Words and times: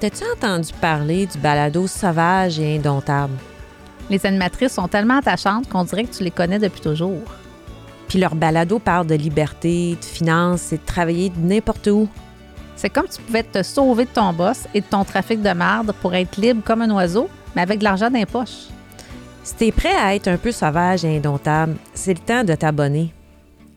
T'as-tu 0.00 0.24
entendu 0.34 0.72
parler 0.80 1.26
du 1.26 1.36
balado 1.36 1.86
sauvage 1.86 2.58
et 2.58 2.76
indomptable? 2.76 3.34
Les 4.08 4.24
animatrices 4.24 4.72
sont 4.72 4.88
tellement 4.88 5.18
attachantes 5.18 5.68
qu'on 5.68 5.84
dirait 5.84 6.04
que 6.04 6.16
tu 6.16 6.24
les 6.24 6.30
connais 6.30 6.58
depuis 6.58 6.80
toujours. 6.80 7.20
Puis 8.08 8.18
leur 8.18 8.34
balado 8.34 8.78
parle 8.78 9.06
de 9.06 9.14
liberté, 9.14 9.98
de 10.00 10.04
finances 10.04 10.72
et 10.72 10.78
de 10.78 10.86
travailler 10.86 11.28
de 11.28 11.38
n'importe 11.38 11.86
où. 11.88 12.08
C'est 12.76 12.88
comme 12.88 13.08
tu 13.08 13.20
pouvais 13.20 13.42
te 13.42 13.62
sauver 13.62 14.06
de 14.06 14.10
ton 14.10 14.32
boss 14.32 14.66
et 14.72 14.80
de 14.80 14.86
ton 14.86 15.04
trafic 15.04 15.42
de 15.42 15.52
marde 15.52 15.92
pour 16.00 16.14
être 16.14 16.38
libre 16.38 16.62
comme 16.64 16.80
un 16.80 16.90
oiseau, 16.92 17.28
mais 17.54 17.60
avec 17.60 17.80
de 17.80 17.84
l'argent 17.84 18.10
dans 18.10 18.18
les 18.18 18.24
poches. 18.24 18.68
Si 19.42 19.54
t'es 19.54 19.70
prêt 19.70 19.94
à 19.94 20.14
être 20.14 20.28
un 20.28 20.38
peu 20.38 20.50
sauvage 20.50 21.04
et 21.04 21.18
indomptable, 21.18 21.76
c'est 21.92 22.14
le 22.14 22.20
temps 22.20 22.42
de 22.42 22.54
t'abonner. 22.54 23.12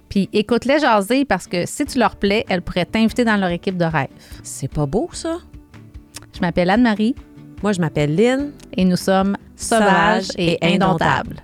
Puis 0.07 0.29
écoute-les 0.31 0.79
jaser 0.79 1.25
parce 1.25 1.47
que 1.47 1.65
si 1.65 1.85
tu 1.85 1.99
leur 1.99 2.15
plais, 2.15 2.45
elles 2.47 2.61
pourraient 2.61 2.85
t'inviter 2.85 3.25
dans 3.25 3.35
leur 3.35 3.49
équipe 3.49 3.75
de 3.75 3.83
rêve. 3.83 4.07
C'est 4.41 4.71
pas 4.71 4.85
beau, 4.85 5.09
ça? 5.11 5.39
Je 6.33 6.39
m'appelle 6.41 6.69
Anne-Marie 6.69 7.15
Moi, 7.61 7.71
je 7.73 7.81
m'appelle 7.81 8.15
Lynn. 8.15 8.51
et 8.75 8.85
nous 8.85 8.95
sommes 8.97 9.37
sauvages 9.55 10.29
et 10.37 10.57
indomptables. 10.61 11.41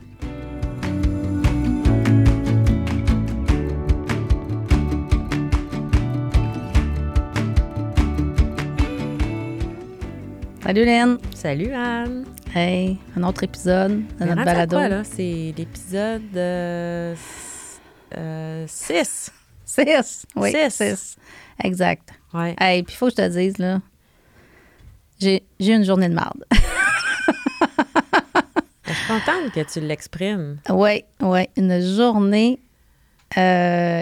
Salut 10.64 10.86
Lynn. 10.86 11.18
Salut, 11.34 11.74
Anne. 11.74 12.26
Hey, 12.54 12.98
un 13.18 13.24
autre 13.24 13.44
épisode 13.44 14.04
de 14.20 14.26
notre 14.26 14.44
balado. 14.44 14.78
quoi, 14.78 14.88
là? 14.90 15.04
C'est 15.04 15.54
l'épisode 15.58 16.22
6. 18.68 19.32
Six. 19.66 20.26
Oui, 20.36 20.52
Six. 20.52 20.72
six. 20.74 21.18
Exact. 21.64 22.10
ouais. 22.34 22.56
Hey, 22.60 22.84
puis 22.84 22.94
il 22.96 22.98
faut 22.98 23.06
que 23.08 23.12
je 23.12 23.16
te 23.18 23.28
dise, 23.30 23.58
là, 23.60 23.80
j'ai 25.20 25.44
une 25.60 25.84
journée 25.84 26.10
de 26.10 26.14
marde. 26.16 26.44
Je 28.88 28.94
suis 28.94 29.08
contente 29.08 29.52
que 29.54 29.72
tu 29.72 29.80
l'exprimes. 29.82 30.58
Oui, 30.70 31.04
oui, 31.22 31.48
une 31.56 31.80
journée 31.96 32.60
euh, 33.38 34.02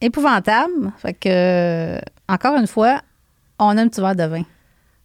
épouvantable. 0.00 0.92
Fait 0.98 1.14
que, 1.14 1.98
encore 2.28 2.56
une 2.56 2.66
fois, 2.66 3.00
on 3.58 3.76
a 3.78 3.80
un 3.82 3.88
petit 3.88 4.00
verre 4.02 4.14
de 4.16 4.24
vin. 4.24 4.42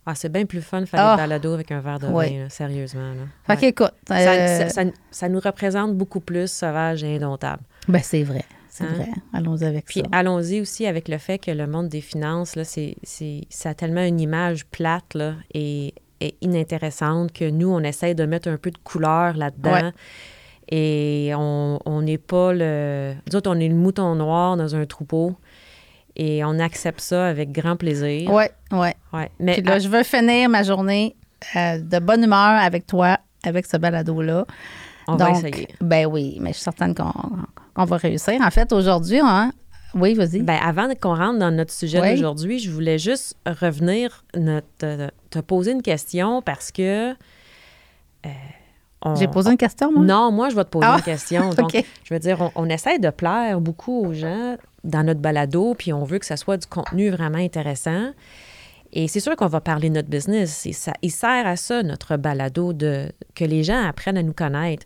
Ah, 0.06 0.16
c'est 0.16 0.30
bien 0.30 0.46
plus 0.46 0.62
fun 0.62 0.82
de 0.82 0.86
faire 0.86 1.00
Ah. 1.00 1.16
des 1.16 1.22
balados 1.22 1.54
avec 1.54 1.72
un 1.72 1.80
verre 1.80 2.00
de 2.00 2.08
vin, 2.08 2.40
là, 2.44 2.50
sérieusement. 2.50 3.12
Là. 3.14 3.22
Fait 3.48 3.54
Ouais. 3.54 3.58
qu'écoute, 3.60 3.94
Ça, 4.08 4.16
euh, 4.18 4.58
ça- 4.58 4.70
ça- 4.70 4.92
ça 5.12 5.30
nous 5.30 5.40
représente 5.40 5.96
beaucoup 5.96 6.20
plus 6.20 6.52
sauvage 6.52 7.04
et 7.04 7.16
indomptable. 7.16 7.64
ben 7.88 8.02
c'est 8.04 8.24
vrai, 8.24 8.44
c'est 8.72 8.86
Hein? 8.86 8.94
vrai. 8.96 9.10
Allons 9.34 9.62
avec 9.62 9.86
Puis 9.86 10.00
ça. 10.00 10.06
allons-y 10.12 10.60
aussi 10.62 10.88
avec 10.88 11.08
le 11.10 11.18
fait 11.20 11.38
que 11.38 11.52
le 11.52 11.68
monde 11.68 11.90
des 11.90 12.02
finances, 12.02 12.56
là, 12.56 12.64
c'est, 12.64 12.96
c'est- 13.04 13.42
ça 13.50 13.70
a 13.70 13.74
tellement 13.76 14.04
une 14.04 14.20
image 14.20 14.66
plate 14.66 15.14
là, 15.14 15.36
et, 15.54 15.94
et 16.22 16.36
inintéressante 16.42 17.32
que 17.34 17.50
nous, 17.50 17.70
on 17.70 17.82
essaye 17.84 18.16
de 18.16 18.26
mettre 18.26 18.48
un 18.48 18.58
peu 18.58 18.72
de 18.72 18.78
couleur 18.84 19.36
là-dedans. 19.38 19.72
Ouais. 19.74 19.92
Et 20.70 21.34
on 21.36 21.80
on 21.86 22.02
n'est 22.02 22.18
pas 22.18 22.54
le... 22.54 23.14
Nous 23.30 23.36
autres, 23.36 23.50
on 23.52 23.60
est 23.60 23.68
le 23.68 23.76
mouton 23.76 24.16
noir 24.16 24.56
dans 24.58 24.74
un 24.76 24.86
troupeau. 24.86 25.36
Et 26.16 26.44
on 26.44 26.60
accepte 26.60 27.00
ça 27.02 27.28
avec 27.28 27.52
grand 27.52 27.76
plaisir. 27.78 28.30
Oui, 28.32 28.44
oui. 28.72 28.88
Ouais. 29.14 29.32
Mais 29.40 29.54
Puis 29.54 29.62
là, 29.64 29.80
je 29.80 29.88
veux 29.90 30.04
finir 30.04 30.50
ma 30.50 30.64
journée 30.64 31.16
euh, 31.56 31.80
de 31.80 32.00
bonne 32.00 32.24
humeur 32.24 32.38
avec 32.62 32.86
toi, 32.86 33.18
avec 33.44 33.66
ce 33.66 33.78
balado-là. 33.78 34.46
On 35.08 35.16
va 35.16 35.28
Donc, 35.32 35.38
essayer. 35.46 35.68
Ben 35.82 36.06
oui, 36.06 36.38
mais 36.42 36.50
je 36.50 36.56
suis 36.56 36.64
certaine 36.64 36.94
qu'on 36.96 37.86
va 37.86 37.98
réussir. 37.98 38.40
En 38.42 38.52
fait, 38.52 38.72
aujourd'hui, 38.74 39.20
hein, 39.24 39.52
oui, 39.94 40.14
vas-y. 40.14 40.40
Ben, 40.42 40.58
avant 40.64 40.88
qu'on 41.00 41.16
rentre 41.16 41.40
dans 41.40 41.52
notre 41.52 41.74
sujet 41.74 42.00
Oui. 42.00 42.12
d'aujourd'hui, 42.16 42.60
je 42.60 42.72
voulais 42.72 42.98
juste 42.98 43.36
revenir, 43.46 44.24
notre, 44.38 44.66
te, 44.78 45.10
te 45.30 45.40
poser 45.40 45.72
une 45.74 45.82
question 45.82 46.42
parce 46.42 46.72
que. 46.72 47.12
euh, 48.26 49.16
J'ai 49.16 49.28
posé 49.28 49.52
une 49.52 49.58
question, 49.58 49.92
moi? 49.92 50.04
Non, 50.04 50.32
moi, 50.32 50.50
je 50.50 50.56
vais 50.56 50.64
te 50.64 50.70
poser 50.70 50.88
Ah, 50.90 50.96
une 50.98 51.04
question. 51.04 51.50
Donc, 51.58 51.76
je 52.04 52.14
veux 52.14 52.20
dire, 52.20 52.40
on, 52.40 52.52
on 52.56 52.70
essaie 52.70 53.00
de 53.00 53.10
plaire 53.10 53.60
beaucoup 53.60 54.06
aux 54.06 54.14
gens 54.14 54.56
dans 54.84 55.04
notre 55.04 55.20
balado, 55.20 55.76
puis 55.78 55.92
on 55.94 56.04
veut 56.06 56.20
que 56.20 56.26
ça 56.26 56.38
soit 56.38 56.58
du 56.58 56.68
contenu 56.68 57.10
vraiment 57.10 57.38
intéressant. 57.38 58.12
Et 58.94 59.08
c'est 59.08 59.20
sûr 59.20 59.36
qu'on 59.36 59.48
va 59.48 59.62
parler 59.62 59.90
de 59.90 59.96
notre 59.96 60.10
business. 60.10 60.66
Et 60.66 60.74
ça, 60.74 60.94
il 61.02 61.12
sert 61.12 61.48
à 61.48 61.56
ça, 61.56 61.84
notre 61.84 62.18
balado, 62.18 62.74
de, 62.74 63.12
que 63.36 63.46
les 63.46 63.64
gens 63.64 63.84
apprennent 63.86 64.18
à 64.18 64.24
nous 64.24 64.34
connaître. 64.34 64.86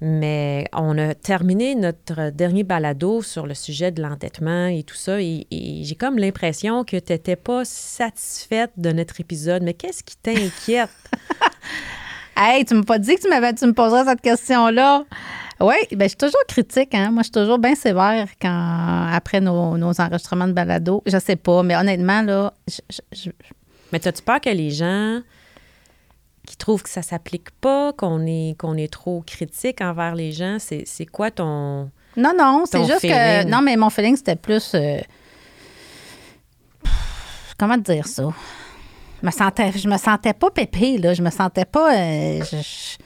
Mais 0.00 0.68
on 0.74 0.98
a 0.98 1.14
terminé 1.14 1.74
notre 1.74 2.30
dernier 2.30 2.64
balado 2.64 3.22
sur 3.22 3.46
le 3.46 3.54
sujet 3.54 3.90
de 3.90 4.02
l'endettement 4.02 4.66
et 4.66 4.82
tout 4.82 4.96
ça. 4.96 5.20
Et, 5.20 5.46
j'ai 5.50 5.94
comme 5.94 6.18
l'impression 6.18 6.84
que 6.84 6.98
tu 6.98 7.12
n'étais 7.12 7.36
pas 7.36 7.64
satisfaite 7.64 8.72
de 8.76 8.92
notre 8.92 9.20
épisode. 9.20 9.62
Mais 9.62 9.74
qu'est-ce 9.74 10.02
qui 10.02 10.16
t'inquiète? 10.16 10.90
Hey, 12.38 12.66
tu 12.66 12.74
m'as 12.74 12.82
pas 12.82 12.98
dit 12.98 13.14
que 13.14 13.22
tu, 13.22 13.54
tu 13.54 13.66
me 13.66 13.72
poserais 13.72 14.04
cette 14.04 14.20
question-là. 14.20 15.06
Oui, 15.60 15.74
ben, 15.92 16.04
je 16.04 16.08
suis 16.08 16.16
toujours 16.16 16.44
critique. 16.46 16.94
Hein? 16.94 17.10
Moi, 17.10 17.22
je 17.22 17.26
suis 17.26 17.32
toujours 17.32 17.58
bien 17.58 17.74
sévère 17.74 18.28
quand, 18.40 19.08
après 19.12 19.40
nos, 19.40 19.78
nos 19.78 19.98
enregistrements 20.00 20.46
de 20.48 20.52
balado. 20.52 21.02
Je 21.06 21.18
sais 21.18 21.36
pas, 21.36 21.62
mais 21.62 21.74
honnêtement, 21.76 22.20
là, 22.22 22.52
je- 23.12 23.30
Mais 23.92 24.06
as-tu 24.06 24.22
peur 24.22 24.40
que 24.40 24.50
les 24.50 24.70
gens 24.70 25.20
qui 26.46 26.56
trouvent 26.56 26.82
que 26.82 26.90
ça 26.90 27.02
s'applique 27.02 27.50
pas, 27.60 27.92
qu'on 27.94 28.26
est, 28.26 28.56
qu'on 28.58 28.76
est 28.76 28.92
trop 28.92 29.22
critique 29.26 29.80
envers 29.80 30.14
les 30.14 30.32
gens, 30.32 30.58
c'est, 30.60 30.84
c'est 30.86 31.06
quoi 31.06 31.30
ton... 31.30 31.90
non, 32.16 32.32
non, 32.36 32.64
c'est 32.66 32.78
juste 32.86 33.00
que. 33.02 33.44
Non, 33.48 33.62
mais 33.62 33.76
mon 33.76 33.90
feeling, 33.90 34.16
c'était 34.16 34.36
plus. 34.36 34.72
euh, 34.74 34.98
comment 37.58 37.76
te 37.76 37.92
dire 37.92 38.06
ça? 38.06 38.24
Je 39.22 39.26
me 39.26 39.30
sentais, 39.32 39.72
je 39.72 39.88
me 39.88 39.96
sentais 39.96 40.34
pas 40.34 40.50
pépée, 40.50 40.98
là. 40.98 41.14
Je 41.14 41.22
me 41.22 41.30
sentais 41.30 41.64
pas. 41.64 41.94
euh, 41.96 42.44
je, 42.44 42.96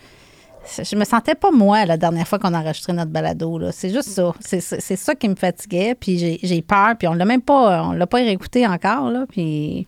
je- 0.76 0.96
me 0.96 1.04
sentais 1.04 1.34
pas 1.34 1.50
moi 1.50 1.84
la 1.86 1.96
dernière 1.96 2.26
fois 2.28 2.38
qu'on 2.38 2.52
a 2.54 2.60
enregistré 2.60 2.92
notre 2.92 3.10
balado. 3.10 3.58
Là. 3.58 3.72
C'est 3.72 3.90
juste 3.90 4.08
ça. 4.10 4.32
C'est, 4.40 4.60
ça 4.96 5.14
qui 5.14 5.28
me 5.28 5.34
fatiguait. 5.36 5.94
Puis 5.94 6.18
j'ai, 6.18 6.38
j'ai 6.42 6.62
peur. 6.62 6.96
Puis 6.98 7.08
on 7.08 7.14
l'a 7.14 7.24
même 7.24 7.42
pas. 7.42 7.84
On 7.84 7.92
l'a 7.92 8.06
pas 8.06 8.18
réécouté 8.18 8.66
encore. 8.66 9.10
Là. 9.10 9.24
Puis, 9.28 9.86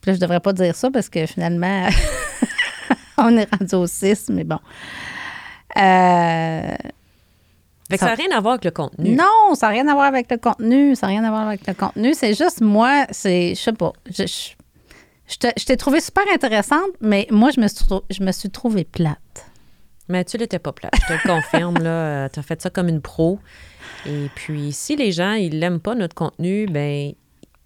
puis 0.00 0.10
là, 0.10 0.14
je 0.14 0.20
devrais 0.20 0.40
pas 0.40 0.52
dire 0.52 0.74
ça 0.74 0.90
parce 0.90 1.08
que 1.08 1.26
finalement, 1.26 1.88
on 3.18 3.36
est 3.36 3.48
rendu 3.54 3.74
au 3.74 3.86
6, 3.86 4.28
mais 4.30 4.44
bon. 4.44 4.58
Euh, 5.76 6.76
Fait 7.88 7.96
que 7.96 8.00
ça 8.00 8.06
n'a 8.06 8.14
rien 8.14 8.30
à 8.36 8.40
voir 8.40 8.54
avec 8.54 8.64
le 8.64 8.70
contenu. 8.70 9.14
non, 9.14 9.54
ça 9.54 9.66
n'a 9.66 9.72
rien 9.72 9.88
à 9.88 9.94
voir 9.94 10.06
avec 10.06 10.30
le 10.30 10.36
contenu. 10.38 10.94
Ça 10.96 11.06
n'a 11.06 11.12
rien 11.12 11.24
à 11.24 11.30
voir 11.30 11.46
avec 11.46 11.66
le 11.66 11.74
contenu. 11.74 12.14
C'est 12.14 12.34
juste 12.34 12.60
moi, 12.60 13.06
c'est. 13.10 13.54
Je 13.54 13.60
sais 13.60 13.72
pas. 13.72 13.92
Je, 14.10 14.24
je, 14.26 15.48
je 15.56 15.64
t'ai 15.64 15.76
trouvé 15.76 16.00
super 16.00 16.24
intéressante, 16.34 16.90
mais 17.00 17.26
moi, 17.30 17.50
je 17.54 17.60
me 17.60 17.68
suis, 17.68 17.84
je 18.10 18.22
me 18.22 18.32
suis 18.32 18.50
trouvée 18.50 18.84
plate. 18.84 19.46
Mais 20.12 20.24
tu 20.24 20.36
l'étais 20.36 20.58
pas 20.58 20.72
plate, 20.72 20.92
je 21.00 21.06
te 21.06 21.12
le 21.14 21.28
confirme. 21.34 21.78
là, 21.82 22.28
tu 22.28 22.38
as 22.38 22.42
fait 22.42 22.60
ça 22.60 22.68
comme 22.70 22.88
une 22.88 23.00
pro. 23.00 23.38
Et 24.06 24.28
puis, 24.34 24.72
si 24.72 24.94
les 24.94 25.10
gens, 25.10 25.32
ils 25.32 25.58
l'aiment 25.58 25.80
pas, 25.80 25.94
notre 25.94 26.14
contenu, 26.14 26.66
ben 26.66 27.12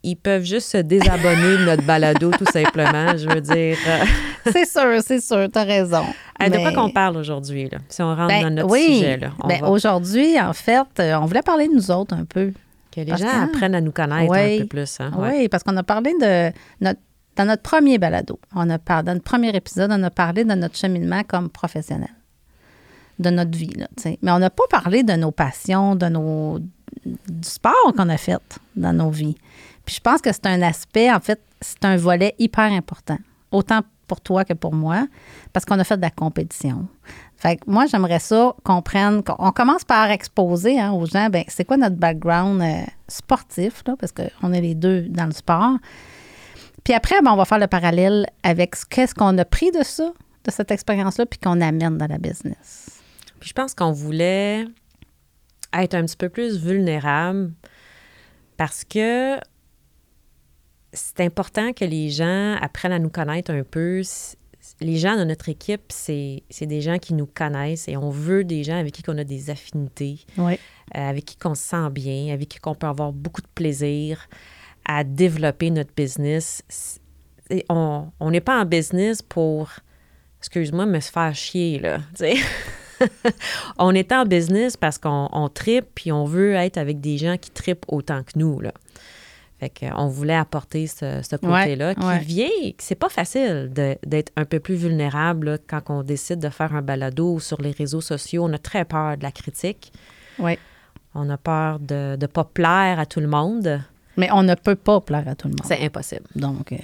ils 0.02 0.14
peuvent 0.16 0.44
juste 0.44 0.70
se 0.70 0.76
désabonner 0.78 1.56
de 1.58 1.64
notre 1.64 1.82
balado, 1.82 2.30
tout 2.30 2.44
simplement. 2.52 3.16
Je 3.16 3.28
veux 3.28 3.40
dire... 3.40 3.76
euh, 3.88 4.04
C'est 4.52 4.64
sûr, 4.64 5.02
c'est 5.02 5.20
sûr, 5.20 5.48
t'as 5.52 5.64
raison. 5.64 6.04
hey, 6.38 6.48
de 6.48 6.56
Mais- 6.56 6.62
quoi 6.62 6.72
qu'on 6.72 6.90
parle 6.90 7.16
aujourd'hui, 7.16 7.68
là, 7.68 7.78
si 7.88 8.00
on 8.02 8.14
rentre 8.14 8.28
Ben, 8.28 8.42
dans 8.44 8.50
notre 8.50 8.70
oui. 8.70 8.98
sujet? 8.98 9.16
Là, 9.16 9.30
Ben, 9.48 9.60
va- 9.60 9.68
Aujourd'hui, 9.70 10.40
en 10.40 10.52
fait, 10.52 10.86
euh, 11.00 11.14
on 11.20 11.24
voulait 11.26 11.42
parler 11.42 11.66
de 11.66 11.72
nous 11.74 11.90
autres 11.90 12.14
un 12.14 12.24
peu. 12.24 12.52
que 12.92 13.00
les 13.00 13.06
parce 13.06 13.20
gens 13.20 13.26
que- 13.26 13.44
apprennent 13.50 13.74
à 13.74 13.80
nous 13.80 13.90
connaître 13.92 14.30
Oui. 14.30 14.56
un 14.56 14.60
peu 14.60 14.66
plus. 14.68 15.00
hein, 15.00 15.10
ouais. 15.18 15.38
Oui, 15.40 15.48
parce 15.48 15.64
qu'on 15.64 15.76
a 15.76 15.82
parlé 15.82 16.12
de 16.20 16.52
notre 16.80 17.00
dans 17.36 17.44
notre 17.44 17.60
premier 17.62 17.98
balado, 17.98 18.38
on 18.54 18.70
a 18.70 18.78
par- 18.78 19.04
dans 19.04 19.12
notre 19.12 19.24
premier 19.24 19.54
épisode, 19.54 19.90
on 19.92 20.02
a 20.04 20.08
parlé 20.10 20.44
de 20.44 20.54
notre 20.54 20.74
cheminement 20.76 21.22
comme 21.28 21.50
professionnel, 21.50 22.08
de 23.18 23.30
notre 23.30 23.56
vie. 23.56 23.74
Là. 23.76 23.86
Mais 24.22 24.30
on 24.30 24.38
n'a 24.38 24.50
pas 24.50 24.64
parlé 24.70 25.02
de 25.02 25.14
nos 25.14 25.30
passions, 25.30 25.94
de 25.96 26.06
nos 26.06 26.60
du 27.04 27.48
sport 27.48 27.92
qu'on 27.96 28.08
a 28.08 28.16
fait 28.16 28.40
dans 28.74 28.92
nos 28.92 29.10
vies. 29.10 29.36
Puis 29.84 29.96
je 29.96 30.00
pense 30.00 30.20
que 30.20 30.32
c'est 30.32 30.46
un 30.46 30.62
aspect, 30.62 31.12
en 31.12 31.20
fait, 31.20 31.40
c'est 31.60 31.84
un 31.84 31.96
volet 31.96 32.34
hyper 32.38 32.72
important, 32.72 33.18
autant 33.52 33.80
pour 34.06 34.20
toi 34.20 34.44
que 34.44 34.52
pour 34.52 34.72
moi, 34.72 35.06
parce 35.52 35.64
qu'on 35.64 35.78
a 35.78 35.84
fait 35.84 35.96
de 35.96 36.02
la 36.02 36.10
compétition. 36.10 36.86
Fait 37.36 37.56
que 37.56 37.62
moi, 37.66 37.86
j'aimerais 37.86 38.18
ça 38.18 38.54
qu'on 38.64 38.82
prenne, 38.82 39.22
qu'on 39.22 39.36
on 39.38 39.52
commence 39.52 39.84
par 39.84 40.10
exposer 40.10 40.80
hein, 40.80 40.92
aux 40.92 41.06
gens, 41.06 41.28
ben 41.28 41.44
c'est 41.48 41.64
quoi 41.64 41.76
notre 41.76 41.96
background 41.96 42.62
euh, 42.62 42.82
sportif, 43.08 43.82
là, 43.86 43.94
parce 43.98 44.12
qu'on 44.12 44.52
est 44.52 44.60
les 44.60 44.74
deux 44.74 45.02
dans 45.08 45.26
le 45.26 45.32
sport. 45.32 45.76
Puis 46.84 46.94
après, 46.94 47.20
ben, 47.20 47.32
on 47.32 47.36
va 47.36 47.44
faire 47.44 47.58
le 47.58 47.66
parallèle 47.66 48.26
avec 48.42 48.76
ce 48.76 48.86
qu'est-ce 48.86 49.14
qu'on 49.14 49.36
a 49.38 49.44
pris 49.44 49.70
de 49.72 49.82
ça, 49.82 50.12
de 50.44 50.50
cette 50.50 50.70
expérience-là, 50.70 51.26
puis 51.26 51.38
qu'on 51.38 51.60
amène 51.60 51.98
dans 51.98 52.06
la 52.06 52.18
business. 52.18 52.95
Puis 53.40 53.48
je 53.50 53.54
pense 53.54 53.74
qu'on 53.74 53.92
voulait 53.92 54.64
être 55.72 55.94
un 55.94 56.04
petit 56.04 56.16
peu 56.16 56.28
plus 56.28 56.58
vulnérable 56.58 57.52
parce 58.56 58.84
que 58.84 59.36
c'est 60.92 61.20
important 61.20 61.72
que 61.72 61.84
les 61.84 62.08
gens 62.08 62.56
apprennent 62.60 62.92
à 62.92 62.98
nous 62.98 63.10
connaître 63.10 63.50
un 63.50 63.62
peu. 63.62 64.00
Les 64.80 64.96
gens 64.96 65.16
de 65.16 65.24
notre 65.24 65.48
équipe, 65.48 65.82
c'est 65.90 66.42
des 66.62 66.80
gens 66.80 66.98
qui 66.98 67.14
nous 67.14 67.26
connaissent 67.26 67.86
et 67.88 67.96
on 67.96 68.10
veut 68.10 68.44
des 68.44 68.64
gens 68.64 68.78
avec 68.78 68.94
qui 68.94 69.02
on 69.08 69.16
a 69.18 69.24
des 69.24 69.50
affinités, 69.50 70.20
Oui. 70.38 70.54
euh, 70.54 71.08
avec 71.10 71.24
qui 71.26 71.36
on 71.44 71.54
se 71.54 71.62
sent 71.62 71.90
bien, 71.90 72.32
avec 72.32 72.48
qui 72.48 72.58
on 72.64 72.74
peut 72.74 72.86
avoir 72.86 73.12
beaucoup 73.12 73.42
de 73.42 73.46
plaisir 73.54 74.26
à 74.86 75.04
développer 75.04 75.70
notre 75.70 75.92
business. 75.94 76.62
Et 77.50 77.64
on 77.68 78.10
on 78.18 78.30
n'est 78.30 78.40
pas 78.40 78.60
en 78.60 78.64
business 78.64 79.22
pour, 79.22 79.70
excuse-moi, 80.40 80.86
me 80.86 80.98
se 81.00 81.10
faire 81.12 81.34
chier, 81.34 81.78
là. 81.78 81.98
on 83.78 83.94
est 83.94 84.12
en 84.12 84.24
business 84.24 84.76
parce 84.76 84.98
qu'on 84.98 85.28
on 85.32 85.48
tripe 85.48 85.86
puis 85.94 86.12
on 86.12 86.24
veut 86.24 86.54
être 86.54 86.78
avec 86.78 87.00
des 87.00 87.18
gens 87.18 87.36
qui 87.36 87.50
tripent 87.50 87.84
autant 87.88 88.22
que 88.22 88.32
nous, 88.38 88.60
là. 88.60 88.72
Fait 89.58 89.70
qu'on 89.70 90.08
voulait 90.08 90.34
apporter 90.36 90.86
ce, 90.86 91.22
ce 91.22 91.36
côté-là 91.36 91.94
qui 91.94 92.04
ouais. 92.04 92.18
vient, 92.18 92.48
c'est 92.76 92.94
pas 92.94 93.08
facile 93.08 93.70
de- 93.74 93.96
d'être 94.04 94.30
un 94.36 94.44
peu 94.44 94.60
plus 94.60 94.74
vulnérable 94.74 95.46
là, 95.52 95.58
quand 95.66 95.80
on 95.88 96.02
décide 96.02 96.40
de 96.40 96.50
faire 96.50 96.74
un 96.74 96.82
balado 96.82 97.38
sur 97.40 97.62
les 97.62 97.70
réseaux 97.70 98.02
sociaux. 98.02 98.44
On 98.44 98.52
a 98.52 98.58
très 98.58 98.84
peur 98.84 99.16
de 99.16 99.22
la 99.22 99.32
critique. 99.32 99.92
Oui. 100.38 100.58
On 101.14 101.30
a 101.30 101.38
peur 101.38 101.78
de 101.78 102.18
ne 102.20 102.26
pas 102.26 102.44
plaire 102.44 103.00
à 103.00 103.06
tout 103.06 103.20
le 103.20 103.28
monde. 103.28 103.80
Mais 104.18 104.30
on 104.30 104.42
ne 104.42 104.54
peut 104.54 104.76
pas 104.76 105.00
plaire 105.00 105.26
à 105.26 105.34
tout 105.34 105.48
le 105.48 105.52
monde. 105.52 105.64
C'est 105.64 105.82
impossible. 105.82 106.26
Donc, 106.34 106.72
euh, 106.72 106.76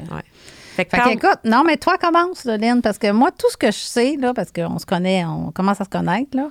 Fait 0.76 0.84
que 0.86 0.90
Fait 0.90 0.98
quand- 1.02 1.10
qu'écoute, 1.10 1.38
non, 1.44 1.64
mais 1.66 1.76
toi, 1.76 1.98
commence, 1.98 2.44
là, 2.44 2.56
Lynn, 2.56 2.80
parce 2.82 2.98
que 2.98 3.10
moi, 3.12 3.30
tout 3.30 3.50
ce 3.50 3.56
que 3.56 3.66
je 3.66 3.76
sais, 3.78 4.16
là, 4.18 4.32
parce 4.34 4.50
qu'on 4.52 4.78
se 4.78 4.86
connaît, 4.86 5.24
on 5.24 5.50
commence 5.50 5.80
à 5.80 5.84
se 5.84 5.90
connaître, 5.90 6.36
là, 6.36 6.48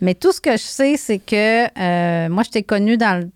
mais 0.00 0.14
tout 0.14 0.32
ce 0.32 0.40
que 0.40 0.52
je 0.52 0.62
sais, 0.62 0.96
c'est 0.96 1.18
que 1.18 1.64
euh, 1.80 2.28
moi, 2.28 2.42
je 2.42 2.50
t'ai 2.50 2.62
connu 2.62 2.96
dans 2.98 3.20
le, 3.20 3.30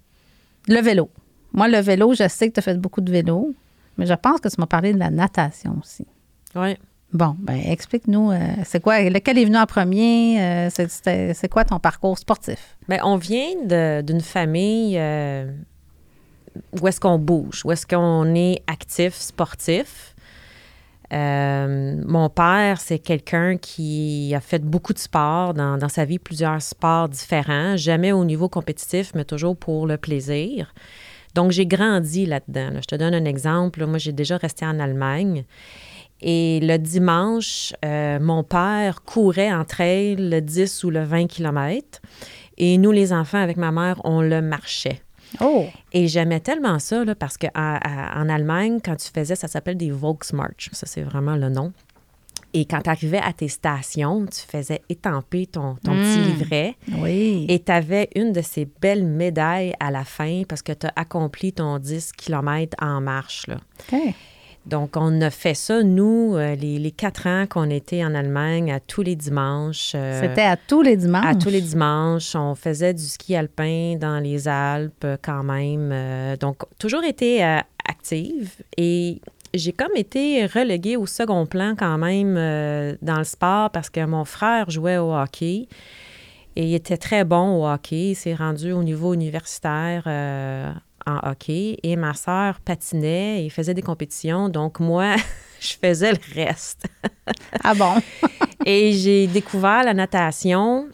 le 0.75 0.81
vélo. 0.83 1.09
Moi, 1.53 1.69
le 1.69 1.79
vélo, 1.79 2.13
je 2.15 2.29
sais 2.29 2.49
que 2.49 2.55
tu 2.55 2.61
as 2.61 2.63
fait 2.63 2.79
beaucoup 2.79 3.01
de 3.01 3.11
vélo, 3.11 3.55
mais 3.97 4.07
je 4.07 4.15
pense 4.15 4.41
que 4.41 4.49
tu 4.49 4.57
m'as 4.59 4.67
parlé 4.67 4.93
de 4.93 4.99
la 4.99 5.11
natation 5.11 5.77
aussi. 5.83 6.07
Ouais. 6.55 6.79
Bon, 7.13 7.35
ben 7.41 7.57
explique-nous, 7.67 8.31
euh, 8.31 8.39
c'est 8.65 8.81
quoi, 8.81 9.01
lequel 9.01 9.37
est 9.39 9.45
venu 9.45 9.57
en 9.57 9.67
premier? 9.67 10.41
euh, 10.41 10.69
c'est- 10.71 11.49
quoi 11.51 11.65
ton 11.65 11.81
parcours 11.81 12.17
sportif? 12.19 12.77
Ben, 12.89 13.01
on 13.03 13.17
vient 13.17 13.49
de- 13.65 14.01
d'une 14.03 14.21
famille 14.21 14.97
où 16.81 16.87
est-ce 16.89 17.01
qu'on 17.01 17.19
bouge, 17.19 17.63
où 17.65 17.73
est-ce 17.73 17.87
qu'on 17.87 18.33
est 18.35 18.63
actif, 18.67 19.15
sportif. 19.15 20.10
Euh, 21.13 22.01
mon 22.07 22.29
père, 22.29 22.81
c'est 22.81 22.99
quelqu'un 22.99 23.57
qui 23.57 24.33
a 24.35 24.41
fait 24.41 24.63
beaucoup 24.65 24.93
de 24.93 24.99
sport 24.99 25.55
dans, 25.55 25.89
sa 25.89 26.05
vie, 26.05 26.19
plusieurs 26.19 26.63
sports 26.63 27.09
différents, 27.09 27.77
jamais 27.77 28.13
au 28.13 28.25
niveau 28.25 28.49
compétitif, 28.49 29.13
mais 29.15 29.25
toujours 29.25 29.57
pour 29.57 29.87
le 29.87 29.97
plaisir. 29.97 30.73
Donc, 31.35 31.51
j'ai 31.51 31.67
grandi 31.67 32.27
là-dedans. 32.27 32.71
là. 32.75 32.81
Je 32.81 32.87
te 32.87 32.95
donne 32.95 33.15
un 33.15 33.25
exemple. 33.25 33.85
Moi, 33.87 33.99
j'ai 33.99 34.13
déjà 34.13 34.37
resté 34.37 34.65
en 34.67 34.79
Allemagne. 34.79 35.45
Et 36.23 36.61
le 36.61 36.77
dimanche, 36.77 37.73
euh, 37.85 38.19
mon 38.21 38.45
père 38.45 39.03
courait 39.03 39.53
en 39.53 39.65
trail 39.65 40.17
le 40.17 40.41
10 40.41 40.85
ou 40.85 40.91
le 40.91 41.03
20 41.03 41.27
km. 41.29 42.01
Et 42.59 42.79
nous, 42.79 42.91
les 42.91 43.13
enfants, 43.13 43.39
avec 43.39 43.57
ma 43.57 43.73
mère, 43.73 44.01
on 44.05 44.21
le 44.21 44.43
marchait. 44.43 45.01
Oh! 45.41 45.67
Et 45.93 46.09
j'aimais 46.09 46.41
tellement 46.41 46.79
ça, 46.79 47.05
là, 47.05 47.15
parce 47.15 47.37
qu'en 47.39 48.29
Allemagne, 48.29 48.81
quand 48.85 48.97
tu 48.97 49.09
faisais, 49.15 49.37
ça 49.37 49.49
s'appelle 49.49 49.77
des 49.77 49.91
Volksmarch. 49.91 50.71
Ça, 50.73 50.87
c'est 50.87 51.03
vraiment 51.03 51.37
le 51.37 51.49
nom. 51.49 51.73
Et 52.53 52.65
quand 52.65 52.81
tu 52.83 52.91
arrivais 52.91 53.21
à 53.21 53.33
tes 53.33 53.47
stations, 53.47 54.27
tu 54.27 54.41
faisais 54.41 54.81
étamper 54.89 55.47
ton, 55.47 55.77
ton 55.85 55.93
petit 55.93 56.19
Mm. 56.19 56.25
livret. 56.25 56.75
Oui. 56.99 57.47
Et 57.49 57.61
tu 57.63 57.71
avais 57.71 58.09
une 58.17 58.33
de 58.33 58.41
ces 58.43 58.69
belles 58.81 59.07
médailles 59.07 59.73
à 59.79 59.93
la 59.93 60.05
fin 60.05 60.43
parce 60.49 60.61
que 60.63 60.73
tu 60.73 60.87
as 60.89 60.93
accompli 60.97 61.53
ton 61.53 61.79
10 61.79 62.11
km 62.13 62.77
en 62.83 63.01
marche. 63.01 63.47
Là. 63.47 63.59
OK. 63.93 64.15
Donc, 64.67 64.97
on 64.97 65.21
a 65.23 65.31
fait 65.31 65.55
ça, 65.55 65.83
nous, 65.83 66.35
euh, 66.37 66.55
les, 66.55 66.79
les 66.79 66.91
quatre 66.91 67.27
ans 67.27 67.47
qu'on 67.49 67.71
était 67.71 68.05
en 68.05 68.15
Allemagne, 68.15 68.71
à 68.71 68.79
tous 68.79 69.03
les 69.03 69.17
dimanches. 69.17 69.93
euh, 69.95 70.21
C'était 70.21 70.43
à 70.43 70.57
tous 70.57 70.83
les 70.83 70.97
dimanches? 70.97 71.25
à 71.25 71.35
tous 71.35 71.49
les 71.49 71.63
dimanches. 71.63 72.37
On 72.37 72.55
faisait 72.55 72.93
du 72.93 73.03
ski 73.03 73.35
alpin 73.35 73.97
dans 73.99 74.23
les 74.23 74.47
Alpes 74.47 75.05
euh, 75.05 75.17
quand 75.23 75.43
même. 75.43 75.91
Euh, 75.93 76.37
donc, 76.37 76.59
toujours 76.79 77.03
été 77.05 77.43
euh, 77.43 77.59
active. 77.89 78.53
Et 78.77 79.21
j'ai 79.55 79.73
comme 79.73 79.97
été 79.97 80.45
reléguée 80.47 80.97
au 80.97 81.07
second 81.07 81.47
plan 81.47 81.75
quand 81.77 81.99
même 81.99 82.35
dans 83.03 83.19
le 83.19 83.25
sport 83.25 83.71
parce 83.71 83.91
que 83.91 84.05
mon 84.05 84.25
frère 84.25 84.71
jouait 84.71 84.99
au 84.99 85.13
hockey. 85.13 85.67
Et 86.55 86.67
il 86.67 86.75
était 86.75 86.97
très 86.99 87.25
bon 87.25 87.57
au 87.61 87.67
hockey. 87.67 88.11
Il 88.11 88.15
s'est 88.15 88.35
rendu 88.35 88.71
au 88.73 88.85
niveau 88.85 89.13
universitaire 89.15 90.03
en 91.07 91.29
hockey. 91.31 91.77
Et 91.83 91.97
ma 91.97 92.15
sœur 92.15 92.61
patinait 92.61 93.45
et 93.45 93.51
faisait 93.51 93.75
des 93.75 93.83
compétitions. 93.83 94.49
Donc, 94.49 94.81
moi, 94.81 95.17
je 95.61 95.75
faisais 95.83 96.13
le 96.13 96.19
reste. 96.35 96.87
Ah 97.65 97.75
bon? 97.75 97.95
Et 98.67 98.93
j'ai 98.93 99.27
découvert 99.27 99.83
la 99.85 99.95
natation. 99.95 100.89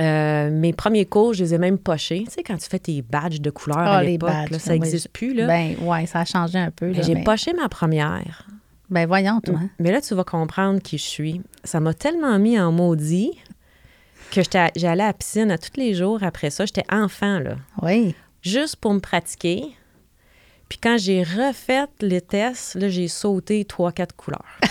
Euh, 0.00 0.50
mes 0.50 0.72
premiers 0.72 1.04
cours, 1.06 1.34
je 1.34 1.42
les 1.44 1.54
ai 1.54 1.58
même 1.58 1.78
pochés. 1.78 2.24
Tu 2.26 2.30
sais, 2.34 2.42
quand 2.44 2.56
tu 2.56 2.68
fais 2.68 2.78
tes 2.78 3.02
badges 3.02 3.40
de 3.40 3.50
couleur 3.50 3.78
Ah, 3.78 3.96
à 3.98 4.02
l'époque, 4.02 4.30
ça 4.58 4.72
oui. 4.72 4.78
n'existe 4.80 5.08
plus. 5.08 5.34
Là. 5.34 5.46
Ben, 5.46 5.74
ouais, 5.80 6.06
ça 6.06 6.20
a 6.20 6.24
changé 6.24 6.58
un 6.58 6.70
peu. 6.70 6.92
j'ai 7.02 7.14
mais- 7.14 7.24
poché 7.24 7.52
ma 7.52 7.68
première. 7.68 8.46
Ben, 8.90 9.06
voyons, 9.06 9.40
toi. 9.40 9.58
Mais 9.80 9.90
là, 9.90 10.00
tu 10.00 10.14
vas 10.14 10.24
comprendre 10.24 10.80
qui 10.80 10.98
je 10.98 11.02
suis. 11.02 11.40
Ça 11.64 11.80
m'a 11.80 11.92
tellement 11.94 12.38
mis 12.38 12.58
en 12.60 12.70
maudit 12.72 13.32
que 14.30 14.40
j'allais 14.76 15.02
à 15.02 15.06
la 15.08 15.12
piscine 15.12 15.50
à 15.50 15.58
tous 15.58 15.76
les 15.76 15.94
jours 15.94 16.22
après 16.22 16.50
ça. 16.50 16.64
J'étais 16.64 16.84
enfant, 16.92 17.40
là, 17.40 17.56
Oui. 17.82 18.14
Juste 18.42 18.76
pour 18.76 18.92
me 18.94 19.00
pratiquer. 19.00 19.64
Puis 20.68 20.78
quand 20.82 20.98
j'ai 20.98 21.22
refait 21.22 21.86
les 22.00 22.20
tests, 22.20 22.74
là, 22.74 22.88
j'ai 22.88 23.08
sauté 23.08 23.64
trois, 23.64 23.92
quatre 23.92 24.14
couleurs. 24.16 24.44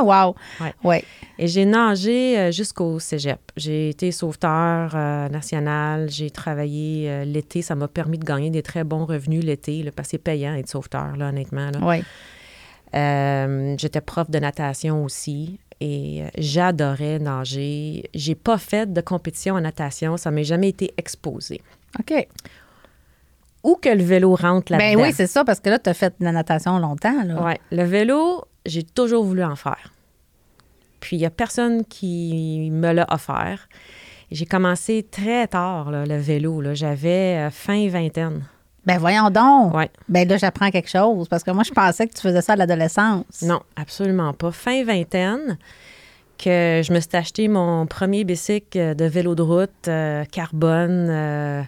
Wow. 0.00 0.36
Ouais. 0.60 0.74
Ouais. 0.84 1.04
Et 1.38 1.48
j'ai 1.48 1.64
nagé 1.64 2.38
euh, 2.38 2.52
jusqu'au 2.52 3.00
cégep. 3.00 3.40
J'ai 3.56 3.88
été 3.88 4.12
sauveteur 4.12 4.92
euh, 4.94 5.28
national. 5.28 6.08
J'ai 6.08 6.30
travaillé 6.30 7.10
euh, 7.10 7.24
l'été. 7.24 7.62
Ça 7.62 7.74
m'a 7.74 7.88
permis 7.88 8.16
de 8.18 8.24
gagner 8.24 8.50
des 8.50 8.62
très 8.62 8.84
bons 8.84 9.06
revenus 9.06 9.42
l'été, 9.42 9.82
là, 9.82 9.90
parce 9.90 10.08
que 10.08 10.10
c'est 10.12 10.18
payant 10.18 10.54
être 10.54 10.68
sauveteur, 10.68 11.16
là, 11.16 11.30
honnêtement. 11.30 11.70
là. 11.72 11.80
Oui. 11.82 12.04
Euh, 12.94 13.74
J'étais 13.76 14.00
prof 14.00 14.30
de 14.30 14.38
natation 14.38 15.02
aussi. 15.04 15.58
Et 15.80 16.22
j'adorais 16.36 17.18
nager. 17.18 18.08
J'ai 18.14 18.34
pas 18.36 18.58
fait 18.58 18.92
de 18.92 19.00
compétition 19.00 19.54
en 19.54 19.60
natation. 19.60 20.16
Ça 20.16 20.30
m'est 20.30 20.44
jamais 20.44 20.68
été 20.68 20.92
exposé. 20.96 21.60
OK. 21.98 22.28
Où 23.64 23.76
que 23.76 23.88
le 23.88 24.02
vélo 24.02 24.34
rentre 24.34 24.72
là-dedans. 24.72 25.00
Ben 25.00 25.06
oui, 25.06 25.12
c'est 25.12 25.26
ça, 25.26 25.44
parce 25.44 25.60
que 25.60 25.70
là, 25.70 25.78
tu 25.78 25.90
as 25.90 25.94
fait 25.94 26.14
de 26.20 26.24
la 26.24 26.32
natation 26.32 26.78
longtemps. 26.78 27.44
Ouais. 27.44 27.58
Le 27.70 27.82
vélo, 27.82 28.44
j'ai 28.64 28.82
toujours 28.82 29.24
voulu 29.24 29.42
en 29.42 29.56
faire. 29.56 29.92
Puis 31.00 31.16
il 31.16 31.20
n'y 31.20 31.26
a 31.26 31.30
personne 31.30 31.84
qui 31.84 32.70
me 32.72 32.92
l'a 32.92 33.06
offert. 33.12 33.68
J'ai 34.30 34.46
commencé 34.46 35.06
très 35.10 35.46
tard, 35.48 35.90
là, 35.90 36.04
le 36.04 36.16
vélo. 36.16 36.62
J'avais 36.74 37.46
euh, 37.46 37.50
fin 37.50 37.88
vingtaine. 37.88 38.44
Ben 38.84 38.98
voyons 38.98 39.30
donc. 39.30 39.74
Ouais. 39.74 39.90
Ben 40.08 40.26
là, 40.26 40.36
j'apprends 40.38 40.70
quelque 40.70 40.88
chose, 40.88 41.28
parce 41.28 41.44
que 41.44 41.50
moi, 41.50 41.62
je 41.62 41.72
pensais 41.72 42.06
que 42.06 42.14
tu 42.14 42.22
faisais 42.22 42.40
ça 42.40 42.54
à 42.54 42.56
l'adolescence. 42.56 43.42
Non, 43.42 43.60
absolument 43.76 44.32
pas. 44.32 44.50
Fin 44.50 44.84
vingtaine, 44.84 45.58
que 46.38 46.80
je 46.84 46.92
me 46.92 47.00
suis 47.00 47.14
acheté 47.16 47.48
mon 47.48 47.86
premier 47.86 48.24
bicycle 48.24 48.94
de 48.94 49.04
vélo 49.04 49.34
de 49.34 49.42
route 49.42 49.88
euh, 49.88 50.24
carbone, 50.24 51.08
euh, 51.10 51.62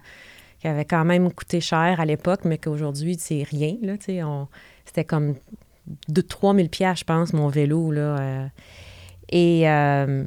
qui 0.61 0.69
avait 0.69 0.85
quand 0.85 1.05
même 1.05 1.33
coûté 1.33 1.61
cher 1.61 2.01
à 2.01 2.05
l'époque, 2.05 2.41
mais 2.45 2.59
qu'aujourd'hui, 2.59 3.17
c'est 3.19 3.43
rien. 3.43 3.77
C'était 4.85 5.05
comme 5.05 5.35
de 6.09 6.21
3000 6.21 6.69
pièces, 6.71 7.01
je 7.01 7.05
pense, 7.05 7.33
mon 7.33 7.49
vélo. 7.49 7.91
Là, 7.91 8.01
euh. 8.21 8.47
et 9.31 9.69
euh, 9.69 10.25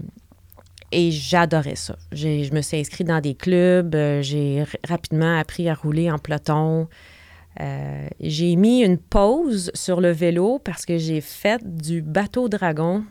et 0.92 1.10
j'adorais 1.12 1.76
ça. 1.76 1.96
Je 2.12 2.54
me 2.54 2.62
suis 2.62 2.78
inscrite 2.78 3.08
dans 3.08 3.20
des 3.20 3.34
clubs. 3.34 3.96
euh, 3.96 4.22
J'ai 4.22 4.64
rapidement 4.88 5.38
appris 5.40 5.68
à 5.68 5.74
rouler 5.74 6.12
en 6.12 6.20
peloton. 6.20 6.88
Euh, 7.60 8.08
j'ai 8.20 8.56
mis 8.56 8.84
une 8.84 8.98
pause 8.98 9.72
sur 9.74 10.02
le 10.02 10.12
vélo 10.12 10.60
parce 10.60 10.86
que 10.86 10.98
j'ai 10.98 11.22
fait 11.22 11.62
du 11.64 12.02
bateau 12.02 12.50
dragon 12.50 13.04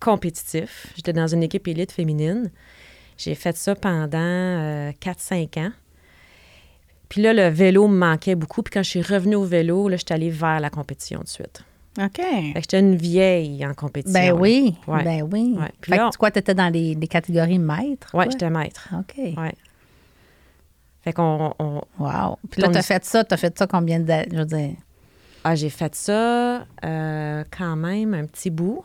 compétitif. 0.00 0.86
J'étais 0.96 1.12
dans 1.12 1.26
une 1.26 1.42
équipe 1.42 1.66
élite 1.68 1.92
féminine. 1.92 2.50
J'ai 3.16 3.34
fait 3.34 3.56
ça 3.56 3.74
pendant 3.74 4.18
euh, 4.18 4.90
4-5 5.00 5.66
ans. 5.66 5.72
Puis 7.08 7.22
là, 7.22 7.32
le 7.32 7.48
vélo 7.48 7.86
me 7.86 7.96
manquait 7.96 8.34
beaucoup. 8.34 8.62
Puis 8.62 8.72
quand 8.72 8.82
je 8.82 8.88
suis 8.90 9.02
revenue 9.02 9.36
au 9.36 9.44
vélo, 9.44 9.88
là, 9.88 9.96
j'étais 9.96 10.14
allée 10.14 10.30
vers 10.30 10.58
la 10.60 10.70
compétition 10.70 11.20
de 11.20 11.28
suite. 11.28 11.62
OK. 12.00 12.16
Fait 12.16 12.52
que 12.54 12.60
j'étais 12.60 12.80
une 12.80 12.96
vieille 12.96 13.64
en 13.64 13.72
compétition. 13.72 14.12
Ben 14.20 14.32
oui. 14.32 14.74
Ouais. 14.88 15.04
Ben 15.04 15.22
oui. 15.32 15.54
Ouais. 15.56 15.70
Puis 15.80 15.92
Fait 15.92 15.98
là, 15.98 16.10
que 16.12 16.16
quoi, 16.16 16.30
tu 16.32 16.40
étais 16.40 16.54
dans 16.54 16.68
les, 16.72 16.94
les 16.96 17.06
catégories 17.06 17.60
maîtres? 17.60 18.08
Ouais, 18.14 18.24
quoi? 18.24 18.30
j'étais 18.32 18.50
maître. 18.50 18.88
OK. 18.98 19.14
Ouais. 19.16 19.54
Fait 21.02 21.12
qu'on 21.12 21.54
on- 21.60 21.82
Wow. 21.98 22.38
Puis 22.50 22.62
là, 22.62 22.66
Ton 22.68 22.72
tu 22.72 22.78
as 22.78 22.80
his- 22.80 22.86
fait 22.86 23.04
ça, 23.04 23.22
tu 23.24 23.34
as 23.34 23.36
fait 23.36 23.56
ça 23.56 23.66
combien 23.68 24.00
d'années? 24.00 24.28
Je 24.32 24.36
veux 24.38 24.44
dire? 24.44 24.74
Ah, 25.44 25.54
j'ai 25.54 25.70
fait 25.70 25.94
ça 25.94 26.66
euh, 26.84 27.44
quand 27.56 27.76
même 27.76 28.14
un 28.14 28.24
petit 28.26 28.50
bout. 28.50 28.82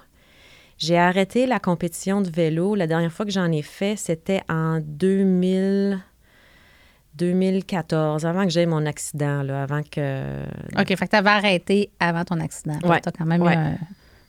J'ai 0.80 0.98
arrêté 0.98 1.46
la 1.46 1.60
compétition 1.60 2.22
de 2.22 2.30
vélo. 2.32 2.74
La 2.74 2.88
dernière 2.88 3.12
fois 3.12 3.26
que 3.26 3.32
j'en 3.32 3.52
ai 3.52 3.62
fait, 3.62 3.96
c'était 3.98 4.42
en 4.50 4.80
2000, 4.82 6.00
2014, 7.16 8.26
avant 8.26 8.46
que 8.46 8.50
j'aie 8.50 8.66
mon 8.66 8.86
accident, 8.86 9.44
là, 9.44 9.64
avant 9.64 9.82
que... 9.84 10.44
OK. 10.80 10.88
Fait 10.88 10.96
que 10.96 11.10
tu 11.10 11.16
avais 11.18 11.30
arrêté 11.30 11.92
avant 12.00 12.24
ton 12.24 12.40
accident. 12.40 12.80
Ouais. 12.84 13.02
Tu 13.02 13.10
as 13.10 13.12
quand 13.12 13.26
même 13.26 13.42
Ouais. 13.42 13.54
eu 13.54 13.58
un, 13.58 13.78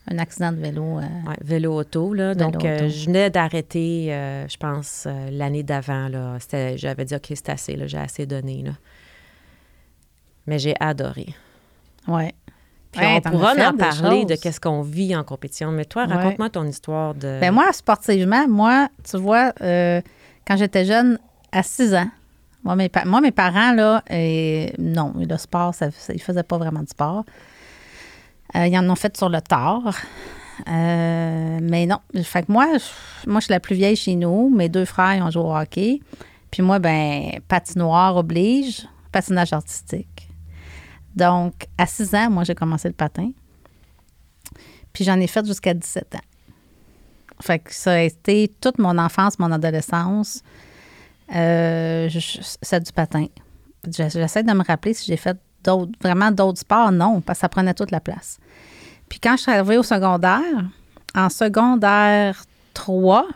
un 0.09 0.19
accident 0.19 0.50
de 0.50 0.57
vélo. 0.57 0.99
euh, 0.99 1.02
Ouais, 1.02 1.37
vélo 1.40 1.73
auto, 1.78 2.12
là. 2.14 2.35
Vélo 2.35 2.50
Donc, 2.50 2.64
euh, 2.64 2.88
je 2.88 3.07
venais 3.07 3.30
d'arrêter, 3.30 4.12
euh, 4.12 4.49
je 4.49 4.57
pense, 4.57 5.04
euh, 5.07 5.30
l'année 5.30 5.62
d'avant, 5.62 6.09
là. 6.09 6.38
J'avais 6.75 7.04
dit, 7.04 7.14
OK, 7.14 7.26
c'est 7.28 7.49
assez, 7.49 7.76
là, 7.76 7.87
j'ai 7.87 7.99
assez 7.99 8.26
donné, 8.26 8.62
là. 8.64 8.73
Mais 10.49 10.59
j'ai 10.59 10.75
adoré. 10.80 11.26
ouais. 12.09 12.35
Puis 12.92 13.00
Ouais, 13.00 13.20
on 13.25 13.30
pourra 13.30 13.52
en 13.52 13.76
parler 13.76 14.25
de 14.25 14.35
qu'est-ce 14.35 14.59
qu'on 14.61 14.82
vit 14.82 15.14
en 15.14 15.23
compétition. 15.23 15.70
Mais 15.70 15.85
toi, 15.85 16.06
Ouais. 16.06 16.14
raconte-moi 16.14 16.50
ton 16.50 16.64
histoire 16.66 17.14
de... 17.14 17.38
Ben 17.40 17.52
moi, 17.52 17.73
sportivement, 17.73 18.49
moi, 18.49 18.88
tu 19.09 19.16
vois, 19.16 19.52
euh, 19.62 20.00
quand 20.47 20.56
j'étais 20.56 20.85
jeune, 20.85 21.18
à 21.52 21.62
6 21.62 21.94
ans, 21.94 22.09
moi, 22.64 22.75
mes, 22.76 22.88
pa- 22.88 23.04
moi, 23.04 23.20
mes 23.20 23.30
parents, 23.30 23.73
là, 23.73 24.02
euh, 24.11 24.66
non, 24.78 25.12
le 25.16 25.37
sport, 25.37 25.73
ça, 25.75 25.90
ça- 25.92 26.12
ils 26.12 26.20
faisaient 26.23 26.42
pas 26.42 26.59
vraiment 26.59 26.82
de 26.82 26.88
sport. 26.88 27.25
Euh, 28.56 28.66
ils 28.66 28.76
en 28.76 28.88
ont 28.90 28.97
fait 28.97 29.16
sur 29.16 29.28
le 29.28 29.40
tard. 29.40 29.94
Mais 30.66 31.87
non, 31.87 31.99
fait 32.23 32.42
que 32.47 32.52
moi, 32.52 32.66
je, 32.76 33.30
moi, 33.30 33.40
je 33.40 33.44
suis 33.44 33.52
la 33.52 33.61
plus 33.61 33.76
vieille 33.76 33.97
chez 33.97 34.14
nous. 34.16 34.50
Mes 34.50 34.68
deux 34.68 34.85
frères, 34.85 35.14
ils 35.14 35.23
ont 35.23 35.30
joué 35.30 35.42
au 35.42 35.54
hockey. 35.56 36.00
Puis 36.50 36.62
moi, 36.62 36.78
ben, 36.80 37.38
patinoire 37.49 38.16
oblige, 38.16 38.87
patinage 39.12 39.52
artistique. 39.52 40.28
Donc, 41.17 41.67
à 41.79 41.87
6 41.87 42.14
ans, 42.14 42.31
moi, 42.31 42.45
j'ai 42.45 42.55
commencé 42.55 42.88
le 42.88 42.95
patin. 42.95 43.31
Puis 44.93 45.05
j'en 45.05 45.19
ai 45.21 45.26
fait 45.26 45.45
jusqu'à 45.47 45.75
17 45.75 46.14
ans. 46.17 46.21
Fait 47.40 47.59
que 47.59 47.75
ça 47.75 47.93
a 47.93 48.00
été 48.00 48.52
toute 48.61 48.79
mon 48.79 48.97
enfance, 48.99 49.38
mon 49.38 49.50
adolescence. 49.50 50.43
Euh, 51.35 52.09
c'est 52.62 52.85
du 52.85 52.93
patin. 52.93 53.26
Je- 53.87 54.09
J'essaie 54.09 54.43
de 54.43 54.52
me 54.52 54.64
rappeler 54.64 54.93
si 54.95 55.07
j'ai 55.07 55.17
fait 55.17 55.38
d'autres, 55.64 55.93
vraiment 56.02 56.31
d'autres 56.33 56.59
sports. 56.61 56.93
Non, 56.93 57.21
parce 57.21 57.38
que 57.38 57.40
ça 57.43 57.49
prenait 57.49 57.73
toute 57.75 57.90
la 57.93 58.00
place. 58.00 58.38
Puis 59.09 59.21
quand 59.21 59.37
je 59.37 59.43
suis 59.43 59.52
arrivée 59.52 59.79
au 59.79 59.83
secondaire, 59.83 60.40
en 61.14 61.29
secondaire 61.31 62.45
3, 62.75 63.26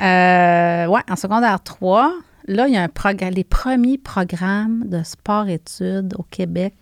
euh, 0.00 0.86
ouais, 0.86 1.00
en 1.08 1.16
secondaire 1.16 1.60
3, 1.62 2.12
là, 2.46 2.66
il 2.68 2.74
y 2.74 2.76
a 2.76 2.82
un 2.82 2.88
programme, 2.88 3.32
les 3.34 3.44
premiers 3.44 3.98
programmes 3.98 4.84
de 4.88 5.02
sport-études 5.02 6.14
au 6.18 6.22
Québec 6.24 6.74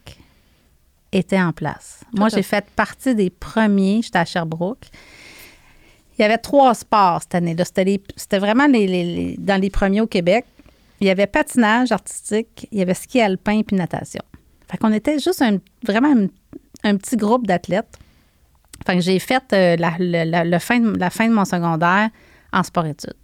étaient 1.12 1.40
en 1.40 1.52
place. 1.52 2.00
Moi, 2.14 2.28
j'ai 2.31 2.42
fait 2.42 2.64
partie 2.76 3.14
des 3.14 3.31
premiers, 3.31 4.00
j'étais 4.02 4.19
à 4.19 4.25
Sherbrooke. 4.25 4.87
Il 6.19 6.23
y 6.23 6.25
avait 6.25 6.38
trois 6.38 6.75
sports 6.75 7.23
cette 7.23 7.35
année-là. 7.35 7.64
C'était, 7.64 7.85
les- 7.85 8.02
c'était 8.16 8.38
vraiment 8.38 8.66
les, 8.66 8.87
les- 8.87 9.04
les- 9.16 9.37
dans 9.38 9.61
les 9.61 9.71
premiers 9.71 10.00
au 10.00 10.07
Québec. 10.07 10.45
Il 11.00 11.07
y 11.07 11.11
avait 11.11 11.26
patinage 11.26 11.90
artistique, 11.90 12.69
il 12.71 12.78
y 12.78 12.83
avait 12.83 12.95
ski 12.95 13.21
alpin 13.21 13.62
puis 13.62 13.76
natation. 13.76 14.23
Fait 14.71 14.78
qu'on 14.78 14.92
était 14.92 15.19
juste 15.19 15.42
un- 15.42 15.59
vraiment 15.85 16.12
un, 16.14 16.26
un 16.85 16.97
petit 16.97 17.16
groupe 17.16 17.47
d'athlètes. 17.47 17.99
Fait 18.87 18.95
que 18.97 19.00
j'ai 19.00 19.19
fait 19.19 19.42
euh, 19.52 19.76
la, 19.76 20.45
la- 20.45 20.61
fin 20.61 20.81
de, 20.81 20.97
la 20.99 21.11
fin 21.11 21.28
de 21.28 21.33
mon 21.35 21.45
secondaire 21.45 22.11
en 22.52 22.62
sport-études. 22.62 23.14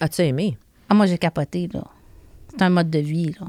As-tu 0.00 0.22
aimé? 0.22 0.56
Ah, 0.90 0.94
moi, 0.94 1.06
j'ai 1.06 1.18
capoté, 1.18 1.68
là. 1.72 1.84
C'est 2.50 2.62
un 2.62 2.70
mode 2.70 2.90
de 2.90 2.98
vie, 2.98 3.34
là. 3.40 3.46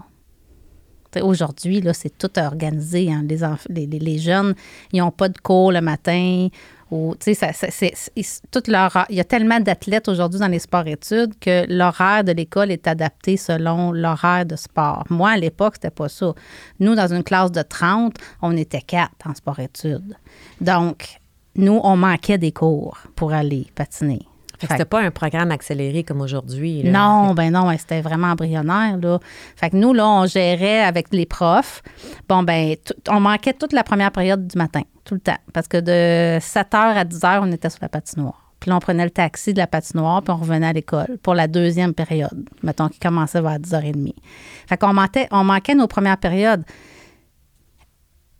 Aujourd'hui, 1.23 1.81
là, 1.81 1.91
c'est 1.93 2.17
tout 2.17 2.31
organisé. 2.39 3.11
hein. 3.11 3.25
Les, 3.69 3.85
les, 3.85 3.99
les- 3.99 4.17
jeunes, 4.19 4.53
ils 4.93 4.99
n'ont 4.99 5.11
pas 5.11 5.27
de 5.27 5.37
cours 5.37 5.71
le 5.73 5.81
matin. 5.81 6.47
Ou, 6.89 7.15
ça- 7.19 7.51
ça- 7.53 7.71
c'est- 7.71 7.93
c'est- 7.95 8.41
tout 8.51 8.63
leur, 8.67 9.05
il 9.09 9.15
y 9.15 9.19
a 9.19 9.23
tellement 9.23 9.59
d'athlètes 9.59 10.07
aujourd'hui 10.07 10.39
dans 10.39 10.47
les 10.47 10.59
sports-études 10.59 11.37
que 11.39 11.65
l'horaire 11.67 12.23
de 12.23 12.31
l'école 12.33 12.69
est 12.71 12.87
adapté 12.87 13.35
selon 13.37 13.91
l'horaire 13.91 14.45
de 14.45 14.55
sport. 14.55 15.05
Moi, 15.09 15.31
à 15.31 15.37
l'époque, 15.37 15.75
c'était 15.75 15.89
pas 15.89 16.09
ça. 16.09 16.33
Nous, 16.79 16.95
dans 16.95 17.11
une 17.13 17.23
classe 17.23 17.51
de 17.51 17.61
30, 17.61 18.15
on 18.41 18.55
était 18.55 18.81
quatre 18.81 19.25
en 19.25 19.33
sport-études. 19.33 20.15
Donc, 20.61 21.17
nous, 21.55 21.79
on 21.83 21.95
manquait 21.97 22.37
des 22.37 22.51
cours 22.51 22.97
pour 23.15 23.33
aller 23.33 23.67
patiner. 23.75 24.25
Fait 24.61 24.67
que 24.67 24.73
Fait 24.73 24.77
c'était 24.77 24.85
pas 24.89 25.01
un 25.01 25.09
programme 25.11 25.49
accéléré 25.51 26.03
comme 26.03 26.21
aujourd'hui. 26.21 26.83
non, 26.83 27.33
ben 27.33 27.51
non, 27.51 27.69
c'était 27.77 28.01
vraiment 28.01 28.27
embryonnaire, 28.27 28.97
là. 29.01 29.19
Fait 29.55 29.71
que 29.71 29.75
nous, 29.75 29.91
là, 29.91 30.07
on 30.07 30.25
gérait 30.27 30.83
avec 30.83 31.07
les 31.11 31.25
profs. 31.25 31.81
Bon, 32.29 32.43
ben, 32.43 32.75
tout- 32.85 32.93
on 33.09 33.19
manquait 33.19 33.53
toute 33.53 33.73
la 33.73 33.83
première 33.83 34.11
période 34.11 34.45
du 34.47 34.57
matin, 34.57 34.81
tout 35.03 35.15
le 35.15 35.19
temps. 35.19 35.37
Parce 35.51 35.67
que 35.67 35.77
de 35.77 36.39
7 36.39 36.67
h 36.73 36.77
à 36.95 37.03
10 37.03 37.19
h, 37.21 37.39
on 37.41 37.51
était 37.51 37.69
sur 37.71 37.79
la 37.81 37.89
patinoire. 37.89 38.51
Puis 38.59 38.69
là, 38.69 38.75
on 38.75 38.79
prenait 38.79 39.03
le 39.05 39.09
taxi 39.09 39.53
de 39.53 39.57
la 39.57 39.65
patinoire, 39.65 40.21
puis 40.21 40.31
on 40.31 40.37
revenait 40.37 40.67
à 40.67 40.73
l'école 40.73 41.17
pour 41.23 41.33
la 41.33 41.47
deuxième 41.47 41.95
période, 41.95 42.47
mettons, 42.61 42.89
qui 42.89 42.99
commençait 42.99 43.41
vers 43.41 43.57
10h30. 43.59 44.13
Fait 44.69 44.77
qu'on 44.77 44.93
manquait, 44.93 45.27
on 45.31 45.43
manquait 45.43 45.73
nos 45.73 45.87
premières 45.87 46.17
périodes. 46.17 46.63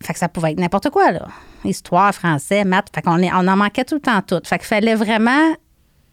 Fait 0.03 0.13
que 0.13 0.19
ça 0.19 0.29
pouvait 0.29 0.51
être 0.51 0.59
n'importe 0.59 0.89
quoi, 0.89 1.11
là. 1.11 1.27
Histoire, 1.63 2.13
français, 2.13 2.63
maths. 2.65 2.87
Fait 2.93 3.01
qu'on 3.03 3.21
on 3.21 3.47
en 3.47 3.55
manquait 3.55 3.83
tout 3.85 3.95
le 3.95 4.01
temps 4.01 4.21
tout. 4.21 4.39
Fait 4.43 4.57
qu'il 4.57 4.67
fallait 4.67 4.95
vraiment 4.95 5.53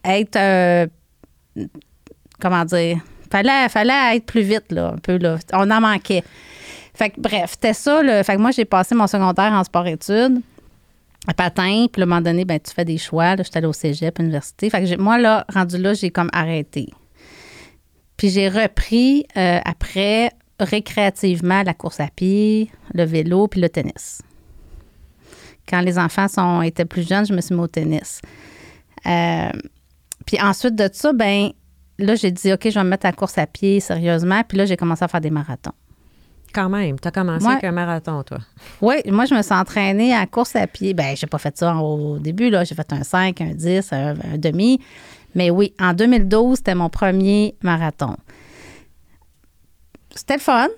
être 0.08 0.36
euh, 0.36 0.86
comment 2.40 2.64
dire, 2.64 2.98
fallait, 3.30 3.68
fallait 3.68 4.16
être 4.16 4.26
plus 4.26 4.42
vite, 4.42 4.70
là, 4.70 4.92
un 4.94 4.98
peu, 4.98 5.16
là. 5.18 5.38
On 5.52 5.70
en 5.70 5.80
manquait. 5.80 6.24
Fait 6.94 7.10
que, 7.10 7.20
bref, 7.20 7.52
c'était 7.52 7.74
ça. 7.74 8.02
Fait 8.24 8.34
que 8.34 8.40
moi, 8.40 8.50
j'ai 8.50 8.64
passé 8.64 8.94
mon 8.94 9.06
secondaire 9.06 9.52
en 9.52 9.62
sport-études, 9.64 10.40
à 11.26 11.34
patin, 11.34 11.86
puis 11.92 12.02
à 12.02 12.04
un 12.04 12.08
moment 12.08 12.20
donné, 12.20 12.44
ben, 12.44 12.58
tu 12.58 12.72
fais 12.72 12.84
des 12.84 12.98
choix, 12.98 13.36
là. 13.36 13.42
J'étais 13.42 13.58
allée 13.58 13.66
au 13.66 13.72
cégep, 13.72 14.18
université. 14.18 14.70
Fait 14.70 14.84
que 14.84 15.00
moi, 15.00 15.18
là, 15.18 15.44
rendu 15.52 15.78
là, 15.78 15.94
j'ai 15.94 16.10
comme 16.10 16.30
arrêté. 16.32 16.88
Puis 18.16 18.30
j'ai 18.30 18.48
repris, 18.48 19.26
euh, 19.36 19.60
après, 19.64 20.32
récréativement, 20.58 21.62
la 21.62 21.74
course 21.74 22.00
à 22.00 22.08
pied, 22.08 22.70
le 22.92 23.04
vélo, 23.04 23.46
puis 23.46 23.60
le 23.60 23.68
tennis. 23.68 24.22
Quand 25.68 25.82
les 25.82 25.98
enfants 25.98 26.26
sont, 26.28 26.62
étaient 26.62 26.86
plus 26.86 27.06
jeunes, 27.06 27.26
je 27.26 27.32
me 27.32 27.40
suis 27.40 27.54
mis 27.54 27.60
au 27.60 27.68
tennis. 27.68 28.20
Euh, 29.06 29.50
puis 30.28 30.38
ensuite 30.42 30.74
de 30.74 30.90
ça, 30.92 31.14
ben 31.14 31.52
là, 31.98 32.14
j'ai 32.14 32.30
dit, 32.30 32.52
OK, 32.52 32.60
je 32.68 32.74
vais 32.78 32.84
me 32.84 32.90
mettre 32.90 33.06
à 33.06 33.08
la 33.08 33.14
course 33.16 33.38
à 33.38 33.46
pied 33.46 33.80
sérieusement. 33.80 34.42
Puis 34.46 34.58
là, 34.58 34.66
j'ai 34.66 34.76
commencé 34.76 35.02
à 35.02 35.08
faire 35.08 35.22
des 35.22 35.30
marathons. 35.30 35.72
Quand 36.52 36.68
même, 36.68 37.00
tu 37.00 37.08
as 37.08 37.10
commencé 37.10 37.46
Ouais. 37.46 37.52
avec 37.52 37.64
un 37.64 37.72
marathon, 37.72 38.22
toi. 38.24 38.36
Oui, 38.82 38.96
moi, 39.06 39.24
je 39.24 39.34
me 39.34 39.40
suis 39.40 39.54
entraînée 39.54 40.14
à 40.14 40.20
la 40.20 40.26
course 40.26 40.54
à 40.54 40.66
pied. 40.66 40.92
Ben, 40.92 41.16
j'ai 41.16 41.26
pas 41.26 41.38
fait 41.38 41.56
ça 41.56 41.74
au 41.76 42.18
début, 42.18 42.50
là. 42.50 42.62
J'ai 42.64 42.74
fait 42.74 42.92
un 42.92 43.04
5, 43.04 43.40
un 43.40 43.54
10, 43.54 43.90
un, 43.94 44.10
un 44.34 44.36
demi. 44.36 44.78
Mais 45.34 45.48
oui, 45.48 45.72
en 45.80 45.94
2012, 45.94 46.58
c'était 46.58 46.74
mon 46.74 46.90
premier 46.90 47.54
marathon. 47.62 48.16
C'était 50.14 50.34
le 50.34 50.40
fun. 50.40 50.68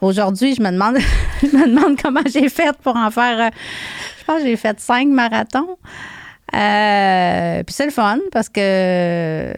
Aujourd'hui, 0.00 0.54
je 0.56 0.62
me 0.62 0.72
demande, 0.72 0.96
je 1.42 1.56
me 1.56 1.68
demande 1.68 2.00
comment 2.02 2.22
j'ai 2.26 2.48
fait 2.48 2.76
pour 2.78 2.96
en 2.96 3.10
faire. 3.12 3.38
euh, 3.46 3.50
je 4.18 4.24
pense 4.24 4.40
que 4.42 4.46
j'ai 4.48 4.56
fait 4.56 4.78
cinq 4.80 5.06
marathons. 5.08 5.78
Euh, 6.54 7.62
puis 7.62 7.74
c'est 7.74 7.86
le 7.86 7.90
fun 7.92 8.18
parce 8.30 8.48
que 8.48 8.60
euh, 8.60 9.52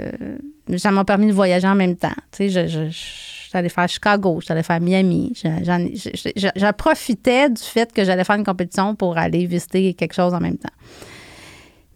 ça 0.76 0.90
m'a 0.90 1.04
permis 1.04 1.26
de 1.26 1.32
voyager 1.32 1.66
en 1.66 1.74
même 1.74 1.96
temps. 1.96 2.14
Tu 2.32 2.50
sais, 2.50 2.90
allée 3.52 3.68
faire 3.68 3.88
Chicago, 3.88 4.40
allée 4.48 4.62
faire 4.64 4.80
Miami. 4.80 5.32
Je, 5.36 5.48
j'en 5.64 5.78
ai- 5.78 5.94
je, 5.94 6.10
je- 6.14 6.30
je- 6.36 6.48
je 6.60 6.72
profitais 6.72 7.48
du 7.50 7.62
fait 7.62 7.92
que 7.92 8.04
j'allais 8.04 8.24
faire 8.24 8.36
une 8.36 8.44
compétition 8.44 8.94
pour 8.96 9.16
aller 9.18 9.46
visiter 9.46 9.94
quelque 9.94 10.14
chose 10.14 10.34
en 10.34 10.40
même 10.40 10.56
temps. 10.56 10.72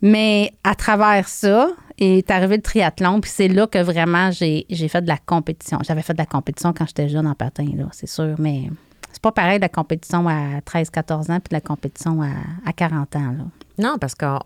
Mais 0.01 0.53
à 0.63 0.75
travers 0.77 1.27
ça, 1.29 1.69
est 1.99 2.31
arrivé 2.31 2.57
le 2.57 2.63
triathlon, 2.63 3.21
puis 3.21 3.31
c'est 3.35 3.49
là 3.49 3.67
que 3.67 3.79
vraiment 3.79 4.31
j'ai, 4.31 4.67
j'ai 4.71 4.87
fait 4.87 5.03
de 5.03 5.09
la 5.09 5.17
compétition. 5.19 5.79
J'avais 5.85 6.03
fait 6.03 6.13
de 6.13 6.19
la 6.19 6.27
compétition 6.27 6.73
quand 6.73 6.87
j'étais 6.87 7.09
jeune 7.09 7.27
en 7.27 7.35
patin, 7.35 7.67
là, 7.77 7.87
c'est 7.91 8.07
sûr, 8.09 8.37
mais 8.39 8.71
c'est 9.13 9.23
pas 9.23 9.33
pareil 9.33 9.59
de 9.59 9.63
la 9.63 9.69
compétition 9.69 10.29
à 10.29 10.61
13-14 10.61 11.31
ans 11.33 11.41
puis 11.41 11.51
de 11.51 11.55
la 11.55 11.61
compétition 11.61 12.23
à, 12.23 12.29
à 12.69 12.73
40 12.73 13.17
ans. 13.17 13.21
Là. 13.39 13.45
Non, 13.79 13.97
parce 13.99 14.15
qu'on 14.15 14.39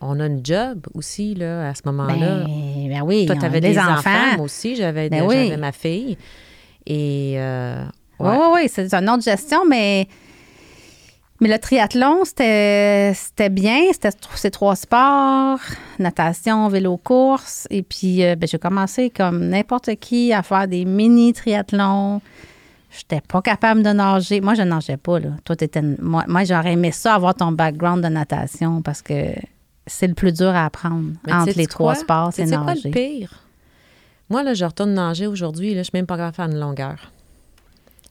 on, 0.00 0.20
a 0.20 0.26
une 0.26 0.44
job 0.44 0.86
aussi, 0.94 1.34
là, 1.34 1.68
à 1.68 1.74
ce 1.74 1.82
moment-là. 1.86 2.44
Ben, 2.44 2.88
ben 2.88 3.02
oui, 3.04 3.26
Toi, 3.26 3.36
tu 3.36 3.44
avais 3.44 3.60
des 3.60 3.72
des 3.72 3.78
enfants. 3.78 3.92
enfants. 3.98 4.36
moi 4.36 4.44
aussi, 4.44 4.76
j'avais 4.76 5.08
Ben 5.08 5.24
oui. 5.26 5.44
j'avais 5.48 5.56
ma 5.56 5.72
fille. 5.72 6.16
Et 6.86 7.34
euh, 7.36 7.84
Oui, 8.18 8.28
ouais. 8.28 8.36
oui, 8.36 8.46
oui, 8.54 8.68
c'est 8.72 8.92
une 8.94 9.08
autre 9.10 9.22
gestion, 9.22 9.64
mais, 9.68 10.08
mais 11.40 11.48
le 11.48 11.58
triathlon, 11.58 12.24
c'était 12.24 13.14
bien. 13.50 13.80
C'était 13.92 14.10
ces 14.34 14.50
trois 14.50 14.76
sports, 14.76 15.58
natation, 15.98 16.68
vélo, 16.68 16.96
course. 16.96 17.66
Et 17.70 17.82
puis, 17.82 18.24
euh, 18.24 18.36
ben, 18.36 18.46
j'ai 18.46 18.58
commencé 18.58 19.10
comme 19.10 19.48
n'importe 19.48 19.94
qui 19.96 20.32
à 20.32 20.42
faire 20.42 20.68
des 20.68 20.84
mini-triathlons. 20.84 22.20
J'étais 22.90 23.20
pas 23.20 23.40
capable 23.40 23.82
de 23.82 23.90
nager. 23.90 24.40
Moi, 24.40 24.54
je 24.54 24.62
nageais 24.62 24.96
pas, 24.96 25.20
là. 25.20 25.30
Toi, 25.44 25.56
t'étais... 25.56 25.82
Moi, 25.82 26.24
moi 26.26 26.44
j'aurais 26.44 26.72
aimé 26.72 26.90
ça, 26.90 27.14
avoir 27.14 27.34
ton 27.34 27.52
background 27.52 28.02
de 28.02 28.08
natation, 28.08 28.82
parce 28.82 29.00
que 29.00 29.34
c'est 29.86 30.08
le 30.08 30.14
plus 30.14 30.32
dur 30.32 30.48
à 30.48 30.66
apprendre 30.66 31.12
Mais 31.26 31.32
entre 31.32 31.56
les 31.56 31.66
trois 31.66 31.94
quoi? 31.94 32.02
sports, 32.02 32.30
c'est 32.32 32.46
nager. 32.46 32.80
le 32.84 32.90
pire? 32.90 33.44
Moi, 34.28 34.42
là, 34.42 34.54
je 34.54 34.64
retourne 34.64 34.94
nager 34.94 35.26
aujourd'hui, 35.26 35.74
là, 35.74 35.80
je 35.80 35.84
suis 35.84 35.96
même 35.96 36.06
pas 36.06 36.16
capable 36.16 36.32
de 36.32 36.36
faire 36.36 36.46
une 36.46 36.60
longueur. 36.60 37.12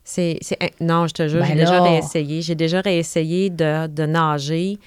C'est, 0.04 0.38
c'est, 0.40 0.58
non, 0.80 1.06
je 1.06 1.14
te 1.14 1.28
jure, 1.28 1.40
Ben 1.40 1.48
j'ai 1.48 1.54
déjà 1.54 1.82
réessayé. 1.82 2.42
J'ai 2.42 2.54
déjà 2.54 2.80
réessayé 2.80 3.48
de, 3.50 3.86
de 3.86 4.06
nager. 4.06 4.78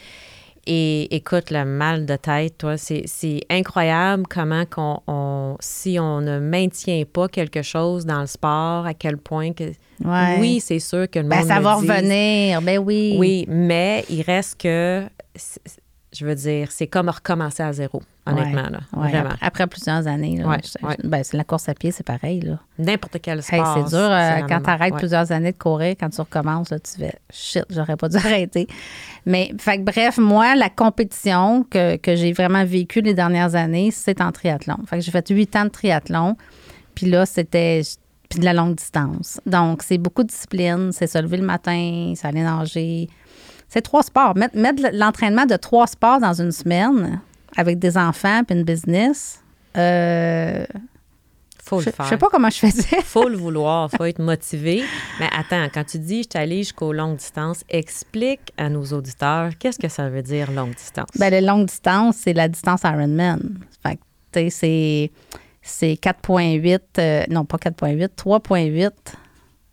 Et 0.66 1.14
écoute, 1.14 1.52
le 1.52 1.66
mal 1.66 2.06
de 2.06 2.16
tête, 2.16 2.58
toi, 2.58 2.78
c'est, 2.78 3.04
c'est 3.06 3.42
incroyable 3.50 4.24
comment 4.30 4.66
qu'on, 4.66 5.02
on, 5.08 5.58
si 5.60 6.00
on 6.00 6.22
ne 6.22 6.40
maintient 6.40 7.04
pas 7.12 7.28
quelque 7.28 7.62
chose 7.62 8.06
dans 8.06 8.22
le 8.22 8.28
sport, 8.28 8.86
à 8.86 8.94
quel 8.94 9.18
point 9.18 9.52
que... 9.52 9.66
Ouais. 10.04 10.38
Oui, 10.40 10.60
c'est 10.62 10.80
sûr 10.80 11.10
que 11.10 11.20
le 11.20 11.28
Ben, 11.28 11.40
monde 11.40 11.48
ça 11.48 11.60
va 11.60 11.76
revenir. 11.76 12.62
Ben 12.62 12.80
oui. 12.80 13.16
Oui, 13.18 13.46
mais 13.50 14.06
il 14.10 14.22
reste 14.22 14.62
que 14.62 15.04
je 16.16 16.26
veux 16.26 16.36
dire, 16.36 16.72
c'est 16.72 16.88
comme 16.88 17.10
recommencer 17.10 17.64
à 17.64 17.74
zéro, 17.74 18.02
honnêtement. 18.26 18.70
Là, 18.70 18.80
Ouais, 18.96 19.10
vraiment. 19.12 19.32
Après, 19.42 19.66
plusieurs 19.68 20.08
années. 20.08 20.38
Là, 20.38 20.48
Ouais, 20.48 20.58
je- 20.64 21.08
ben, 21.08 21.24
c'est 21.24 21.36
la 21.38 21.44
course 21.44 21.68
à 21.70 21.74
pied, 21.74 21.92
c'est 21.92 22.06
pareil. 22.06 22.42
Là. 22.42 22.60
N'importe 22.78 23.18
quel 23.22 23.40
Hey, 23.40 23.44
sport. 23.44 23.74
c'est 23.90 23.90
dur 23.96 24.08
euh, 24.12 24.42
quand 24.48 24.62
tu 24.62 24.70
arrêtes 24.70 24.96
plusieurs 24.96 25.32
années 25.32 25.52
de 25.52 25.58
courir, 25.58 25.96
quand 26.00 26.10
tu 26.10 26.22
recommences, 26.22 26.70
là, 26.70 26.80
tu 26.80 26.92
fais 27.00 27.16
shit, 27.32 27.66
j'aurais 27.70 27.96
pas 27.98 28.10
dû 28.10 28.18
arrêter. 28.26 28.68
Mais, 29.26 29.52
fait 29.60 29.84
bref, 29.84 30.18
moi, 30.18 30.56
la 30.56 30.70
compétition 30.70 31.64
que, 31.70 31.96
que 31.98 32.16
j'ai 32.16 32.34
vraiment 32.34 32.64
vécue 32.66 33.02
les 33.02 33.14
dernières 33.14 33.56
années, 33.56 33.90
c'est 33.92 34.22
en 34.22 34.32
triathlon. 34.32 34.78
Fait 34.88 34.98
que 34.98 35.04
j'ai 35.04 35.12
fait 35.12 35.28
huit 35.30 35.56
ans 35.56 35.66
de 35.66 35.70
triathlon. 35.70 36.38
Puis 36.96 37.08
là, 37.08 37.26
c'était 37.26 37.82
puis 38.30 38.40
de 38.40 38.46
la 38.46 38.54
longue 38.54 38.76
distance. 38.76 39.40
Donc, 39.46 39.84
c'est 39.84 40.00
beaucoup 40.00 40.24
de 40.24 40.30
discipline. 40.30 40.92
C'est 40.92 41.06
se 41.06 41.20
lever 41.20 41.38
le 41.38 41.46
matin, 41.46 42.14
c'est 42.16 42.28
aller 42.28 42.42
nager. 42.42 43.08
C'est 43.74 43.82
trois 43.82 44.04
sports. 44.04 44.38
Mettre, 44.38 44.56
mettre 44.56 44.84
l'entraînement 44.94 45.48
de 45.48 45.56
trois 45.56 45.88
sports 45.88 46.20
dans 46.20 46.40
une 46.40 46.52
semaine 46.52 47.20
avec 47.58 47.80
des 47.80 47.98
enfants 47.98 48.44
puis 48.44 48.56
une 48.56 48.64
business, 48.64 49.42
euh, 49.76 50.64
Faut 51.64 51.80
je, 51.80 51.88
le 51.88 51.92
je 51.92 51.96
faire. 51.96 52.06
sais 52.06 52.18
pas 52.18 52.28
comment 52.30 52.52
je 52.52 52.58
faisais. 52.60 53.02
faut 53.02 53.28
le 53.28 53.36
vouloir, 53.46 53.90
faut 53.90 54.06
être 54.06 54.20
motivé. 54.20 54.84
Mais 55.20 55.28
attends, 55.36 55.68
quand 55.74 55.86
tu 55.86 55.98
dis 55.98 56.22
je 56.32 56.38
allée 56.38 56.58
jusqu'aux 56.58 56.94
longues 56.94 57.18
distances, 57.18 57.64
explique 57.68 58.54
à 58.60 58.70
nos 58.70 58.84
auditeurs 58.94 59.50
qu'est-ce 59.58 59.80
que 59.80 59.90
ça 59.90 60.08
veut 60.08 60.22
dire 60.22 60.52
longue 60.52 60.76
distance. 60.76 61.08
Ben, 61.18 61.32
la 61.32 61.42
longue 61.42 61.66
distance, 61.66 62.18
c'est 62.18 62.34
la 62.34 62.50
distance 62.50 62.82
Ironman. 62.84 63.58
Fait 63.82 63.96
que, 63.96 64.02
tu 64.34 64.40
sais, 64.40 64.50
c'est, 64.52 65.12
c'est 65.64 65.94
4,8, 65.94 66.80
euh, 67.00 67.24
non, 67.32 67.44
pas 67.44 67.58
4,8, 67.58 68.10
3,8. 68.10 68.92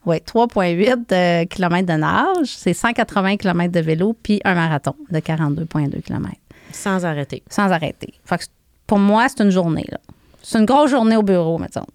Oui, 0.06 0.16
3,8 0.16 1.48
km 1.48 1.86
de 1.86 1.98
nage, 1.98 2.46
c'est 2.46 2.72
180 2.72 3.36
km 3.36 3.70
de 3.72 3.80
vélo, 3.80 4.16
puis 4.22 4.40
un 4.44 4.54
marathon 4.54 4.94
de 5.10 5.18
42,2 5.18 6.00
km, 6.02 6.34
Sans 6.72 7.04
arrêter. 7.04 7.42
sans 7.50 7.70
arrêter. 7.70 8.14
Fait 8.24 8.38
que 8.38 8.44
pour 8.86 8.98
moi, 8.98 9.26
c'est 9.28 9.42
une 9.42 9.50
journée. 9.50 9.86
Là. 9.90 9.98
C'est 10.42 10.58
une 10.58 10.64
grosse 10.64 10.90
journée 10.90 11.16
au 11.16 11.22
bureau, 11.22 11.58
mettons. 11.58 11.86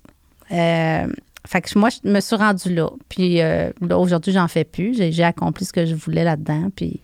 Euh, 0.51 1.07
fait 1.47 1.61
que 1.61 1.77
moi, 1.79 1.89
je 1.89 2.07
me 2.09 2.19
suis 2.19 2.35
rendue 2.35 2.73
là. 2.73 2.89
Puis 3.09 3.41
euh, 3.41 3.71
là, 3.81 3.97
aujourd'hui, 3.97 4.31
j'en 4.33 4.47
fais 4.47 4.63
plus. 4.63 4.95
J'ai, 4.95 5.11
j'ai 5.11 5.23
accompli 5.23 5.65
ce 5.65 5.73
que 5.73 5.85
je 5.85 5.95
voulais 5.95 6.23
là-dedans. 6.23 6.69
Puis 6.75 7.01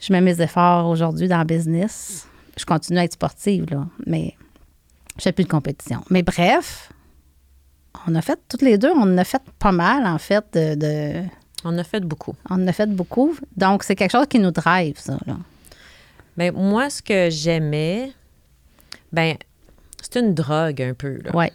je 0.00 0.12
mets 0.12 0.20
mes 0.20 0.40
efforts 0.40 0.86
aujourd'hui 0.88 1.28
dans 1.28 1.38
le 1.38 1.44
business. 1.44 2.26
Je 2.56 2.64
continue 2.64 2.98
à 2.98 3.04
être 3.04 3.12
sportive, 3.14 3.66
là, 3.70 3.86
mais 4.06 4.34
je 5.18 5.22
fais 5.24 5.32
plus 5.32 5.44
de 5.44 5.48
compétition. 5.48 6.00
Mais 6.10 6.22
bref, 6.22 6.90
on 8.06 8.14
a 8.14 8.22
fait, 8.22 8.38
toutes 8.48 8.62
les 8.62 8.78
deux, 8.78 8.90
on 8.92 9.02
en 9.02 9.18
a 9.18 9.24
fait 9.24 9.42
pas 9.58 9.72
mal, 9.72 10.06
en 10.06 10.18
fait, 10.18 10.44
de... 10.52 10.74
de- 10.74 11.24
On 11.64 11.76
a 11.78 11.84
fait 11.84 12.00
beaucoup. 12.00 12.34
on 12.50 12.54
en 12.62 12.66
a 12.68 12.72
fait 12.72 12.86
beaucoup. 12.88 13.36
Donc, 13.56 13.82
c'est 13.82 13.96
quelque 13.96 14.12
chose 14.12 14.26
qui 14.28 14.38
nous 14.38 14.50
drive, 14.52 14.98
ça, 14.98 15.18
là. 15.26 15.36
Ben, 16.36 16.52
moi, 16.54 16.88
ce 16.88 17.02
que 17.02 17.30
j'aimais, 17.30 18.12
ben, 19.12 19.36
c'est 20.00 20.20
une 20.20 20.34
drogue 20.34 20.80
un 20.80 20.94
peu. 20.94 21.18
Là. 21.24 21.34
Ouais. 21.34 21.52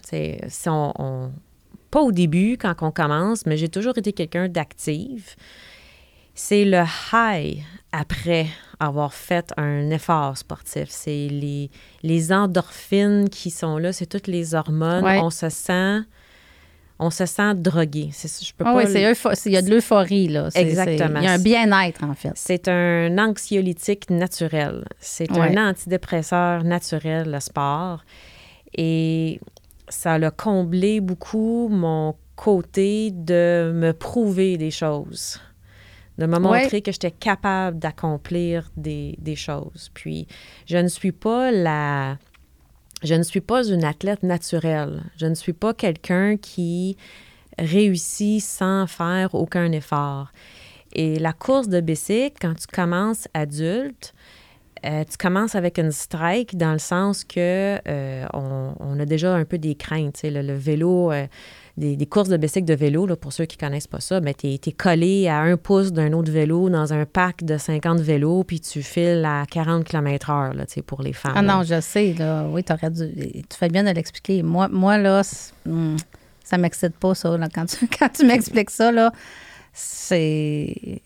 Si 0.49 0.67
on, 0.69 0.93
on- 1.01 1.31
pas 1.89 2.01
au 2.01 2.11
début, 2.11 2.57
quand 2.59 2.75
on 2.81 2.91
commence, 2.91 3.45
mais 3.45 3.55
j'ai 3.55 3.69
toujours 3.69 3.97
été 3.97 4.11
quelqu'un 4.13 4.49
d'active. 4.49 5.35
C'est 6.35 6.65
le 6.65 6.83
high 7.13 7.63
après 7.91 8.47
avoir 8.79 9.13
fait 9.13 9.53
un 9.55 9.89
effort 9.91 10.35
sportif. 10.37 10.89
C'est 10.89 11.27
les, 11.29 11.69
les 12.01 12.33
endorphines 12.33 13.29
qui 13.29 13.51
sont 13.51 13.77
là, 13.77 13.93
c'est 13.93 14.07
toutes 14.07 14.25
les 14.27 14.55
hormones. 14.55 15.03
Ouais. 15.05 15.19
On 15.21 15.29
se 15.29 15.49
sent... 15.49 15.99
On 17.05 17.09
se 17.09 17.25
sent 17.25 17.55
drogué. 17.55 18.09
Je 18.13 18.53
peux 18.57 18.63
Ah 18.65 18.71
pas 18.71 18.75
oui, 18.77 18.83
le- 18.85 19.45
il 19.45 19.51
y 19.51 19.57
a 19.57 19.61
de 19.61 19.69
l'euphorie, 19.69 20.27
là. 20.29 20.47
Exactement. 20.55 21.19
Il 21.19 21.25
y 21.25 21.27
a 21.27 21.33
un 21.33 21.37
bien-être, 21.39 22.03
en 22.03 22.13
fait. 22.13 22.31
C'est 22.35 22.67
un 22.69 23.17
anxiolytique 23.17 24.09
naturel. 24.09 24.85
C'est 24.99 25.29
Ouais. 25.31 25.57
un 25.57 25.69
antidépresseur 25.69 26.63
naturel, 26.63 27.29
le 27.31 27.39
sport. 27.39 28.03
Et 28.75 29.39
ça 29.89 30.17
l'a 30.17 30.31
comblé 30.31 31.01
beaucoup 31.01 31.67
mon 31.69 32.15
côté 32.35 33.11
de 33.11 33.71
me 33.75 33.91
prouver 33.91 34.57
des 34.57 34.71
choses, 34.71 35.39
de 36.17 36.25
me 36.25 36.33
Ouais. 36.37 36.39
montrer 36.61 36.81
que 36.81 36.91
j'étais 36.91 37.11
capable 37.11 37.77
d'accomplir 37.79 38.71
des, 38.77 39.15
des 39.19 39.35
choses. 39.35 39.91
Puis, 39.93 40.27
je 40.65 40.77
ne 40.77 40.87
suis 40.87 41.11
pas 41.11 41.51
la... 41.51 42.17
Je 43.03 43.15
ne 43.15 43.23
suis 43.23 43.41
pas 43.41 43.65
une 43.65 43.83
athlète 43.83 44.23
naturelle. 44.23 45.03
Je 45.17 45.25
ne 45.25 45.35
suis 45.35 45.53
pas 45.53 45.73
quelqu'un 45.73 46.37
qui 46.37 46.97
réussit 47.59 48.41
sans 48.41 48.87
faire 48.87 49.35
aucun 49.35 49.71
effort. 49.71 50.31
Et 50.93 51.19
la 51.19 51.33
course 51.33 51.67
de 51.67 51.81
bicycle, 51.81 52.35
quand 52.39 52.53
tu 52.53 52.67
commences 52.67 53.27
adulte, 53.33 54.13
euh, 54.85 55.03
tu 55.09 55.17
commences 55.17 55.55
avec 55.55 55.79
une 55.79 55.91
strike 55.91 56.57
dans 56.57 56.73
le 56.73 56.79
sens 56.79 57.23
que 57.23 57.79
euh, 57.87 58.25
on, 58.33 58.99
a 58.99 59.05
déjà 59.05 59.33
un 59.33 59.45
peu 59.45 59.57
des 59.57 59.75
craintes. 59.75 60.21
Le, 60.23 60.41
le 60.41 60.53
vélo, 60.53 61.11
euh, 61.11 61.25
des, 61.77 61.95
des 61.95 62.05
courses 62.05 62.29
de 62.29 62.37
bicycle 62.37 62.65
de 62.65 62.73
vélo, 62.75 63.07
là, 63.07 63.15
pour 63.15 63.33
ceux 63.33 63.45
qui 63.45 63.57
connaissent 63.57 63.87
pas 63.87 63.99
ça, 63.99 64.19
ben, 64.19 64.33
tu 64.33 64.47
es, 64.47 64.71
collé 64.71 65.27
à 65.27 65.39
un 65.39 65.57
pouce 65.57 65.91
d'un 65.91 66.13
autre 66.13 66.31
vélo 66.31 66.69
dans 66.69 66.93
un 66.93 67.05
pack 67.05 67.43
de 67.43 67.57
50 67.57 67.99
vélos, 67.99 68.43
puis 68.43 68.59
tu 68.59 68.83
files 68.83 69.25
à 69.25 69.45
40 69.49 69.83
km/h 69.83 70.53
là, 70.53 70.65
tu 70.65 70.73
sais, 70.73 70.81
pour 70.81 71.01
les 71.01 71.13
femmes. 71.13 71.33
Ah 71.35 71.41
là. 71.41 71.55
non, 71.55 71.63
je 71.63 71.81
sais, 71.81 72.13
là. 72.13 72.45
Oui, 72.47 72.63
t'aurais 72.63 72.91
dû. 72.91 73.11
Tu 73.15 73.57
fais 73.57 73.69
bien 73.69 73.83
de 73.83 73.89
l'expliquer. 73.89 74.43
Moi, 74.43 74.67
moi 74.67 74.97
là, 74.97 75.23
hmm, 75.65 75.97
ça 76.43 76.57
m'excite 76.57 76.95
pas, 76.97 77.15
ça. 77.15 77.35
Là. 77.37 77.47
Quand 77.53 77.65
tu, 77.65 77.87
quand 77.99 78.09
tu 78.09 78.25
m'expliques 78.25 78.69
ça, 78.69 78.91
là, 78.91 79.11
c'est. 79.73 81.01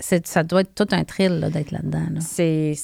Ça 0.00 0.42
doit 0.42 0.62
être 0.62 0.74
tout 0.74 0.88
un 0.90 1.04
thrill 1.04 1.38
là, 1.38 1.50
d'être 1.50 1.70
là-dedans. 1.70 2.06
Là. 2.14 2.20
C'est 2.20 2.74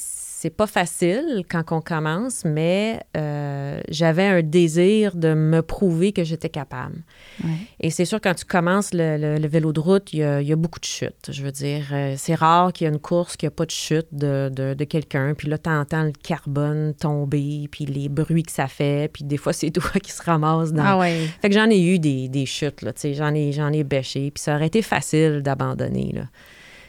c'est 0.41 0.49
pas 0.49 0.65
facile 0.65 1.43
quand 1.47 1.63
on 1.71 1.81
commence, 1.81 2.45
mais 2.45 2.99
euh, 3.15 3.79
j'avais 3.89 4.25
un 4.25 4.41
désir 4.41 5.15
de 5.15 5.35
me 5.35 5.61
prouver 5.61 6.13
que 6.13 6.23
j'étais 6.23 6.49
capable. 6.49 7.03
Ouais. 7.43 7.49
Et 7.79 7.91
c'est 7.91 8.05
sûr, 8.05 8.19
quand 8.19 8.33
tu 8.33 8.45
commences 8.45 8.91
le, 8.91 9.17
le- 9.17 9.37
le 9.37 9.47
vélo 9.47 9.71
de 9.71 9.79
route, 9.79 10.11
il 10.13 10.19
y, 10.19 10.23
a, 10.23 10.41
il 10.41 10.47
y 10.47 10.51
a 10.51 10.55
beaucoup 10.55 10.79
de 10.79 10.85
chutes. 10.85 11.29
Je 11.29 11.43
veux 11.43 11.51
dire, 11.51 11.85
euh, 11.91 12.15
c'est 12.17 12.33
rare 12.33 12.73
qu'il 12.73 12.85
y 12.85 12.89
ait 12.89 12.93
une 12.93 12.99
course 12.99 13.37
qui 13.37 13.45
a 13.45 13.51
pas 13.51 13.65
de 13.67 13.71
chute 13.71 14.07
de, 14.13 14.49
de, 14.51 14.73
de 14.73 14.83
quelqu'un. 14.83 15.35
Puis 15.37 15.47
là, 15.47 15.59
tu 15.59 15.69
entends 15.69 16.03
le 16.03 16.11
carbone 16.23 16.95
tomber, 16.99 17.67
puis 17.71 17.85
les 17.85 18.09
bruits 18.09 18.41
que 18.43 18.51
ça 18.51 18.67
fait. 18.67 19.11
Puis 19.13 19.23
des 19.23 19.37
fois, 19.37 19.53
c'est 19.59 19.69
toi 19.69 19.91
qui 20.01 20.11
se 20.11 20.23
ramasse 20.23 20.73
dans... 20.73 20.83
Ah 20.83 20.97
ouais. 20.97 21.27
Fait 21.41 21.49
que 21.49 21.55
j'en 21.55 21.69
ai 21.69 21.79
eu 21.81 21.99
des, 21.99 22.29
des 22.29 22.47
chutes, 22.47 22.81
là, 22.81 22.93
tu 22.93 23.01
sais, 23.01 23.13
j'en 23.13 23.33
ai, 23.35 23.51
j'en 23.51 23.71
ai 23.71 23.83
bêché, 23.83 24.31
puis 24.31 24.41
ça 24.41 24.55
aurait 24.55 24.67
été 24.67 24.81
facile 24.81 25.41
d'abandonner, 25.43 26.11
là. 26.15 26.23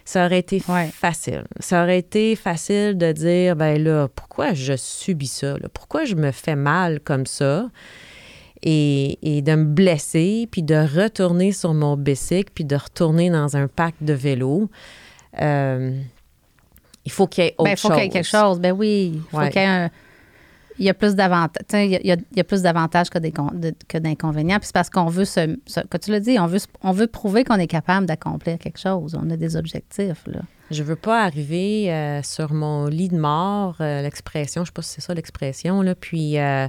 Ça 0.05 0.27
aurait 0.27 0.41
été 0.41 0.62
Ouais. 0.69 0.88
facile. 0.93 1.45
Ça 1.61 1.83
aurait 1.83 1.99
été 1.99 2.35
facile 2.37 2.99
de 2.99 3.12
dire, 3.12 3.57
ben 3.57 3.83
là, 3.83 4.09
pourquoi 4.15 4.53
je 4.55 4.75
subis 4.77 5.27
ça, 5.29 5.59
là? 5.59 5.69
Pourquoi 5.73 6.05
je 6.05 6.15
me 6.15 6.31
fais 6.33 6.57
mal 6.57 7.01
comme 7.01 7.27
ça? 7.27 7.69
Et, 8.65 9.19
et 9.23 9.43
de 9.43 9.55
me 9.57 9.65
blesser, 9.65 10.49
puis 10.51 10.62
de 10.62 10.75
retourner 10.77 11.51
sur 11.53 11.75
mon 11.75 11.97
bicycle, 11.97 12.53
puis 12.55 12.65
de 12.65 12.77
retourner 12.77 13.29
dans 13.31 13.57
un 13.57 13.67
pack 13.67 13.95
de 14.01 14.12
vélo. 14.12 14.71
Euh, 15.41 15.93
il 17.05 17.11
faut 17.11 17.27
qu'il 17.27 17.45
y 17.45 17.47
ait 17.49 17.55
autre 17.59 17.65
Ben, 17.65 17.73
il 17.73 17.77
faut 17.77 17.88
qu'il 17.88 17.99
y 17.99 18.01
ait 18.01 18.05
chose. 18.05 18.12
quelque 18.12 18.29
chose. 18.29 18.61
Ben 18.61 18.73
oui. 18.73 19.15
Il 19.17 19.21
faut 19.31 19.38
qu'il 19.49 19.61
y 19.61 19.65
ait 19.65 19.67
un. 19.67 19.91
Il 20.83 20.87
y 20.87 20.90
a 20.90 20.95
plus 20.95 21.14
d'avantages. 21.14 21.62
Il 21.75 21.90
y 21.92 22.11
a, 22.11 22.16
il 22.33 22.38
y 22.38 22.42
plus 22.42 22.62
d'avantages 22.62 23.09
que, 23.09 23.18
des 23.21 23.31
que 23.31 23.99
d'inconvénients. 23.99 24.59
Puis 24.59 24.66
c'est 24.66 24.75
parce 24.75 24.90
qu'on 24.90 25.07
veut 25.07 25.25
se, 25.25 25.57
se- 25.64 25.87
que 25.87 25.97
tu 25.97 26.11
l'as 26.11 26.18
dit, 26.18 26.40
on 26.40 26.47
veut, 26.47 26.59
on 26.83 26.90
veut 26.90 27.07
prouver 27.07 27.45
qu'on 27.45 27.55
est 27.61 27.68
capable 27.68 28.05
d'accomplir 28.05 28.59
quelque 28.59 28.81
chose. 28.81 29.16
On 29.16 29.31
a 29.31 29.37
des 29.37 29.55
objectifs. 29.55 30.25
Là. 30.27 30.40
Je 30.73 30.83
veux 30.83 30.97
pas 30.97 31.23
arriver 31.23 31.92
euh, 31.92 32.21
sur 32.25 32.53
mon 32.53 32.87
lit 32.87 33.09
de 33.11 33.16
mort, 33.16 33.77
euh, 33.81 34.03
l'expression, 34.03 34.64
je 34.64 34.71
sais 34.71 34.73
pas 34.73 34.83
si 34.83 34.90
c'est 34.90 35.03
ça 35.03 35.14
l'expression, 35.14 35.83
là, 35.83 35.95
puis 35.95 36.37
euh, 36.37 36.66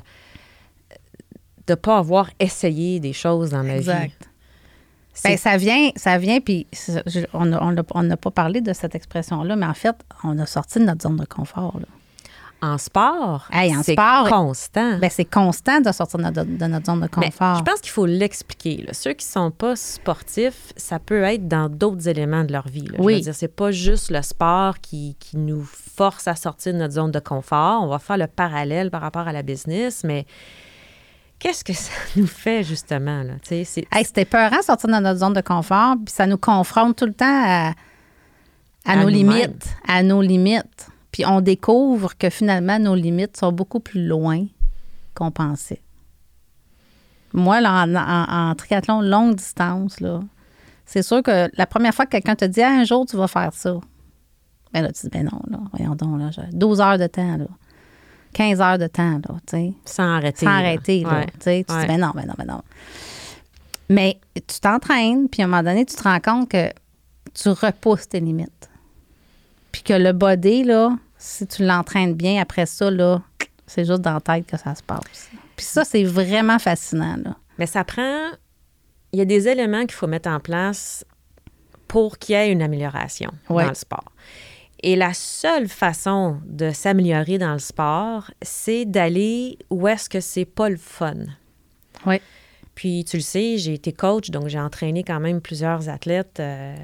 de 1.65 1.73
pas 1.73 1.97
avoir 1.97 2.29
essayé 2.39 2.99
des 2.99 3.13
choses 3.13 3.49
dans 3.49 3.63
ma 3.63 3.73
vie. 3.73 3.89
Exact. 3.89 4.29
Ben, 5.23 5.37
ça 5.37 5.57
vient, 5.57 5.89
ça 5.95 6.19
vient, 6.19 6.39
puis 6.39 6.67
on 7.33 7.45
n'a 7.45 7.63
on 7.95 8.15
pas 8.17 8.31
parlé 8.31 8.61
de 8.61 8.73
cette 8.73 8.93
expression-là, 8.93 9.55
mais 9.55 9.65
en 9.65 9.73
fait, 9.73 9.95
on 10.23 10.37
a 10.37 10.45
sorti 10.45 10.77
de 10.79 10.85
notre 10.85 11.01
zone 11.01 11.17
de 11.17 11.25
confort. 11.25 11.79
là. 11.79 11.87
En 12.63 12.77
sport, 12.77 13.47
Hey, 13.51 13.73
c'est 13.83 13.95
constant. 14.29 14.97
Ben, 14.97 15.09
c'est 15.09 15.25
constant 15.25 15.81
de 15.81 15.91
sortir 15.91 16.17
de 16.19 16.23
notre, 16.23 16.43
de 16.43 16.65
notre 16.65 16.85
zone 16.85 17.01
de 17.01 17.09
Mais 17.17 17.29
confort. 17.29 17.57
je 17.57 17.63
pense 17.63 17.81
qu'il 17.81 17.91
faut 17.91 18.05
l'expliquer. 18.05 18.85
Ceux 18.93 19.11
qui 19.13 19.25
sont 19.25 19.51
pas 19.51 19.75
sportifs, 19.75 20.71
ça 20.77 20.97
peut 20.99 21.23
être 21.23 21.47
dans 21.47 21.67
d'autres 21.67 22.07
éléments 22.07 22.43
de 22.45 22.53
leur 22.53 22.67
vie. 22.67 22.85
là. 22.87 22.97
Je 22.99 23.03
veux 23.03 23.19
dire, 23.19 23.35
c'est 23.35 23.53
pas 23.53 23.71
juste 23.71 24.11
le 24.11 24.21
sport 24.21 24.79
qui, 24.79 25.15
qui 25.19 25.35
nous 25.37 25.63
force 25.63 26.27
à 26.27 26.35
sortir 26.35 26.73
de 26.73 26.77
notre 26.79 26.93
zone 26.93 27.11
de 27.11 27.19
confort. 27.19 27.81
On 27.83 27.87
va 27.87 27.99
faire 27.99 28.17
le 28.17 28.27
parallèle 28.27 28.89
par 28.91 29.01
rapport 29.01 29.27
à 29.27 29.33
la 29.33 29.41
business, 29.43 30.03
mais 30.05 30.25
qu'est-ce 31.39 31.63
que 31.65 31.73
ça 31.73 31.91
nous 32.15 32.27
fait 32.27 32.63
justement 32.63 33.23
là? 33.23 33.33
C'est 33.43 33.65
Hey, 33.91 34.05
c'était 34.05 34.23
peurant 34.25 34.59
de 34.59 34.63
sortir 34.63 34.89
de 34.89 34.95
notre 35.03 35.19
zone 35.19 35.33
de 35.33 35.41
confort, 35.41 35.95
puis 36.05 36.13
ça 36.15 36.25
nous 36.27 36.37
confronte 36.37 36.95
tout 36.95 37.05
le 37.05 37.13
temps 37.13 37.25
à, 37.45 37.73
à 38.85 38.91
À 38.93 38.95
nos 38.95 39.09
limites, 39.09 39.67
à 39.87 40.01
nos 40.01 40.21
limites. 40.21 40.87
Puis 41.13 41.25
on 41.25 41.39
découvre 41.39 42.17
que 42.17 42.29
finalement, 42.29 42.77
nos 42.79 42.95
limites 42.95 43.37
sont 43.37 43.53
beaucoup 43.53 43.79
plus 43.79 44.05
loin 44.05 44.45
qu'on 45.13 45.31
pensait. 45.31 45.81
Moi, 47.33 47.61
là, 47.61 47.85
en, 47.85 47.95
en- 47.95 48.49
en 48.51 48.55
triathlon 48.55 48.99
longue 49.01 49.35
distance, 49.35 49.99
là, 50.01 50.19
c'est 50.85 51.01
sûr 51.03 51.23
que 51.23 51.49
la 51.55 51.65
première 51.65 51.93
fois 51.93 52.05
que 52.05 52.11
quelqu'un 52.11 52.35
te 52.35 52.45
dit 52.45 52.61
Ah, 52.61 52.71
un 52.79 52.83
jour 52.83 53.05
tu 53.05 53.15
vas 53.15 53.27
faire 53.27 53.53
ça, 53.53 53.79
Ben 54.73 54.81
là, 54.81 54.91
tu 54.91 55.03
dis, 55.03 55.09
ben 55.09 55.23
non, 55.31 55.39
là, 55.49 55.59
voyons 55.73 55.95
donc, 55.95 56.19
là, 56.19 56.29
j'ai 56.31 56.41
12 56.51 56.81
heures 56.81 56.97
de 56.97 57.07
temps, 57.07 57.37
là. 57.37 57.45
15 58.33 58.59
heures 58.61 58.77
de 58.79 58.87
temps, 58.87 59.13
là, 59.13 59.35
tu 59.45 59.51
sais. 59.51 59.73
Sans 59.85 60.15
arrêter. 60.15 60.45
Sans 60.47 60.51
arrêter, 60.51 61.01
là. 61.03 61.19
Ouais. 61.19 61.25
Tu 61.27 61.31
sais, 61.41 61.65
tu 61.67 61.73
Ouais. 61.73 61.81
dis, 61.81 61.87
ben 61.87 61.99
non, 62.01 62.11
ben 62.15 62.25
non, 62.25 62.33
ben 62.35 62.45
non. 62.47 62.61
Mais 63.89 64.19
tu 64.33 64.59
t'entraînes, 64.59 65.29
puis 65.29 65.43
à 65.43 65.45
un 65.45 65.47
moment 65.47 65.61
donné, 65.61 65.85
tu 65.85 65.95
te 65.95 66.01
rends 66.03 66.19
compte 66.19 66.49
que 66.49 66.69
tu 67.35 67.49
repousses 67.49 68.09
tes 68.09 68.19
limites. 68.19 68.69
Puis 69.73 69.83
que 69.83 69.93
le 69.93 70.13
body, 70.13 70.63
là, 70.63 70.95
si 71.17 71.45
tu 71.45 71.65
l'entraînes 71.65 72.13
bien, 72.13 72.41
après 72.41 72.65
ça, 72.65 72.89
là, 72.89 73.21
c'est 73.67 73.83
juste 73.83 73.99
dans 74.01 74.13
la 74.13 74.21
tête 74.21 74.45
que 74.47 74.55
ça 74.57 74.73
se 74.75 74.83
passe. 74.83 75.29
Puis 75.57 75.65
ça, 75.65 75.83
c'est 75.83 76.03
vraiment 76.05 76.59
fascinant, 76.59 77.17
là. 77.17 77.35
Mais 77.57 77.65
ça 77.65 77.83
prend. 77.83 78.29
Il 79.11 79.19
y 79.19 79.21
a 79.21 79.25
des 79.25 79.47
éléments 79.49 79.81
qu'il 79.81 79.91
faut 79.91 80.07
mettre 80.07 80.29
en 80.29 80.39
place 80.39 81.03
pour 81.87 82.17
qu'il 82.17 82.33
y 82.33 82.37
ait 82.37 82.51
une 82.51 82.61
amélioration 82.61 83.29
Ouais. 83.49 83.63
dans 83.63 83.69
le 83.69 83.75
sport. 83.75 84.11
Et 84.81 84.95
la 84.95 85.13
seule 85.13 85.67
façon 85.69 86.39
de 86.45 86.71
s'améliorer 86.71 87.37
dans 87.37 87.53
le 87.53 87.59
sport, 87.59 88.31
c'est 88.41 88.85
d'aller 88.85 89.57
où 89.69 89.87
est-ce 89.87 90.09
que 90.09 90.19
c'est 90.19 90.45
pas 90.45 90.69
le 90.69 90.77
fun. 90.77 91.13
Oui. 92.05 92.19
Puis 92.75 93.05
tu 93.05 93.17
le 93.17 93.21
sais, 93.23 93.57
j'ai 93.57 93.73
été 93.75 93.93
coach, 93.93 94.29
donc 94.31 94.47
j'ai 94.47 94.59
entraîné 94.59 95.03
quand 95.03 95.19
même 95.19 95.41
plusieurs 95.41 95.89
athlètes 95.89 96.39
euh, 96.39 96.75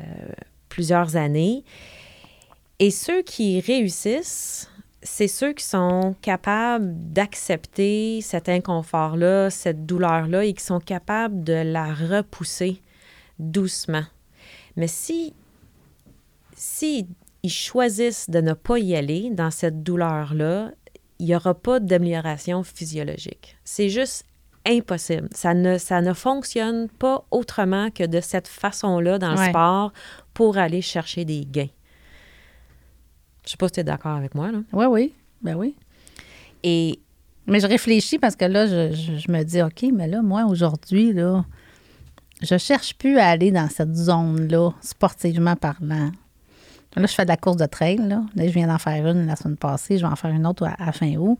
plusieurs 0.69 1.15
années. 1.15 1.63
Et 2.79 2.91
ceux 2.91 3.21
qui 3.21 3.59
réussissent, 3.59 4.69
c'est 5.01 5.27
ceux 5.27 5.53
qui 5.53 5.63
sont 5.65 6.15
capables 6.21 6.93
d'accepter 6.95 8.21
cet 8.21 8.49
inconfort-là, 8.49 9.49
cette 9.49 9.85
douleur-là, 9.85 10.45
et 10.45 10.53
qui 10.53 10.63
sont 10.63 10.79
capables 10.79 11.43
de 11.43 11.53
la 11.53 11.93
repousser 11.93 12.81
doucement. 13.37 14.03
Mais 14.75 14.87
si, 14.87 15.33
si 16.55 17.07
ils 17.43 17.49
choisissent 17.51 18.29
de 18.29 18.41
ne 18.41 18.53
pas 18.53 18.79
y 18.79 18.95
aller 18.95 19.29
dans 19.31 19.51
cette 19.51 19.83
douleur-là, 19.83 20.71
il 21.19 21.25
n'y 21.27 21.35
aura 21.35 21.53
pas 21.53 21.79
d'amélioration 21.79 22.63
physiologique. 22.63 23.57
C'est 23.63 23.89
juste 23.89 24.25
impossible. 24.65 25.27
Ça 25.33 25.53
ne, 25.53 25.77
ça 25.77 26.01
ne 26.01 26.13
fonctionne 26.13 26.87
pas 26.89 27.25
autrement 27.31 27.89
que 27.91 28.05
de 28.05 28.19
cette 28.21 28.47
façon-là 28.47 29.17
dans 29.17 29.31
le 29.31 29.37
Ouais. 29.39 29.49
sport 29.49 29.91
pour 30.33 30.57
aller 30.57 30.81
chercher 30.81 31.25
des 31.25 31.45
gains. 31.45 31.67
Je 33.49 33.53
sais 33.53 33.57
pas 33.57 33.67
si 33.67 33.73
tu 33.73 33.79
es 33.79 33.83
d'accord 33.83 34.15
avec 34.15 34.35
moi. 34.35 34.51
Là. 34.51 34.59
Oui, 34.73 34.85
oui. 34.85 35.13
Ben 35.41 35.55
oui. 35.55 35.73
Et 36.61 36.99
Mais 37.47 37.59
je 37.59 37.65
réfléchis 37.65 38.19
parce 38.19 38.35
que 38.35 38.45
là, 38.45 38.67
je, 38.67 38.93
je- 38.93 39.17
je 39.17 39.31
me 39.31 39.41
dis, 39.41 39.59
OK, 39.63 39.83
mais 39.91 40.07
là, 40.07 40.21
moi, 40.21 40.45
aujourd'hui, 40.45 41.13
là, 41.13 41.43
je 42.43 42.57
cherche 42.59 42.93
plus 42.93 43.17
à 43.17 43.29
aller 43.29 43.49
dans 43.51 43.67
cette 43.69 43.95
zone-là, 43.95 44.69
sportivement 44.81 45.55
parlant. 45.55 46.11
Là, 46.95 47.05
je 47.07 47.13
fais 47.13 47.23
de 47.23 47.29
la 47.29 47.37
course 47.37 47.57
de 47.57 47.65
trail, 47.65 47.97
là. 47.97 48.21
Là, 48.35 48.45
je 48.47 48.51
viens 48.51 48.67
d'en 48.67 48.77
faire 48.77 49.07
une 49.07 49.25
la 49.25 49.35
semaine 49.35 49.57
passée. 49.57 49.97
Je 49.97 50.05
vais 50.05 50.11
en 50.11 50.15
faire 50.15 50.29
une 50.29 50.45
autre 50.45 50.65
à, 50.67 50.75
à 50.77 50.91
fin 50.91 51.15
août. 51.15 51.39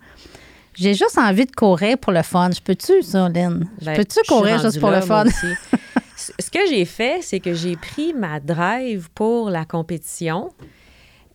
J'ai 0.74 0.96
juste 0.96 1.18
envie 1.20 1.46
de 1.46 1.52
courir 1.52 1.98
pour 2.00 2.12
le 2.12 2.24
fun. 2.24 2.50
Je 2.56 2.60
peux-tu, 2.62 3.04
ça, 3.04 3.30
Lynn? 3.30 3.68
Je 3.80 3.86
Ben, 3.86 3.96
peux-tu 3.98 4.20
je 4.20 4.24
suis 4.26 4.36
courir 4.36 4.60
juste 4.60 4.80
pour 4.80 4.90
là, 4.90 5.02
le 5.02 5.06
fun? 5.06 5.26
ce 6.16 6.50
que 6.50 6.60
j'ai 6.70 6.86
fait, 6.86 7.20
c'est 7.22 7.40
que 7.40 7.54
j'ai 7.54 7.76
pris 7.76 8.14
ma 8.16 8.40
drive 8.40 9.10
pour 9.14 9.52
la 9.52 9.66
compétition. 9.66 10.50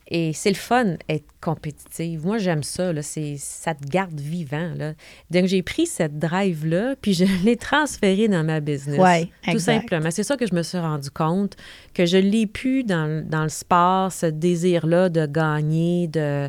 Et 0.09 0.33
c'est 0.35 0.51
le 0.51 0.55
fun 0.57 0.97
être 1.09 1.25
compétitive. 1.40 2.27
Moi, 2.27 2.37
j'aime 2.38 2.62
ça. 2.62 2.93
Là. 2.93 3.01
C'est, 3.03 3.37
ça 3.38 3.75
te 3.75 3.87
garde 3.88 4.21
vivant. 4.21 4.71
Là. 4.77 4.93
Donc, 5.31 5.47
j'ai 5.47 5.62
pris 5.62 5.87
cette 5.87 6.19
drive-là, 6.19 6.95
puis 7.01 7.14
je 7.14 7.25
l'ai 7.45 7.57
transférée 7.57 8.29
dans 8.29 8.45
ma 8.45 8.61
business. 8.61 8.99
Ouais, 8.99 9.31
Tout 9.45 9.51
exact. 9.53 9.81
simplement. 9.81 10.11
C'est 10.11 10.23
ça 10.23 10.37
que 10.37 10.47
je 10.47 10.55
me 10.55 10.62
suis 10.62 10.79
rendu 10.79 11.11
compte, 11.11 11.57
que 11.95 12.05
je 12.05 12.19
l'ai 12.19 12.47
plus 12.47 12.85
dans, 12.85 13.07
le- 13.07 13.23
dans 13.23 13.45
le 13.45 13.49
sport, 13.49 14.12
ce 14.12 14.27
désir-là 14.27 15.09
de 15.09 15.27
gagner, 15.27 16.09
de... 16.09 16.49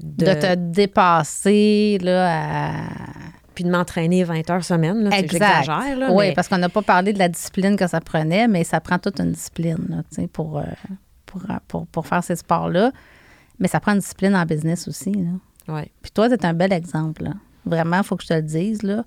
De 0.00 0.24
te 0.34 0.54
dépasser, 0.54 1.98
là, 2.02 2.72
à... 2.72 2.72
Puis 3.54 3.64
de 3.64 3.70
m'entraîner 3.70 4.24
20 4.24 4.48
heures 4.50 4.64
semaine. 4.64 5.04
Là, 5.04 5.18
Exact. 5.18 5.66
Là, 5.66 6.08
oui, 6.10 6.28
mais- 6.28 6.32
parce 6.34 6.48
qu'on 6.48 6.56
n'a 6.58 6.70
pas 6.70 6.80
parlé 6.82 7.12
de 7.12 7.18
la 7.18 7.28
discipline 7.28 7.76
que 7.76 7.86
ça 7.86 8.00
prenait, 8.00 8.48
mais 8.48 8.64
ça 8.64 8.80
prend 8.80 8.98
toute 8.98 9.20
une 9.20 9.32
discipline 9.32 9.76
là, 9.90 9.96
tu 10.10 10.22
sais, 10.22 10.26
pour, 10.28 10.58
euh, 10.58 10.62
pour, 11.32 11.42
pour, 11.68 11.86
pour 11.86 12.06
faire 12.06 12.22
ces 12.22 12.36
sports-là. 12.36 12.92
Mais 13.58 13.68
ça 13.68 13.80
prend 13.80 13.92
une 13.92 13.98
discipline 14.00 14.34
en 14.36 14.44
business 14.44 14.86
aussi. 14.88 15.12
Là. 15.12 15.30
Ouais. 15.74 15.90
Puis 16.02 16.10
toi, 16.10 16.28
tu 16.28 16.34
es 16.34 16.46
un 16.46 16.54
bel 16.54 16.72
exemple. 16.72 17.24
là. 17.24 17.32
Vraiment, 17.64 17.98
il 17.98 18.04
faut 18.04 18.16
que 18.16 18.22
je 18.24 18.28
te 18.28 18.34
le 18.34 18.42
dise. 18.42 18.82
Là. 18.82 19.04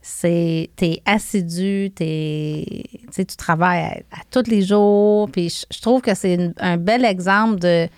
C'est, 0.00 0.70
t'es 0.76 1.02
assidu, 1.04 1.90
t'es, 1.94 2.84
tu 3.14 3.24
travailles 3.36 3.82
à, 4.10 4.16
à 4.16 4.20
tous 4.30 4.48
les 4.50 4.62
jours. 4.62 5.28
Puis 5.30 5.50
je, 5.50 5.66
je 5.76 5.80
trouve 5.82 6.00
que 6.00 6.14
c'est 6.14 6.34
une- 6.34 6.54
un 6.58 6.76
bel 6.76 7.04
exemple 7.04 7.58
de. 7.58 7.88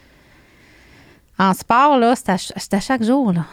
En 1.38 1.54
sport, 1.54 1.98
là, 1.98 2.14
c'est 2.16 2.28
à, 2.30 2.36
c'est 2.38 2.74
à 2.74 2.80
chaque 2.80 3.02
jour. 3.02 3.32
Là. 3.32 3.46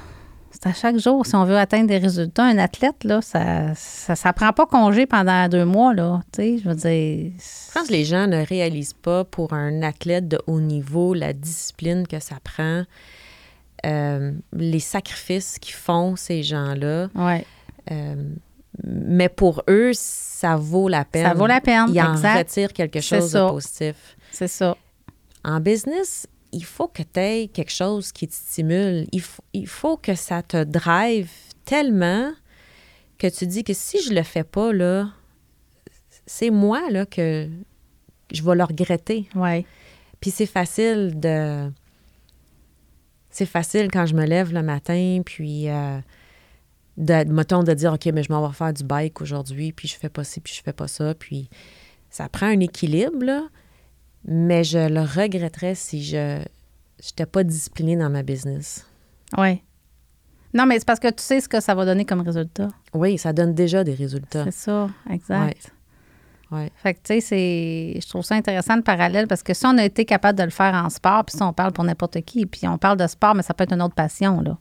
À 0.67 0.73
chaque 0.73 0.97
jour. 0.97 1.25
Si 1.25 1.35
on 1.35 1.45
veut 1.45 1.57
atteindre 1.57 1.87
des 1.87 1.97
résultats, 1.97 2.43
un 2.45 2.57
athlète, 2.57 3.03
là, 3.03 3.21
ça 3.21 3.73
ça, 3.75 4.15
ça 4.15 4.33
prend 4.33 4.51
pas 4.53 4.65
congé 4.65 5.05
pendant 5.05 5.47
deux 5.47 5.65
mois. 5.65 5.93
Là, 5.93 6.21
je 6.37 6.67
veux 6.67 6.75
dire. 6.75 7.31
Je 7.37 7.73
pense 7.73 7.87
que 7.87 7.93
les 7.93 8.05
gens 8.05 8.27
ne 8.27 8.43
réalisent 8.45 8.93
pas 8.93 9.23
pour 9.23 9.53
un 9.53 9.81
athlète 9.81 10.27
de 10.27 10.39
haut 10.47 10.59
niveau 10.61 11.13
la 11.13 11.33
discipline 11.33 12.07
que 12.07 12.19
ça 12.19 12.35
prend, 12.43 12.83
euh, 13.85 14.31
les 14.53 14.79
sacrifices 14.79 15.59
qu'ils 15.59 15.75
font, 15.75 16.15
ces 16.15 16.43
gens-là. 16.43 17.07
Ouais, 17.15 17.45
Euh, 17.91 18.15
mais 18.83 19.29
pour 19.29 19.63
eux, 19.69 19.91
ça 19.93 20.55
vaut 20.57 20.87
la 20.89 21.05
peine. 21.05 21.25
ça 21.25 21.33
vaut 21.33 21.47
la 21.47 21.61
peine. 21.61 21.85
Ils 21.93 22.01
en 22.01 22.13
retirent 22.15 22.73
quelque 22.73 22.99
chose 22.99 23.31
de 23.31 23.49
positif. 23.49 23.95
C'est 24.31 24.47
ça. 24.49 24.75
En 25.45 25.59
business, 25.61 26.27
il 26.51 26.63
faut 26.65 26.87
que 26.87 27.03
tu 27.03 27.19
aies 27.19 27.47
quelque 27.47 27.71
chose 27.71 28.11
qui 28.11 28.27
te 28.27 28.33
stimule. 28.33 29.07
Il, 29.11 29.21
faut- 29.21 29.43
il 29.53 29.67
faut 29.67 29.97
que 29.97 30.15
ça 30.15 30.41
te 30.41 30.63
drive 30.63 31.29
tellement 31.65 32.31
que 33.17 33.27
tu 33.27 33.47
dis 33.47 33.63
que 33.63 33.73
si 33.73 34.01
je 34.01 34.13
le 34.13 34.23
fais 34.23 34.43
pas, 34.43 34.71
là, 34.73 35.09
c'est 36.25 36.49
moi 36.49 36.89
là, 36.91 37.05
que 37.05 37.49
je 38.31 38.43
vais 38.43 38.55
le 38.55 38.63
regretter. 38.63 39.27
Ouais. 39.35 39.65
Puis 40.19 40.31
c'est 40.31 40.45
facile 40.45 41.19
de. 41.19 41.71
C'est 43.29 43.45
facile 43.45 43.89
quand 43.91 44.05
je 44.05 44.15
me 44.15 44.25
lève 44.25 44.53
le 44.53 44.63
matin, 44.63 45.21
puis. 45.25 45.69
euh, 45.69 45.99
de, 46.97 47.31
mettons, 47.31 47.61
de 47.61 47.73
dire, 47.75 47.93
OK, 47.93 48.07
mais 48.07 48.23
je 48.23 48.31
m'en 48.33 48.47
vais 48.47 48.53
faire 48.55 48.73
du 48.73 48.83
bike 48.83 49.21
aujourd'hui, 49.21 49.71
puis 49.71 49.87
je 49.87 49.95
fais 49.95 50.09
pas 50.09 50.23
ci, 50.23 50.39
puis 50.39 50.51
je 50.55 50.63
fais 50.63 50.73
pas 50.73 50.87
ça. 50.87 51.13
Puis 51.13 51.47
ça 52.09 52.27
prend 52.27 52.47
un 52.47 52.59
équilibre, 52.59 53.23
là, 53.23 53.47
mais 54.27 54.63
je 54.63 54.89
le 54.89 55.01
regretterais 55.01 55.75
si 55.75 56.03
je 56.03 56.39
n'étais 57.03 57.25
pas 57.25 57.43
disciplinée 57.43 57.95
dans 57.95 58.09
ma 58.09 58.23
business. 58.23 58.85
Oui. 59.37 59.61
Non, 60.53 60.65
mais 60.65 60.79
c'est 60.79 60.85
parce 60.85 60.99
que 60.99 61.09
tu 61.09 61.23
sais 61.23 61.41
ce 61.41 61.49
que 61.49 61.59
ça 61.59 61.75
va 61.75 61.85
donner 61.85 62.05
comme 62.05 62.21
résultat. 62.21 62.67
Oui, 62.93 63.17
ça 63.17 63.33
donne 63.33 63.53
déjà 63.53 63.83
des 63.83 63.93
résultats. 63.93 64.45
C'est 64.45 64.53
ça, 64.53 64.89
exact. 65.09 65.71
Ouais. 66.49 66.71
Fait 66.77 66.93
que, 66.93 66.99
tu 66.99 67.13
sais, 67.15 67.21
c'est. 67.21 67.99
Je 68.01 68.07
trouve 68.07 68.23
ça 68.23 68.35
intéressant 68.35 68.77
le 68.77 68.81
parallèle 68.81 69.27
parce 69.27 69.43
que 69.43 69.53
si 69.53 69.65
on 69.65 69.77
a 69.77 69.83
été 69.83 70.05
capable 70.05 70.39
de 70.39 70.43
le 70.43 70.49
faire 70.49 70.73
en 70.73 70.89
sport, 70.89 71.25
puis 71.25 71.35
si 71.35 71.43
on 71.43 71.51
parle 71.51 71.73
pour 71.73 71.83
n'importe 71.83 72.21
qui, 72.21 72.45
puis 72.45 72.67
on 72.67 72.77
parle 72.77 72.97
de 72.97 73.05
sport, 73.07 73.35
mais 73.35 73.43
ça 73.43 73.53
peut 73.53 73.65
être 73.65 73.73
une 73.73 73.81
autre 73.81 73.95
passion, 73.95 74.39
là. 74.41 74.57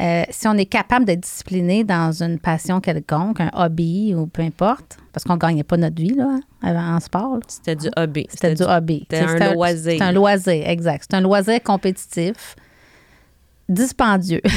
Euh, 0.00 0.22
si 0.30 0.46
on 0.46 0.54
est 0.54 0.66
capable 0.66 1.04
d'être 1.06 1.20
discipliné 1.20 1.82
dans 1.82 2.22
une 2.22 2.38
passion 2.38 2.80
quelconque, 2.80 3.40
un 3.40 3.50
hobby 3.54 4.14
ou 4.14 4.26
peu 4.26 4.42
importe, 4.42 4.98
parce 5.12 5.24
qu'on 5.24 5.34
ne 5.34 5.38
gagnait 5.38 5.64
pas 5.64 5.76
notre 5.76 6.00
vie, 6.00 6.14
là, 6.14 6.38
en 6.62 7.00
sport. 7.00 7.38
C'était 7.48 7.74
du 7.74 7.88
hobby. 7.96 8.26
C'était 8.30 8.54
du 8.54 8.62
hobby. 8.62 9.06
c'était 9.10 9.24
un 9.24 9.54
loisir. 9.54 9.94
C'est 9.98 10.04
un 10.04 10.12
loisir, 10.12 10.68
exact. 10.68 11.06
C'est 11.10 11.16
un 11.16 11.20
loisir 11.20 11.62
compétitif, 11.62 12.56
dispendieux. 13.68 14.42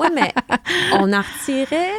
Oui, 0.00 0.06
mais 0.14 0.32
on 0.92 1.12
en 1.12 1.20
retirait. 1.22 1.90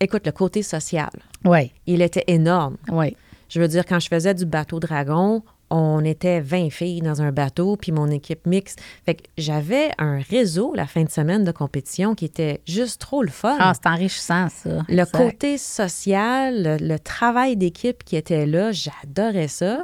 Écoute, 0.00 0.24
le 0.24 0.32
côté 0.32 0.62
social, 0.62 1.10
oui, 1.44 1.72
il 1.86 2.00
était 2.00 2.24
énorme. 2.28 2.76
oui. 2.90 3.16
Je 3.48 3.60
veux 3.60 3.68
dire, 3.68 3.84
quand 3.86 4.00
je 4.00 4.08
faisais 4.08 4.34
du 4.34 4.46
bateau 4.46 4.80
dragon, 4.80 5.42
on 5.76 6.04
était 6.04 6.40
20 6.40 6.70
filles 6.70 7.00
dans 7.00 7.20
un 7.20 7.32
bateau, 7.32 7.76
puis 7.76 7.90
mon 7.90 8.08
équipe 8.08 8.46
mixte. 8.46 8.80
Fait 9.04 9.16
que 9.16 9.22
j'avais 9.36 9.90
un 9.98 10.20
réseau 10.20 10.72
la 10.74 10.86
fin 10.86 11.02
de 11.02 11.10
semaine 11.10 11.42
de 11.42 11.50
compétition 11.50 12.14
qui 12.14 12.26
était 12.26 12.60
juste 12.64 13.00
trop 13.00 13.22
le 13.24 13.30
fun. 13.30 13.56
Ah, 13.58 13.72
c'est 13.74 13.88
enrichissant, 13.88 14.48
ça. 14.50 14.82
le 14.88 15.00
Exact. 15.00 15.16
côté 15.18 15.58
social, 15.58 16.62
le, 16.62 16.76
le 16.86 16.98
travail 16.98 17.56
d'équipe 17.56 18.04
qui 18.04 18.14
était 18.14 18.46
là, 18.46 18.70
j'adorais 18.70 19.48
ça. 19.48 19.82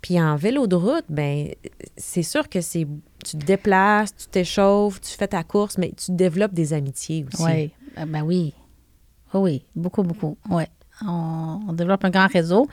Puis 0.00 0.20
en 0.20 0.36
vélo 0.36 0.68
de 0.68 0.76
route, 0.76 1.04
ben 1.08 1.48
c'est 1.96 2.22
sûr 2.22 2.48
que 2.48 2.60
c'est 2.60 2.86
tu 3.24 3.36
te 3.36 3.44
déplaces, 3.44 4.14
tu 4.14 4.26
t'échauffes, 4.28 5.00
tu 5.00 5.10
fais 5.16 5.26
ta 5.26 5.42
course, 5.42 5.78
mais 5.78 5.92
tu 5.96 6.12
développes 6.12 6.54
des 6.54 6.72
amitiés 6.72 7.26
aussi. 7.32 7.42
Oui, 7.42 7.70
Euh, 7.98 8.04
ben 8.06 8.22
oui. 8.22 8.54
Oui, 9.34 9.40
oui, 9.40 9.64
beaucoup, 9.74 10.04
beaucoup. 10.04 10.36
Oui. 10.50 10.62
On, 11.04 11.60
on 11.68 11.72
développe 11.72 12.04
un 12.04 12.10
grand 12.10 12.28
réseau. 12.28 12.68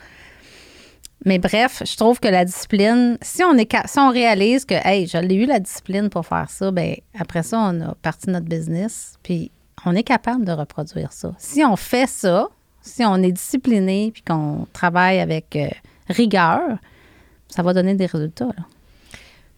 Mais 1.24 1.38
bref, 1.38 1.82
je 1.86 1.96
trouve 1.96 2.20
que 2.20 2.28
la 2.28 2.44
discipline, 2.44 3.16
si 3.22 3.42
on, 3.42 3.54
est, 3.54 3.74
si 3.86 3.98
on 3.98 4.10
réalise 4.10 4.64
que, 4.64 4.74
hey, 4.74 5.06
je 5.06 5.16
l'ai 5.16 5.36
eu 5.36 5.46
la 5.46 5.58
discipline 5.58 6.10
pour 6.10 6.26
faire 6.26 6.50
ça, 6.50 6.70
ben 6.70 6.96
après 7.18 7.42
ça, 7.42 7.58
on 7.58 7.80
a 7.80 7.94
parti 8.02 8.28
notre 8.28 8.46
business, 8.46 9.14
puis 9.22 9.50
on 9.86 9.94
est 9.94 10.02
capable 10.02 10.44
de 10.44 10.52
reproduire 10.52 11.12
ça. 11.12 11.32
Si 11.38 11.64
on 11.64 11.76
fait 11.76 12.08
ça, 12.08 12.48
si 12.82 13.04
on 13.04 13.16
est 13.16 13.32
discipliné, 13.32 14.10
puis 14.12 14.22
qu'on 14.22 14.66
travaille 14.72 15.20
avec 15.20 15.56
euh, 15.56 15.68
rigueur, 16.08 16.60
ça 17.48 17.62
va 17.62 17.72
donner 17.72 17.94
des 17.94 18.06
résultats. 18.06 18.46
Là. 18.46 18.64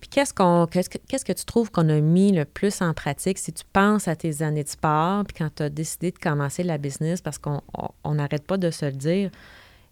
Puis 0.00 0.08
qu'est-ce, 0.08 0.32
qu'on, 0.32 0.66
qu'est-ce, 0.70 0.88
que, 0.88 0.98
qu'est-ce 1.08 1.24
que 1.24 1.32
tu 1.32 1.44
trouves 1.44 1.70
qu'on 1.72 1.88
a 1.88 2.00
mis 2.00 2.30
le 2.30 2.44
plus 2.44 2.80
en 2.80 2.94
pratique? 2.94 3.38
Si 3.38 3.52
tu 3.52 3.64
penses 3.72 4.06
à 4.06 4.14
tes 4.14 4.42
années 4.42 4.62
de 4.62 4.68
sport, 4.68 5.24
puis 5.24 5.36
quand 5.36 5.50
tu 5.56 5.64
as 5.64 5.70
décidé 5.70 6.12
de 6.12 6.18
commencer 6.18 6.62
la 6.62 6.78
business, 6.78 7.20
parce 7.20 7.38
qu'on 7.38 7.62
n'arrête 8.04 8.46
pas 8.46 8.56
de 8.56 8.70
se 8.70 8.84
le 8.84 8.92
dire, 8.92 9.30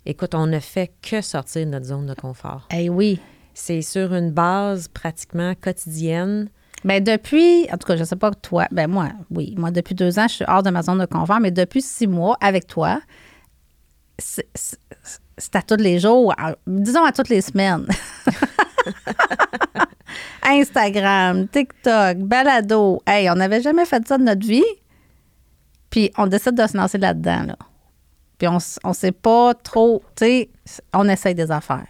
écoute, 0.06 0.34
on 0.34 0.46
ne 0.46 0.58
fait 0.58 0.92
que 1.02 1.20
sortir 1.20 1.66
de 1.66 1.70
notre 1.70 1.86
zone 1.86 2.06
de 2.06 2.14
confort. 2.14 2.68
Eh 2.72 2.88
oui. 2.88 3.20
C'est 3.54 3.82
sur 3.82 4.14
une 4.14 4.30
base 4.32 4.88
pratiquement 4.88 5.54
quotidienne. 5.54 6.48
Ben 6.84 7.02
depuis, 7.02 7.66
en 7.72 7.78
tout 7.78 7.86
cas, 7.86 7.96
je 7.96 8.04
sais 8.04 8.16
pas 8.16 8.30
toi, 8.32 8.66
ben 8.70 8.88
moi, 8.88 9.08
oui, 9.30 9.54
moi 9.56 9.70
depuis 9.70 9.94
deux 9.94 10.18
ans, 10.18 10.28
je 10.28 10.34
suis 10.34 10.44
hors 10.46 10.62
de 10.62 10.70
ma 10.70 10.82
zone 10.82 10.98
de 10.98 11.06
confort, 11.06 11.40
mais 11.40 11.50
depuis 11.50 11.80
six 11.80 12.06
mois, 12.06 12.36
avec 12.40 12.66
toi, 12.66 13.00
c'est 14.18 15.56
à 15.56 15.62
tous 15.62 15.76
les 15.76 15.98
jours, 15.98 16.34
disons 16.66 17.04
à 17.04 17.12
toutes 17.12 17.30
les 17.30 17.40
semaines. 17.40 17.86
Instagram, 20.42 21.48
TikTok, 21.48 22.18
balado. 22.18 23.00
Hey, 23.06 23.30
on 23.30 23.34
n'avait 23.34 23.62
jamais 23.62 23.86
fait 23.86 24.06
ça 24.06 24.18
de 24.18 24.24
notre 24.24 24.46
vie. 24.46 24.62
Puis 25.88 26.12
on 26.18 26.26
décide 26.26 26.54
de 26.54 26.66
se 26.66 26.76
lancer 26.76 26.98
là-dedans, 26.98 27.44
là. 27.44 27.56
Puis 28.38 28.48
on, 28.48 28.58
on 28.84 28.92
sait 28.92 29.12
pas 29.12 29.54
trop, 29.54 30.02
tu 30.16 30.24
sais, 30.24 30.48
on 30.92 31.08
essaye 31.08 31.34
des 31.34 31.50
affaires. 31.50 31.86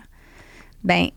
Ben, 0.82 1.08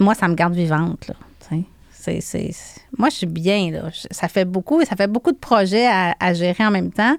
moi, 0.00 0.14
ça 0.14 0.28
me 0.28 0.34
garde 0.34 0.54
vivante, 0.54 1.08
là. 1.08 1.14
sais. 1.48 1.64
C'est, 1.92 2.20
c'est, 2.20 2.52
c'est- 2.52 2.80
moi, 2.98 3.08
je 3.10 3.16
suis 3.16 3.26
bien, 3.26 3.70
là. 3.70 3.82
Ça 4.10 4.28
fait 4.28 4.44
beaucoup, 4.44 4.84
ça 4.84 4.96
fait 4.96 5.06
beaucoup 5.06 5.32
de 5.32 5.36
projets 5.38 5.86
à, 5.86 6.14
à 6.18 6.32
gérer 6.34 6.64
en 6.66 6.70
même 6.70 6.92
temps, 6.92 7.16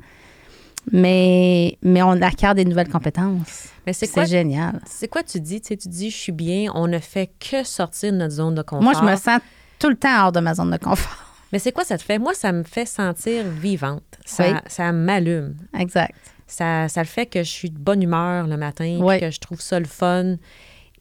mais, 0.91 1.77
mais 1.81 2.01
on 2.03 2.21
acquiert 2.21 2.55
des 2.55 2.65
nouvelles 2.65 2.89
compétences. 2.89 3.69
Mais 3.85 3.93
c'est 3.93 4.05
C'est 4.05 4.13
quoi, 4.13 4.25
génial. 4.25 4.81
c'est 4.85 5.07
quoi 5.07 5.23
tu 5.23 5.39
dis? 5.39 5.61
Tu 5.61 5.69
sais, 5.69 5.77
tu 5.77 5.87
dis, 5.87 6.09
je 6.09 6.17
suis 6.17 6.31
bien, 6.31 6.71
on 6.75 6.87
ne 6.87 6.99
fait 6.99 7.29
que 7.39 7.63
sortir 7.63 8.11
de 8.11 8.17
notre 8.17 8.33
zone 8.35 8.55
de 8.55 8.61
confort. 8.61 8.81
Moi, 8.83 8.93
je 8.93 9.05
me 9.05 9.15
sens 9.15 9.39
tout 9.79 9.89
le 9.89 9.95
temps 9.95 10.25
hors 10.25 10.31
de 10.31 10.39
ma 10.39 10.53
zone 10.53 10.71
de 10.71 10.77
confort. 10.77 11.32
Mais 11.53 11.59
c'est 11.59 11.71
quoi 11.71 11.85
ça 11.85 11.97
te 11.97 12.03
fait? 12.03 12.17
Moi, 12.19 12.33
ça 12.33 12.51
me 12.51 12.63
fait 12.63 12.85
sentir 12.87 13.45
vivante. 13.47 14.03
Ça, 14.25 14.43
Oui. 14.51 14.57
ça 14.67 14.91
m'allume. 14.91 15.55
Exact. 15.77 16.15
Ça, 16.47 16.89
ça 16.89 17.01
le 17.01 17.07
fait 17.07 17.27
que 17.27 17.39
je 17.43 17.49
suis 17.49 17.69
de 17.69 17.77
bonne 17.77 18.01
humeur 18.01 18.47
le 18.47 18.57
matin, 18.57 18.97
Oui. 19.01 19.19
que 19.19 19.29
je 19.31 19.39
trouve 19.39 19.61
ça 19.61 19.79
le 19.79 19.85
fun. 19.85 20.35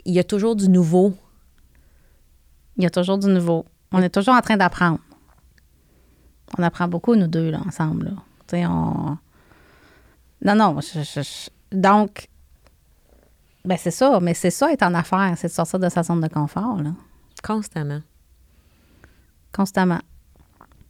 Il 0.05 0.13
y 0.15 0.19
a 0.19 0.25
toujours 0.25 0.55
du 0.55 0.69
nouveau. 0.69 1.15
Il 2.77 2.85
y 2.85 2.87
a 2.87 2.91
toujours 2.91 3.19
du 3.19 3.27
nouveau. 3.29 3.65
On 3.93 4.01
est 4.03 4.11
toujours 4.11 4.35
en 4.35 4.41
train 4.43 4.57
d'apprendre. 4.57 4.99
On 6.59 6.63
apprend 6.63 6.87
beaucoup, 6.87 7.17
nous 7.17 7.27
deux, 7.27 7.51
là, 7.51 7.61
ensemble. 7.67 8.05
Là. 8.07 8.11
Tu 8.47 8.57
sais, 8.57 8.67
on... 8.67 9.17
Non, 10.45 10.55
non. 10.55 10.79
je- 10.81 11.03
je- 11.03 11.23
je- 11.23 11.51
Donc, 11.77 12.29
ben 13.65 13.79
c'est 13.79 13.91
ça. 13.91 14.19
Mais 14.21 14.35
c'est 14.35 14.51
ça, 14.51 14.71
être 14.71 14.83
en 14.83 14.93
affaires. 14.93 15.33
C'est 15.37 15.49
de 15.49 15.53
sortir 15.53 15.79
de 15.79 15.89
sa 15.89 16.03
zone 16.03 16.21
de 16.21 16.29
confort, 16.29 16.77
là. 16.83 16.91
Constamment. 17.43 18.03
Constamment. 19.53 20.01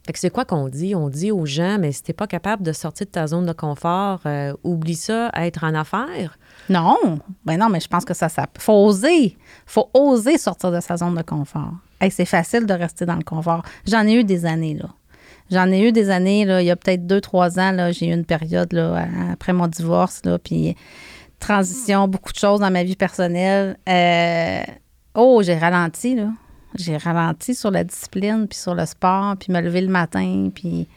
Fait 0.05 0.11
que 0.11 0.19
c'est 0.19 0.29
quoi 0.29 0.43
qu'on 0.43 0.67
dit? 0.67 0.95
On 0.95 1.07
dit 1.07 1.31
aux 1.31 1.45
gens, 1.45 1.77
mais 1.79 1.93
si 1.93 2.03
t'es 2.03 2.11
pas 2.11 2.27
capable 2.27 2.61
de 2.61 2.73
sortir 2.73 3.07
de 3.07 3.11
ta 3.11 3.25
zone 3.27 3.45
de 3.45 3.53
confort, 3.53 4.19
euh, 4.25 4.53
oublie 4.63 4.95
ça, 4.95 5.31
être 5.33 5.63
en 5.63 5.73
affaires. 5.73 6.37
Non, 6.69 7.19
ben 7.45 7.57
non, 7.57 7.69
mais 7.69 7.79
je 7.79 7.87
pense 7.87 8.03
que 8.03 8.13
ça, 8.13 8.27
ça 8.27 8.45
faut 8.57 8.85
oser. 8.85 9.37
faut 9.65 9.89
oser 9.93 10.37
sortir 10.37 10.71
de 10.71 10.81
sa 10.81 10.97
zone 10.97 11.15
de 11.15 11.21
confort. 11.21 11.71
Hey, 12.01 12.11
c'est 12.11 12.25
facile 12.25 12.65
de 12.65 12.73
rester 12.73 13.05
dans 13.05 13.15
le 13.15 13.23
confort. 13.23 13.63
J'en 13.87 14.05
ai 14.05 14.13
eu 14.15 14.23
des 14.25 14.45
années, 14.45 14.73
là. 14.73 14.89
J'en 15.51 15.71
ai 15.71 15.87
eu 15.87 15.91
des 15.91 16.09
années, 16.09 16.45
là, 16.45 16.61
il 16.61 16.65
y 16.65 16.71
a 16.71 16.75
peut-être 16.75 17.05
deux, 17.05 17.21
trois 17.21 17.59
ans, 17.59 17.71
là, 17.71 17.91
j'ai 17.91 18.07
eu 18.07 18.13
une 18.13 18.25
période, 18.25 18.73
là, 18.73 19.07
après 19.31 19.53
mon 19.53 19.67
divorce, 19.67 20.21
là, 20.25 20.39
puis 20.39 20.75
transition, 21.39 22.07
beaucoup 22.07 22.31
de 22.31 22.37
choses 22.37 22.61
dans 22.61 22.71
ma 22.71 22.83
vie 22.83 22.95
personnelle. 22.95 23.77
Euh, 23.87 24.63
oh, 25.15 25.41
j'ai 25.43 25.57
ralenti, 25.57 26.15
là. 26.15 26.29
J'ai 26.75 26.97
ralenti 26.97 27.53
sur 27.55 27.71
la 27.71 27.83
discipline, 27.83 28.47
puis 28.47 28.57
sur 28.57 28.75
le 28.75 28.85
sport, 28.85 29.35
puis 29.37 29.51
me 29.51 29.61
lever 29.61 29.81
le 29.81 29.89
matin, 29.89 30.49
puis 30.53 30.87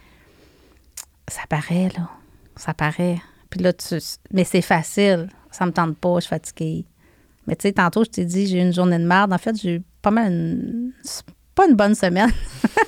ça 1.29 1.43
paraît, 1.49 1.91
là. 1.97 2.09
Ça 2.57 2.73
paraît. 2.73 3.21
Puis 3.51 3.61
là, 3.61 3.73
tu... 3.73 3.97
Mais 4.33 4.45
c'est 4.45 4.63
facile. 4.63 5.29
Ça 5.51 5.67
me 5.67 5.73
tente 5.73 5.97
pas, 5.99 6.17
je 6.17 6.21
suis 6.21 6.31
fatiguée. 6.31 6.85
Mais 7.47 7.57
tu 7.57 7.63
sais, 7.63 7.73
tantôt, 7.73 8.05
je 8.05 8.11
t'ai 8.11 8.25
dit, 8.25 8.47
j'ai 8.47 8.59
eu 8.59 8.63
une 8.63 8.73
journée 8.73 8.99
de 8.99 9.07
merde. 9.07 9.33
En 9.33 9.39
fait, 9.39 9.57
j'ai 9.61 9.77
eu 9.77 9.83
pas 10.03 10.11
mal 10.11 10.33
une... 10.33 10.93
Pas 11.55 11.67
une 11.67 11.77
bonne 11.77 11.95
semaine. 11.95 12.33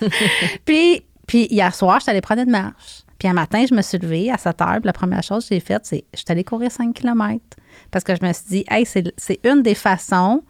puis, 0.64 1.02
puis 1.26 1.46
hier 1.50 1.74
soir, 1.74 1.98
je 1.98 2.04
suis 2.04 2.10
allée 2.10 2.20
prendre 2.20 2.42
une 2.42 2.50
marche. 2.50 3.04
Puis 3.18 3.28
un 3.28 3.32
matin, 3.32 3.64
je 3.68 3.74
me 3.74 3.82
suis 3.82 3.98
levée 3.98 4.30
à 4.30 4.38
7 4.38 4.60
heures. 4.60 4.74
Puis 4.74 4.86
la 4.86 4.92
première 4.92 5.22
chose 5.22 5.48
que 5.48 5.54
j'ai 5.54 5.60
faite, 5.60 5.82
c'est 5.84 6.04
je 6.12 6.18
suis 6.18 6.26
allée 6.28 6.44
courir 6.44 6.70
5 6.70 6.94
km. 6.94 7.42
Parce 7.90 8.04
que 8.04 8.14
je 8.14 8.24
me 8.24 8.32
suis 8.32 8.44
dit, 8.48 8.64
hey, 8.68 8.86
c'est 8.86 9.40
une 9.44 9.62
des 9.62 9.74
façons 9.74 10.42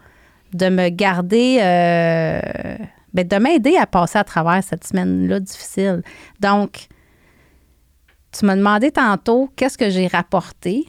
de 0.52 0.68
me 0.68 0.88
garder, 0.88 1.58
euh, 1.60 2.40
ben, 3.14 3.26
de 3.26 3.36
m'aider 3.36 3.76
à 3.76 3.86
passer 3.86 4.18
à 4.18 4.24
travers 4.24 4.62
cette 4.62 4.84
semaine-là 4.86 5.40
difficile. 5.40 6.02
Donc, 6.40 6.88
tu 8.32 8.44
m'as 8.44 8.56
demandé 8.56 8.90
tantôt 8.90 9.50
qu'est-ce 9.56 9.78
que 9.78 9.90
j'ai 9.90 10.06
rapporté, 10.06 10.86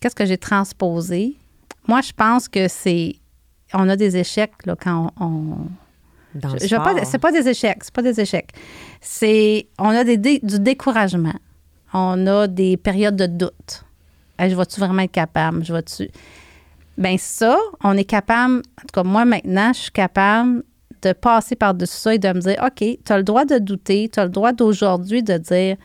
qu'est-ce 0.00 0.14
que 0.14 0.24
j'ai 0.26 0.38
transposé? 0.38 1.36
Moi, 1.86 2.00
je 2.00 2.12
pense 2.12 2.48
que 2.48 2.68
c'est. 2.68 3.16
On 3.74 3.88
a 3.88 3.96
des 3.96 4.16
échecs 4.16 4.64
là, 4.66 4.74
quand 4.80 5.12
on. 5.20 5.24
on- 5.26 5.68
Dans 6.34 6.52
le 6.52 6.58
je- 6.60 6.76
pas- 6.76 7.04
c'est 7.04 7.18
pas 7.18 7.32
des 7.32 7.48
échecs, 7.48 7.78
c'est 7.82 7.92
pas 7.94 8.02
des 8.02 8.20
échecs. 8.20 8.50
C'est. 9.00 9.68
On 9.78 9.88
a 9.90 10.04
des, 10.04 10.16
du 10.16 10.58
découragement. 10.60 11.34
On 11.92 12.26
a 12.26 12.46
des 12.46 12.76
périodes 12.76 13.16
de 13.16 13.26
doute. 13.26 13.84
Hey, 14.38 14.50
je 14.50 14.56
vais-tu 14.56 14.78
vraiment 14.80 15.02
être 15.02 15.12
capable? 15.12 15.64
Je 15.64 15.72
vais-tu. 15.72 16.08
Ben 16.98 17.16
ça, 17.16 17.56
on 17.84 17.96
est 17.96 18.04
capable, 18.04 18.56
en 18.56 18.80
tout 18.80 18.92
cas 18.92 19.04
moi 19.04 19.24
maintenant, 19.24 19.72
je 19.72 19.82
suis 19.82 19.92
capable 19.92 20.64
de 21.00 21.12
passer 21.12 21.54
par-dessus 21.54 21.96
ça 21.96 22.14
et 22.14 22.18
de 22.18 22.28
me 22.28 22.40
dire, 22.40 22.56
OK, 22.60 22.84
tu 23.04 23.12
as 23.12 23.16
le 23.16 23.22
droit 23.22 23.44
de 23.44 23.58
douter, 23.58 24.10
tu 24.12 24.18
as 24.18 24.24
le 24.24 24.30
droit 24.30 24.52
d'aujourd'hui 24.52 25.22
de 25.22 25.38
dire, 25.38 25.76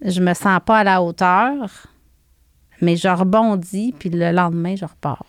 je 0.00 0.20
me 0.20 0.34
sens 0.34 0.58
pas 0.66 0.78
à 0.78 0.84
la 0.84 1.00
hauteur, 1.00 1.86
mais 2.80 2.96
je 2.96 3.06
rebondis, 3.06 3.94
puis 3.96 4.10
le 4.10 4.32
lendemain, 4.32 4.74
je 4.74 4.84
repars. 4.84 5.24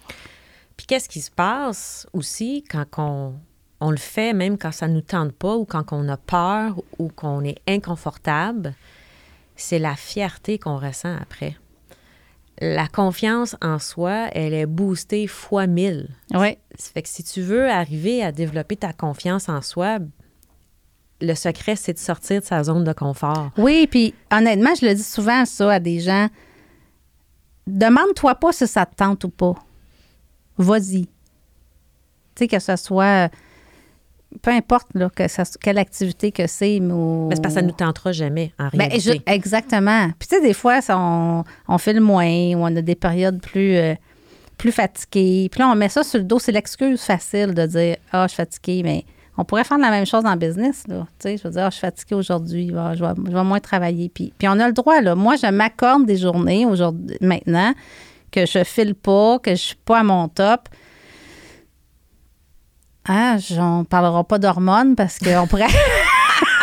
Puis 0.76 0.88
qu'est-ce 0.88 1.10
qui 1.10 1.22
se 1.22 1.32
passe 1.32 2.08
aussi 2.14 2.64
quand 2.68 2.86
on, 2.98 3.36
on 3.80 3.92
le 3.92 3.98
fait, 3.98 4.34
même 4.34 4.58
quand 4.58 4.72
ça 4.72 4.88
nous 4.88 5.02
tente 5.02 5.32
pas 5.34 5.56
ou 5.56 5.66
quand 5.66 5.94
on 5.94 6.10
a 6.10 6.18
peur 6.18 6.82
ou 6.98 7.10
qu'on 7.10 7.44
est 7.44 7.60
inconfortable, 7.68 8.74
c'est 9.56 9.80
la 9.80 9.96
fierté 9.96 10.58
qu'on 10.58 10.78
ressent 10.78 11.16
après. 11.22 11.56
La 12.60 12.88
confiance 12.88 13.56
en 13.62 13.78
soi, 13.78 14.30
elle 14.32 14.54
est 14.54 14.66
boostée 14.66 15.28
fois 15.28 15.68
mille. 15.68 16.10
Oui, 16.34 16.58
Ça 16.76 16.92
fait 16.92 17.04
que 17.04 17.10
si 17.10 17.24
tu 17.24 17.42
veux 17.42 17.70
arriver 17.70 18.24
à 18.24 18.32
développer 18.32 18.76
ta 18.76 18.94
confiance 18.94 19.48
en 19.48 19.62
soi, 19.62 20.00
le 21.22 21.34
secret, 21.36 21.76
c'est 21.76 21.94
de 21.94 22.00
sortir 22.00 22.42
de 22.42 22.46
sa 22.46 22.64
zone 22.64 22.84
de 22.84 22.94
confort. 22.94 23.52
Oui, 23.58 23.88
puis 23.88 24.14
honnêtement, 24.32 24.74
je 24.80 24.86
le 24.86 24.96
dis 24.96 25.04
souvent 25.04 25.46
ça 25.46 25.74
à 25.74 25.80
des 25.80 26.00
gens. 26.00 26.30
Demande-toi 27.68 28.36
pas 28.36 28.52
si 28.52 28.66
ça 28.68 28.86
te 28.86 28.96
tente 28.96 29.24
ou 29.24 29.30
pas. 29.30 29.54
Vas-y. 30.58 31.06
Tu 31.06 31.12
sais, 32.40 32.48
que 32.48 32.60
ce 32.60 32.76
soit. 32.76 33.30
Peu 34.42 34.52
importe 34.52 34.88
là, 34.94 35.10
que 35.14 35.28
ça, 35.28 35.44
quelle 35.62 35.78
activité 35.78 36.32
que 36.32 36.48
c'est, 36.48 36.80
mais. 36.80 36.94
C'est 37.36 37.42
parce 37.42 37.54
que 37.56 37.60
ça 37.60 37.62
ne 37.62 37.68
nous 37.68 37.74
tentera 37.74 38.12
jamais, 38.12 38.54
en 38.60 38.70
Ben, 38.74 38.88
réalité. 38.88 39.00
je- 39.28 39.34
exactement. 39.34 40.10
Puis 40.20 40.28
tu 40.30 40.36
sais, 40.36 40.42
des 40.42 40.54
fois, 40.54 40.82
ça, 40.82 40.98
on, 40.98 41.44
on 41.68 41.78
fait 41.78 41.94
le 41.94 42.02
moins 42.02 42.26
ou 42.28 42.58
on 42.60 42.76
a 42.76 42.82
des 42.82 42.96
périodes 42.96 43.42
plus, 43.42 43.76
euh, 43.76 43.96
plus 44.58 44.72
fatiguées. 44.72 45.50
Puis 45.52 45.60
là, 45.60 45.70
on 45.70 45.76
met 45.76 45.90
ça 45.90 46.04
sur 46.04 46.20
le 46.20 46.26
dos. 46.26 46.40
C'est 46.40 46.52
l'excuse 46.52 47.02
facile 47.02 47.54
de 47.54 47.66
dire 47.66 47.96
Ah, 48.12 48.24
je 48.28 48.34
suis 48.34 48.38
fatiguée. 48.38 48.82
Mais 48.84 49.06
on 49.38 49.44
pourrait 49.46 49.64
faire 49.64 49.78
la 49.78 49.92
même 49.92 50.06
chose 50.06 50.26
en 50.26 50.36
business. 50.36 50.84
Là. 50.88 51.06
Tu 51.20 51.30
sais, 51.30 51.38
je 51.38 51.44
veux 51.44 51.52
dire, 51.52 51.64
Ah, 51.66 51.70
je 51.70 51.76
suis 51.76 51.82
fatiguée 51.82 52.16
aujourd'hui. 52.16 52.70
Je, 52.70 52.74
vais, 53.04 53.14
je 53.28 53.32
vais 53.34 53.44
moins 53.44 53.60
travailler. 53.60 54.10
Puis, 54.10 54.34
puis 54.38 54.48
on 54.48 54.60
a 54.60 54.68
le 54.68 54.74
droit. 54.74 55.02
Là. 55.02 55.14
Moi, 55.16 55.36
je 55.36 55.48
m'accorde 55.48 56.06
des 56.06 56.18
journées 56.18 56.66
aujourd'hui, 56.66 57.18
maintenant 57.22 57.74
que 58.32 58.46
je 58.46 58.64
file 58.64 58.94
pas, 58.96 59.40
que 59.40 59.52
je 59.52 59.56
suis 59.62 59.76
pas 59.86 60.00
à 60.00 60.04
mon 60.04 60.28
top. 60.28 60.68
Ah, 63.08 63.38
je- 63.38 63.60
on 63.60 63.84
parlera 63.86 64.24
pas 64.24 64.38
d'hormones 64.40 64.96
parce 64.96 65.18
qu'on 65.20 65.48
pourrait. 65.48 65.68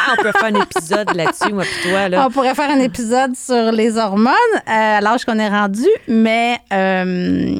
Ah, 0.06 0.16
on 0.18 0.22
peut 0.22 0.32
faire 0.32 0.44
un 0.54 0.60
épisode 0.60 1.14
là-dessus, 1.16 1.50
moi 1.54 1.64
puis 1.64 1.88
toi. 1.90 2.08
Là. 2.10 2.26
On 2.26 2.30
pourrait 2.30 2.54
faire 2.54 2.68
un 2.70 2.78
épisode 2.80 3.34
sur 3.34 3.72
les 3.72 3.96
hormones 3.96 4.34
euh, 4.54 4.60
à 4.66 5.00
l'âge 5.00 5.24
qu'on 5.24 5.38
est 5.38 5.48
rendu, 5.48 5.86
mais 6.06 6.58
euh, 6.74 7.58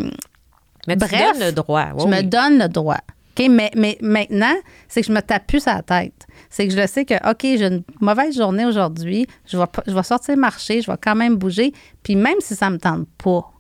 Mais 0.87 0.97
tu 0.99 1.07
bref, 1.07 1.39
donnes 1.39 1.47
le 1.47 1.53
droit. 1.53 1.87
je 1.99 2.05
oui, 2.05 2.11
me 2.11 2.23
donne 2.23 2.59
le 2.59 2.69
droit. 2.69 2.99
OK? 3.39 3.47
Mais, 3.49 3.71
mais 3.75 3.97
maintenant, 4.03 4.55
c'est 4.89 5.01
que 5.01 5.07
je 5.07 5.13
me 5.13 5.21
tape 5.23 5.47
plus 5.47 5.67
à 5.67 5.77
la 5.77 5.83
tête. 5.83 6.27
C'est 6.51 6.67
que 6.69 6.75
je 6.75 6.79
le 6.79 6.87
sais 6.87 7.07
que, 7.07 7.15
OK, 7.31 7.41
j'ai 7.43 7.65
une 7.67 7.83
mauvaise 8.03 8.37
journée 8.37 8.67
aujourd'hui, 8.67 9.27
je 9.47 9.57
vais, 9.57 9.67
pas- 9.67 9.83
je 9.87 9.95
vais 9.95 10.03
sortir 10.03 10.37
marcher, 10.37 10.83
je 10.83 10.91
vais 10.91 10.99
quand 11.03 11.15
même 11.17 11.37
bouger, 11.37 11.73
puis 12.03 12.15
même 12.15 12.37
si 12.41 12.55
ça 12.55 12.69
me 12.69 12.77
tente 12.77 13.07
pas. 13.17 13.51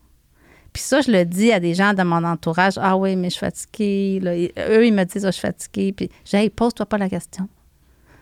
Puis 0.74 0.82
ça, 0.82 1.00
je 1.00 1.10
le 1.10 1.24
dis 1.24 1.52
à 1.52 1.60
des 1.60 1.72
gens 1.72 1.94
de 1.94 2.02
mon 2.02 2.24
entourage. 2.24 2.74
Ah 2.78 2.96
oui, 2.96 3.14
mais 3.14 3.30
je 3.30 3.36
suis 3.36 3.46
fatiguée. 3.46 4.18
là. 4.20 4.34
Eux, 4.68 4.84
ils 4.84 4.92
me 4.92 5.04
disent, 5.04 5.24
ah, 5.24 5.30
je 5.30 5.36
suis 5.36 5.46
fatiguée. 5.46 5.92
Puis 5.92 6.10
j'ai, 6.24 6.38
hey, 6.38 6.50
pose-toi 6.50 6.84
pas 6.84 6.98
la 6.98 7.08
question. 7.08 7.48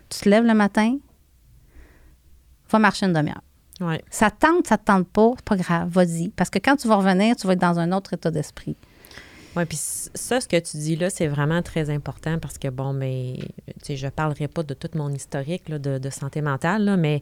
Tu 0.07 0.19
te 0.19 0.29
lèves 0.29 0.45
le 0.45 0.53
matin, 0.53 0.97
va 2.69 2.79
marcher 2.79 3.07
une 3.07 3.13
demi-heure. 3.13 3.41
Ouais. 3.81 4.03
Ça 4.11 4.29
te 4.29 4.45
tente, 4.45 4.67
ça 4.67 4.77
te 4.77 4.85
tente 4.85 5.07
pas, 5.07 5.31
c'est 5.35 5.45
pas 5.45 5.55
grave, 5.55 5.89
vas-y. 5.89 6.29
Parce 6.29 6.51
que 6.51 6.59
quand 6.59 6.75
tu 6.75 6.87
vas 6.87 6.97
revenir, 6.97 7.35
tu 7.35 7.47
vas 7.47 7.53
être 7.53 7.59
dans 7.59 7.79
un 7.79 7.91
autre 7.91 8.13
état 8.13 8.29
d'esprit. 8.29 8.77
Oui, 9.55 9.65
puis 9.65 9.77
ça, 9.79 10.39
ce 10.39 10.47
que 10.47 10.59
tu 10.59 10.77
dis 10.77 10.95
là, 10.95 11.09
c'est 11.09 11.27
vraiment 11.27 11.63
très 11.63 11.89
important 11.89 12.37
parce 12.37 12.59
que, 12.59 12.67
bon, 12.67 12.93
mais, 12.93 13.39
tu 13.67 13.73
sais, 13.81 13.95
je 13.95 14.07
parlerai 14.07 14.47
pas 14.47 14.61
de 14.61 14.75
tout 14.75 14.89
mon 14.93 15.09
historique 15.09 15.69
là, 15.69 15.79
de, 15.79 15.97
de, 15.97 16.09
santé 16.11 16.41
mentale, 16.41 16.85
là, 16.85 16.97
mais 16.97 17.21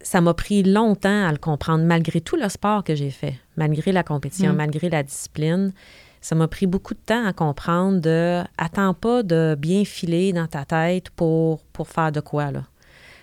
ça 0.00 0.20
m'a 0.20 0.34
pris 0.34 0.62
longtemps 0.62 1.26
à 1.26 1.32
le 1.32 1.38
comprendre, 1.38 1.84
malgré 1.84 2.20
tout 2.20 2.36
le 2.36 2.48
sport 2.48 2.84
que 2.84 2.94
j'ai 2.94 3.10
fait, 3.10 3.34
malgré 3.56 3.92
la 3.92 4.02
compétition, 4.02 4.52
Mm. 4.52 4.56
malgré 4.56 4.88
la 4.90 5.02
discipline. 5.02 5.72
Ça 6.20 6.34
m'a 6.34 6.48
pris 6.48 6.66
beaucoup 6.66 6.94
de 6.94 7.00
temps 7.00 7.24
à 7.26 7.32
comprendre 7.32 8.00
de 8.00 8.42
attends 8.58 8.94
pas 8.94 9.22
de 9.22 9.56
bien 9.58 9.84
filer 9.84 10.32
dans 10.32 10.46
ta 10.48 10.64
tête 10.64 11.10
pour, 11.10 11.62
pour 11.72 11.88
faire 11.88 12.10
de 12.12 12.20
quoi, 12.20 12.50
là. 12.50 12.64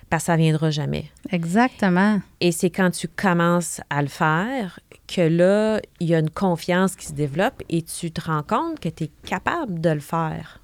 Parce 0.10 0.24
que 0.24 0.28
ça 0.28 0.36
viendra 0.38 0.70
jamais. 0.70 1.12
Exactement. 1.32 2.22
Et 2.40 2.52
c'est 2.52 2.70
quand 2.70 2.92
tu 2.92 3.08
commences 3.08 3.82
à 3.90 4.02
le 4.02 4.08
faire 4.08 4.80
que 5.08 5.22
là, 5.22 5.82
il 6.00 6.08
y 6.08 6.16
a 6.16 6.20
une 6.20 6.30
confiance 6.30 6.96
qui 6.96 7.08
se 7.08 7.14
développe 7.14 7.62
et 7.70 7.82
tu 7.82 8.12
te 8.12 8.22
rends 8.22 8.44
compte 8.44 8.80
que 8.80 8.90
tu 8.90 9.06
es 9.06 9.12
capable 9.26 9.82
de 9.82 9.90
le 9.90 10.00
faire. 10.00 10.60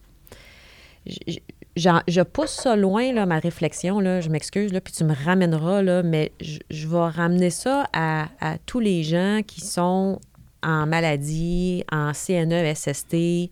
Je 1.75 2.21
pousse 2.21 2.51
ça 2.51 2.75
loin, 2.75 3.13
là, 3.13 3.25
ma 3.25 3.39
réflexion, 3.39 3.99
je 4.21 4.29
m'excuse, 4.29 4.71
puis 4.83 4.93
tu 4.93 5.03
me 5.03 5.13
ramèneras, 5.13 6.03
mais 6.03 6.33
je, 6.41 6.87
vais 6.87 7.09
ramener 7.09 7.49
ça 7.49 7.87
à, 7.93 8.27
tous 8.65 8.79
les 8.79 9.03
gens 9.03 9.41
qui 9.45 9.61
sont 9.61 10.19
en 10.63 10.85
maladie, 10.85 11.83
en 11.91 12.11
CNE, 12.13 12.73
SST. 12.75 13.49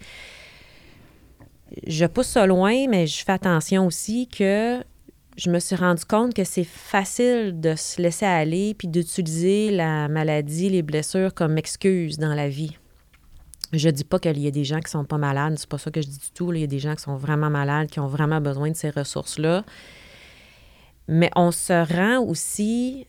Je 1.88 2.06
pousse 2.06 2.28
ça 2.28 2.46
loin, 2.46 2.88
mais 2.88 3.08
je 3.08 3.24
fais 3.24 3.32
attention 3.32 3.86
aussi 3.86 4.28
que 4.28 4.84
je 5.38 5.50
me 5.50 5.60
suis 5.60 5.76
rendu 5.76 6.04
compte 6.04 6.34
que 6.34 6.44
c'est 6.44 6.66
facile 6.66 7.60
de 7.60 7.76
se 7.76 8.02
laisser 8.02 8.26
aller 8.26 8.74
puis 8.74 8.88
d'utiliser 8.88 9.72
la 9.72 10.08
maladie, 10.10 10.70
les 10.70 10.82
blessures 10.82 11.34
comme 11.34 11.58
excuse 11.58 12.18
dans 12.18 12.34
la 12.34 12.50
vie. 12.50 12.78
Je 13.72 13.90
dis 13.90 14.04
pas 14.04 14.20
qu'il 14.20 14.40
y 14.40 14.48
a 14.48 14.52
des 14.52 14.64
gens 14.64 14.80
qui 14.80 14.90
sont 14.90 15.06
pas 15.06 15.18
malades, 15.18 15.56
c'est 15.58 15.70
pas 15.70 15.78
ça 15.78 15.92
que 15.92 16.02
je 16.02 16.08
dis 16.08 16.18
du 16.18 16.32
tout. 16.34 16.52
Il 16.54 16.62
y 16.62 16.64
a 16.64 16.68
des 16.68 16.80
gens 16.80 16.96
qui 16.96 17.04
sont 17.04 17.16
vraiment 17.16 17.50
malades, 17.50 17.90
qui 17.90 18.00
ont 18.00 18.08
vraiment 18.08 18.42
besoin 18.42 18.72
de 18.72 18.76
ces 18.76 18.90
ressources-là. 18.90 19.64
Mais 21.08 21.30
on 21.36 21.52
se 21.52 21.74
rend 21.94 22.24
aussi 22.24 23.06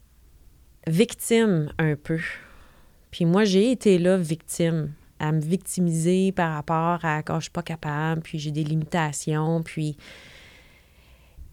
victime 0.86 1.72
un 1.78 1.96
peu. 1.96 2.20
Puis 3.10 3.24
moi, 3.24 3.44
j'ai 3.44 3.72
été 3.72 3.98
là 3.98 4.16
victime, 4.16 4.92
à 5.18 5.32
me 5.32 5.40
victimiser 5.40 6.32
par 6.32 6.54
rapport 6.54 7.04
à 7.04 7.22
quand 7.22 7.36
je 7.40 7.44
suis 7.44 7.50
pas 7.50 7.62
capable, 7.62 8.22
puis 8.22 8.38
j'ai 8.38 8.50
des 8.50 8.64
limitations, 8.64 9.62
puis 9.62 9.96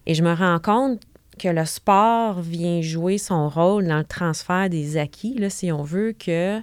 et 0.06 0.14
je 0.14 0.22
me 0.22 0.32
rends 0.32 0.58
compte 0.58 1.02
que 1.38 1.48
le 1.48 1.66
sport 1.66 2.40
vient 2.40 2.80
jouer 2.80 3.18
son 3.18 3.48
rôle 3.48 3.86
dans 3.86 3.98
le 3.98 4.04
transfert 4.04 4.70
des 4.70 4.96
acquis, 4.96 5.38
si 5.50 5.70
on 5.70 5.82
veut, 5.82 6.12
que 6.12 6.60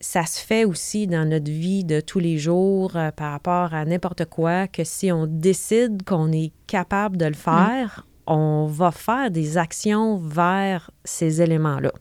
ça 0.00 0.24
se 0.24 0.40
fait 0.40 0.64
aussi 0.64 1.06
dans 1.06 1.28
notre 1.28 1.50
vie 1.50 1.84
de 1.84 2.00
tous 2.00 2.18
les 2.18 2.38
jours 2.38 2.96
euh, 2.96 3.10
par 3.10 3.32
rapport 3.32 3.74
à 3.74 3.84
n'importe 3.84 4.24
quoi, 4.24 4.66
que 4.66 4.82
si 4.82 5.12
on 5.12 5.26
décide 5.26 6.02
qu'on 6.04 6.32
est 6.32 6.52
capable 6.66 7.18
de 7.18 7.26
le 7.26 7.34
faire, 7.34 8.06
on 8.26 8.66
va 8.66 8.90
faire 8.92 9.30
des 9.30 9.58
actions 9.58 10.16
vers 10.16 10.90
ces 11.04 11.42
éléments-là. 11.42 11.92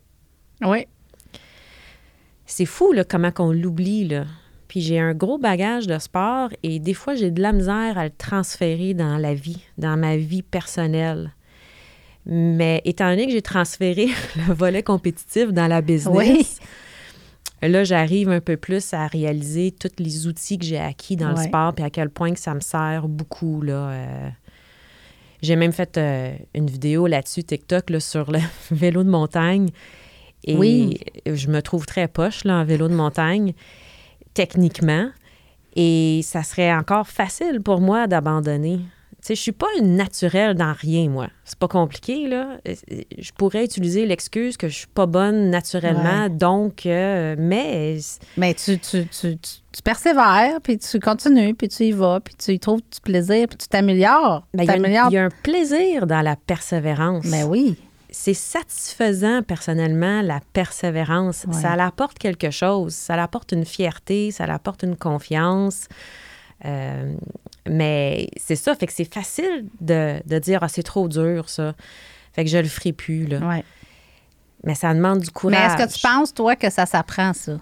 Oui. 0.61 0.87
C'est 2.45 2.65
fou, 2.65 2.93
là, 2.93 3.03
comment 3.03 3.31
qu'on 3.31 3.51
l'oublie, 3.51 4.07
là. 4.07 4.25
Puis 4.69 4.81
j'ai 4.81 4.99
un 4.99 5.13
gros 5.13 5.39
bagage 5.39 5.87
de 5.87 5.97
sport 5.97 6.49
et 6.61 6.79
des 6.79 6.93
fois, 6.93 7.15
j'ai 7.15 7.31
de 7.31 7.41
la 7.41 7.51
misère 7.51 7.97
à 7.97 8.05
le 8.05 8.11
transférer 8.15 8.93
dans 8.93 9.17
la 9.17 9.33
vie, 9.33 9.63
dans 9.77 9.97
ma 9.97 10.15
vie 10.15 10.43
personnelle. 10.43 11.33
Mais 12.25 12.81
étant 12.85 13.09
donné 13.09 13.25
que 13.25 13.31
j'ai 13.31 13.41
transféré 13.41 14.09
le 14.35 14.53
volet 14.53 14.83
compétitif 14.83 15.51
dans 15.51 15.67
la 15.67 15.81
business, 15.81 16.15
Oui. 16.15 16.47
Là, 17.61 17.83
j'arrive 17.83 18.29
un 18.29 18.39
peu 18.41 18.57
plus 18.57 18.93
à 18.93 19.07
réaliser 19.07 19.71
tous 19.71 19.91
les 19.99 20.27
outils 20.27 20.57
que 20.57 20.65
j'ai 20.65 20.79
acquis 20.79 21.15
dans 21.15 21.31
le 21.31 21.37
sport 21.37 21.73
puis 21.73 21.83
à 21.83 21.89
quel 21.89 22.09
point 22.09 22.33
que 22.33 22.39
ça 22.39 22.53
me 22.53 22.61
sert 22.61 23.07
beaucoup, 23.07 23.61
là. 23.61 23.89
euh. 23.89 24.29
J'ai 25.41 25.55
même 25.55 25.71
fait 25.71 25.97
euh, 25.97 26.33
une 26.53 26.67
vidéo 26.69 27.07
là-dessus, 27.07 27.43
TikTok, 27.43 27.89
là, 27.91 27.99
sur 28.01 28.29
le 28.31 28.39
vélo 28.71 29.03
de 29.03 29.09
montagne. 29.09 29.69
Et 30.43 30.55
Oui. 30.57 30.99
je 31.25 31.47
me 31.49 31.61
trouve 31.61 31.85
très 31.85 32.07
poche 32.07 32.43
là, 32.43 32.55
en 32.57 32.65
vélo 32.65 32.87
de 32.89 32.93
montagne, 32.95 33.53
techniquement. 34.33 35.09
Et 35.75 36.21
ça 36.23 36.43
serait 36.43 36.73
encore 36.73 37.07
facile 37.07 37.61
pour 37.61 37.79
moi 37.79 38.07
d'abandonner. 38.07 38.79
Sais, 39.21 39.35
je 39.35 39.41
suis 39.41 39.51
pas 39.51 39.67
une 39.79 39.95
naturelle 39.97 40.55
dans 40.55 40.73
rien, 40.73 41.09
moi. 41.09 41.27
C'est 41.43 41.59
pas 41.59 41.67
compliqué, 41.67 42.27
là. 42.27 42.57
Je 42.65 43.31
pourrais 43.37 43.65
utiliser 43.65 44.05
l'excuse 44.05 44.55
que 44.55 44.69
je 44.69 44.75
suis 44.75 44.87
pas 44.87 45.05
bonne 45.07 45.49
naturellement, 45.49 46.23
Ouais. 46.23 46.29
donc... 46.29 46.85
euh, 46.85 47.35
mais 47.37 47.97
Mais 48.37 48.53
tu, 48.53 48.79
tu, 48.79 49.05
tu, 49.07 49.37
tu, 49.37 49.81
persévères, 49.83 50.59
puis 50.63 50.77
tu 50.77 50.99
continues, 50.99 51.53
puis 51.53 51.67
tu 51.67 51.83
y 51.83 51.91
vas, 51.91 52.19
puis 52.21 52.33
tu 52.35 52.53
y 52.53 52.59
trouves 52.59 52.79
du 52.79 53.01
plaisir, 53.01 53.47
puis 53.47 53.57
tu 53.57 53.67
t'améliores. 53.67 54.47
ben, 54.53 54.63
il 54.63 54.91
y 54.91 54.97
a 54.97 55.09
y, 55.09 55.17
un 55.17 55.29
plaisir 55.43 56.07
dans 56.07 56.21
la 56.21 56.35
persévérance. 56.35 57.25
Mais 57.25 57.43
oui. 57.43 57.75
c'est 58.09 58.33
satisfaisant 58.33 59.41
personnellement, 59.43 60.21
la 60.21 60.39
persévérance. 60.53 61.45
Ouais. 61.47 61.53
Ça 61.61 61.75
l'apporte 61.75 62.17
quelque 62.19 62.51
chose. 62.51 62.93
Ça 62.93 63.15
l'apporte 63.17 63.51
une 63.51 63.65
fierté, 63.65 64.31
ça 64.31 64.47
l'apporte 64.47 64.83
une 64.83 64.95
confiance. 64.95 65.87
Euh, 66.65 67.13
mais 67.69 68.29
c'est 68.37 68.55
ça, 68.55 68.75
fait 68.75 68.87
que 68.87 68.93
c'est 68.93 69.11
facile 69.13 69.65
de, 69.81 70.21
de 70.25 70.39
dire, 70.39 70.59
ah, 70.61 70.67
c'est 70.67 70.83
trop 70.83 71.07
dur, 71.07 71.49
ça. 71.49 71.73
Fait 72.33 72.43
que 72.43 72.49
je 72.49 72.57
le 72.57 72.67
ferai 72.67 72.91
plus, 72.93 73.25
là. 73.25 73.37
Ouais. 73.39 73.63
Mais 74.63 74.75
ça 74.75 74.93
demande 74.93 75.19
du 75.19 75.27
Mais 75.27 75.31
courage. 75.31 75.79
est-ce 75.79 75.85
que 75.87 75.93
tu 75.93 75.99
penses, 76.01 76.33
toi, 76.33 76.55
que 76.55 76.69
ça 76.69 76.85
s'apprend, 76.85 77.33
ça? 77.33 77.53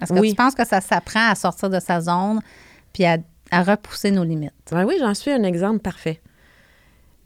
Est-ce 0.00 0.12
que 0.12 0.18
Oui. 0.18 0.30
tu 0.30 0.34
penses 0.36 0.54
que 0.54 0.66
ça 0.66 0.80
s'apprend 0.80 1.28
à 1.30 1.34
sortir 1.34 1.70
de 1.70 1.78
sa 1.80 2.00
zone 2.00 2.40
puis 2.92 3.04
à, 3.04 3.18
à 3.50 3.62
repousser 3.62 4.10
nos 4.10 4.24
limites? 4.24 4.52
Ouais, 4.72 4.84
oui, 4.84 4.94
j'en 4.98 5.14
suis 5.14 5.30
un 5.30 5.42
exemple 5.44 5.78
parfait. 5.80 6.20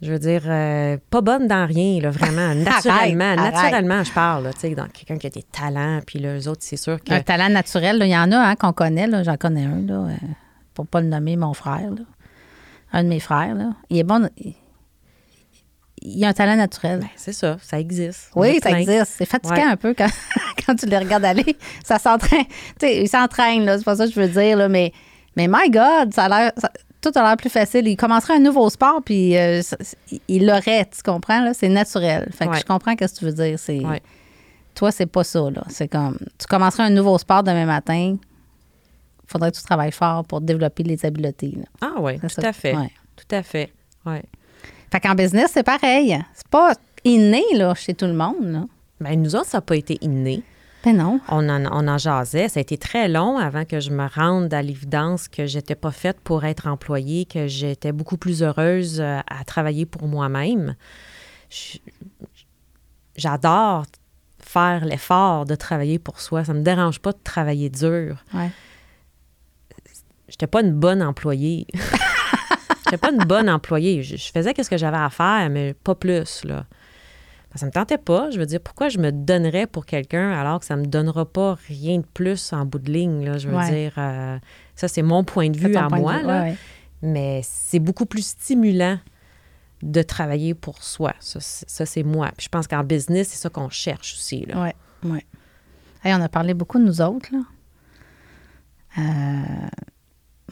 Je 0.01 0.11
veux 0.13 0.19
dire, 0.19 0.43
euh, 0.45 0.97
pas 1.09 1.19
bonne 1.21 1.47
dans 1.47 1.65
rien, 1.65 1.99
là, 1.99 2.09
vraiment. 2.09 2.53
Naturellement, 2.55 3.33
Arrête, 3.37 3.53
naturellement, 3.53 4.03
je 4.03 4.11
parle, 4.13 4.43
là, 4.45 4.53
tu 4.53 4.59
sais, 4.59 4.75
dans 4.75 4.87
quelqu'un 4.87 5.17
qui 5.17 5.27
a 5.27 5.29
des 5.29 5.43
talents, 5.43 5.99
puis 6.05 6.19
les 6.19 6.47
autres, 6.47 6.61
c'est 6.63 6.77
sûr 6.77 7.03
que... 7.03 7.11
Un 7.11 7.21
talent 7.21 7.49
naturel, 7.49 7.97
là, 7.97 8.05
il 8.05 8.11
y 8.11 8.17
en 8.17 8.31
a 8.31 8.37
hein, 8.37 8.55
qu'on 8.55 8.71
connaît. 8.71 9.07
là. 9.07 9.23
J'en 9.23 9.35
connais 9.35 9.65
un, 9.65 9.81
là, 9.81 9.93
euh, 9.95 10.15
pour 10.83 10.87
pas 10.87 11.01
le 11.01 11.07
nommer, 11.07 11.35
mon 11.35 11.53
frère. 11.53 11.91
là. 11.91 12.01
Un 12.91 13.03
de 13.03 13.09
mes 13.09 13.19
frères. 13.19 13.53
Là. 13.55 13.73
Il 13.89 13.97
est 13.99 14.03
bon. 14.03 14.29
Il, 14.37 14.53
il 16.01 16.23
a 16.23 16.29
un 16.29 16.33
talent 16.33 16.55
naturel. 16.55 16.99
Ben, 17.01 17.07
c'est 17.15 17.33
ça, 17.33 17.57
ça 17.61 17.79
existe. 17.79 18.31
Oui, 18.35 18.59
ça 18.63 18.69
plein. 18.69 18.79
existe. 18.79 19.13
C'est 19.17 19.25
fatigant 19.25 19.55
Ouais. 19.55 19.63
un 19.63 19.75
peu 19.75 19.93
quand, 19.93 20.07
quand 20.65 20.75
tu 20.75 20.85
les 20.85 20.97
regardes 20.97 21.25
aller. 21.25 21.57
Ça 21.83 21.99
s'entraîne. 21.99 22.45
Tu 22.79 22.87
sais, 22.87 23.01
il 23.03 23.09
s'entraîne, 23.09 23.65
là. 23.65 23.77
C'est 23.77 23.83
pas 23.83 23.95
ça 23.97 24.07
que 24.07 24.13
je 24.13 24.19
veux 24.19 24.29
dire, 24.29 24.57
là. 24.57 24.69
Mais, 24.69 24.93
mais 25.35 25.47
my 25.49 25.69
God, 25.69 26.13
ça 26.13 26.25
a 26.25 26.29
l'air. 26.29 26.51
tout 27.01 27.11
a 27.15 27.21
l'air 27.21 27.37
plus 27.37 27.49
facile. 27.49 27.87
Il 27.87 27.97
commencerait 27.97 28.35
un 28.35 28.39
nouveau 28.39 28.69
sport, 28.69 29.01
puis 29.03 29.37
euh, 29.37 29.61
il- 30.29 30.45
l'aurait, 30.45 30.85
tu 30.85 31.01
comprends, 31.03 31.41
là? 31.41 31.53
C'est 31.53 31.69
naturel. 31.69 32.29
Fait 32.33 32.45
que 32.45 32.51
Ouais. 32.51 32.59
je 32.59 32.65
comprends 32.65 32.91
ce 32.93 33.05
que 33.05 33.19
tu 33.19 33.25
veux 33.25 33.33
dire. 33.33 33.59
C'est, 33.59 33.79
Ouais. 33.85 34.01
Toi, 34.75 34.91
c'est 34.93 35.05
pas 35.07 35.25
ça, 35.25 35.41
là. 35.51 35.63
C'est 35.67 35.89
comme, 35.89 36.17
tu 36.37 36.47
commencerais 36.47 36.83
un 36.83 36.89
nouveau 36.91 37.17
sport 37.17 37.43
demain 37.43 37.65
matin, 37.65 38.15
faudrait 39.31 39.51
que 39.51 39.57
tu 39.57 39.63
travailles 39.63 39.91
fort 39.91 40.25
pour 40.25 40.41
développer 40.41 40.83
les 40.83 41.05
habiletés, 41.05 41.53
là. 41.57 41.65
Ah 41.81 41.95
oui, 41.99 42.19
tout 42.19 42.29
ça. 42.29 42.47
à 42.47 42.53
fait. 42.53 42.75
Ouais. 42.75 42.91
Tout 43.15 43.35
à 43.35 43.43
fait. 43.43 43.71
Ouais. 44.05 44.23
Fait 44.91 44.99
qu'en 44.99 45.15
business, 45.15 45.51
c'est 45.53 45.63
pareil. 45.63 46.17
C'est 46.33 46.47
pas 46.47 46.73
inné, 47.03 47.43
là, 47.53 47.73
chez 47.75 47.93
tout 47.93 48.05
le 48.05 48.13
monde, 48.13 48.43
là. 48.43 48.65
Ben, 48.99 49.21
nous 49.21 49.35
autres, 49.35 49.47
ça 49.47 49.59
n'a 49.59 49.61
pas 49.61 49.75
été 49.75 49.97
inné. 50.01 50.43
Ben 50.83 50.95
non. 50.95 51.19
On 51.27 51.47
en, 51.49 51.65
on 51.65 51.87
en 51.87 51.97
jasait. 51.97 52.47
Ça 52.47 52.59
a 52.59 52.61
été 52.61 52.77
très 52.77 53.09
long 53.09 53.37
avant 53.37 53.65
que 53.65 53.79
je 53.79 53.91
me 53.91 54.07
rende 54.07 54.53
à 54.53 54.61
l'évidence 54.61 55.27
que 55.27 55.45
j'étais 55.45 55.75
pas 55.75 55.91
faite 55.91 56.19
pour 56.21 56.45
être 56.45 56.67
employée, 56.67 57.25
que 57.25 57.47
j'étais 57.47 57.91
beaucoup 57.91 58.17
plus 58.17 58.43
heureuse 58.43 59.01
euh, 59.01 59.19
à 59.27 59.43
travailler 59.43 59.85
pour 59.85 60.07
moi-même. 60.07 60.75
J'adore 63.15 63.85
faire 64.41 64.85
l'effort 64.85 65.45
de 65.45 65.55
travailler 65.55 65.99
pour 65.99 66.21
soi. 66.21 66.45
Ça 66.45 66.53
me 66.53 66.61
dérange 66.61 66.99
pas 66.99 67.11
de 67.11 67.19
travailler 67.23 67.69
dur. 67.69 68.23
Ouais. 68.33 68.49
J'étais 70.39 70.47
pas 70.47 70.61
une 70.61 70.71
bonne 70.71 71.03
employée. 71.03 71.67
J'étais 72.85 72.97
pas 72.97 73.11
une 73.11 73.25
bonne 73.25 73.49
employée. 73.49 74.03
Je, 74.03 74.15
je 74.15 74.31
faisais 74.31 74.53
ce 74.57 74.69
que 74.69 74.77
j'avais 74.77 74.95
à 74.97 75.09
faire, 75.09 75.49
mais 75.49 75.73
pas 75.73 75.95
plus, 75.95 76.45
là. 76.45 76.65
Ça 77.55 77.65
me 77.65 77.71
tentait 77.71 77.97
pas. 77.97 78.29
Je 78.31 78.39
veux 78.39 78.45
dire, 78.45 78.61
pourquoi 78.61 78.87
je 78.87 78.99
me 78.99 79.11
donnerais 79.11 79.67
pour 79.67 79.85
quelqu'un 79.85 80.31
alors 80.31 80.59
que 80.61 80.65
ça 80.65 80.77
me 80.77 80.85
donnera 80.85 81.25
pas 81.25 81.57
rien 81.67 81.97
de 81.97 82.05
plus 82.13 82.53
en 82.53 82.63
bout 82.65 82.79
de 82.79 82.89
ligne, 82.89 83.25
là? 83.25 83.37
Je 83.37 83.49
veux 83.49 83.55
Ouais. 83.57 83.69
dire, 83.69 83.93
euh, 83.97 84.37
ça, 84.75 84.87
c'est 84.87 85.01
mon 85.01 85.25
point 85.25 85.49
de 85.49 85.57
vue 85.57 85.75
à 85.75 85.89
moi, 85.89 86.19
vue. 86.19 86.25
là. 86.27 86.41
Ouais, 86.43 86.49
ouais. 86.51 86.55
Mais 87.01 87.41
c'est 87.43 87.79
beaucoup 87.79 88.05
plus 88.05 88.25
stimulant 88.25 88.97
de 89.81 90.01
travailler 90.03 90.53
pour 90.53 90.81
soi. 90.83 91.13
Ça, 91.19 91.39
c'est- 91.41 91.69
ça, 91.69 91.85
c'est 91.85 92.03
moi. 92.03 92.29
Puis 92.37 92.45
je 92.45 92.49
pense 92.49 92.65
qu'en 92.67 92.83
business, 92.85 93.27
c'est 93.29 93.37
ça 93.41 93.49
qu'on 93.49 93.69
cherche 93.69 94.13
aussi, 94.13 94.45
là. 94.45 94.63
Oui, 95.03 95.11
oui. 95.11 95.19
Hey, 96.03 96.13
on 96.13 96.21
a 96.21 96.29
parlé 96.29 96.53
beaucoup 96.53 96.79
de 96.79 96.85
nous 96.85 97.01
autres, 97.01 97.29
là. 97.33 97.39
Euh, 98.97 99.67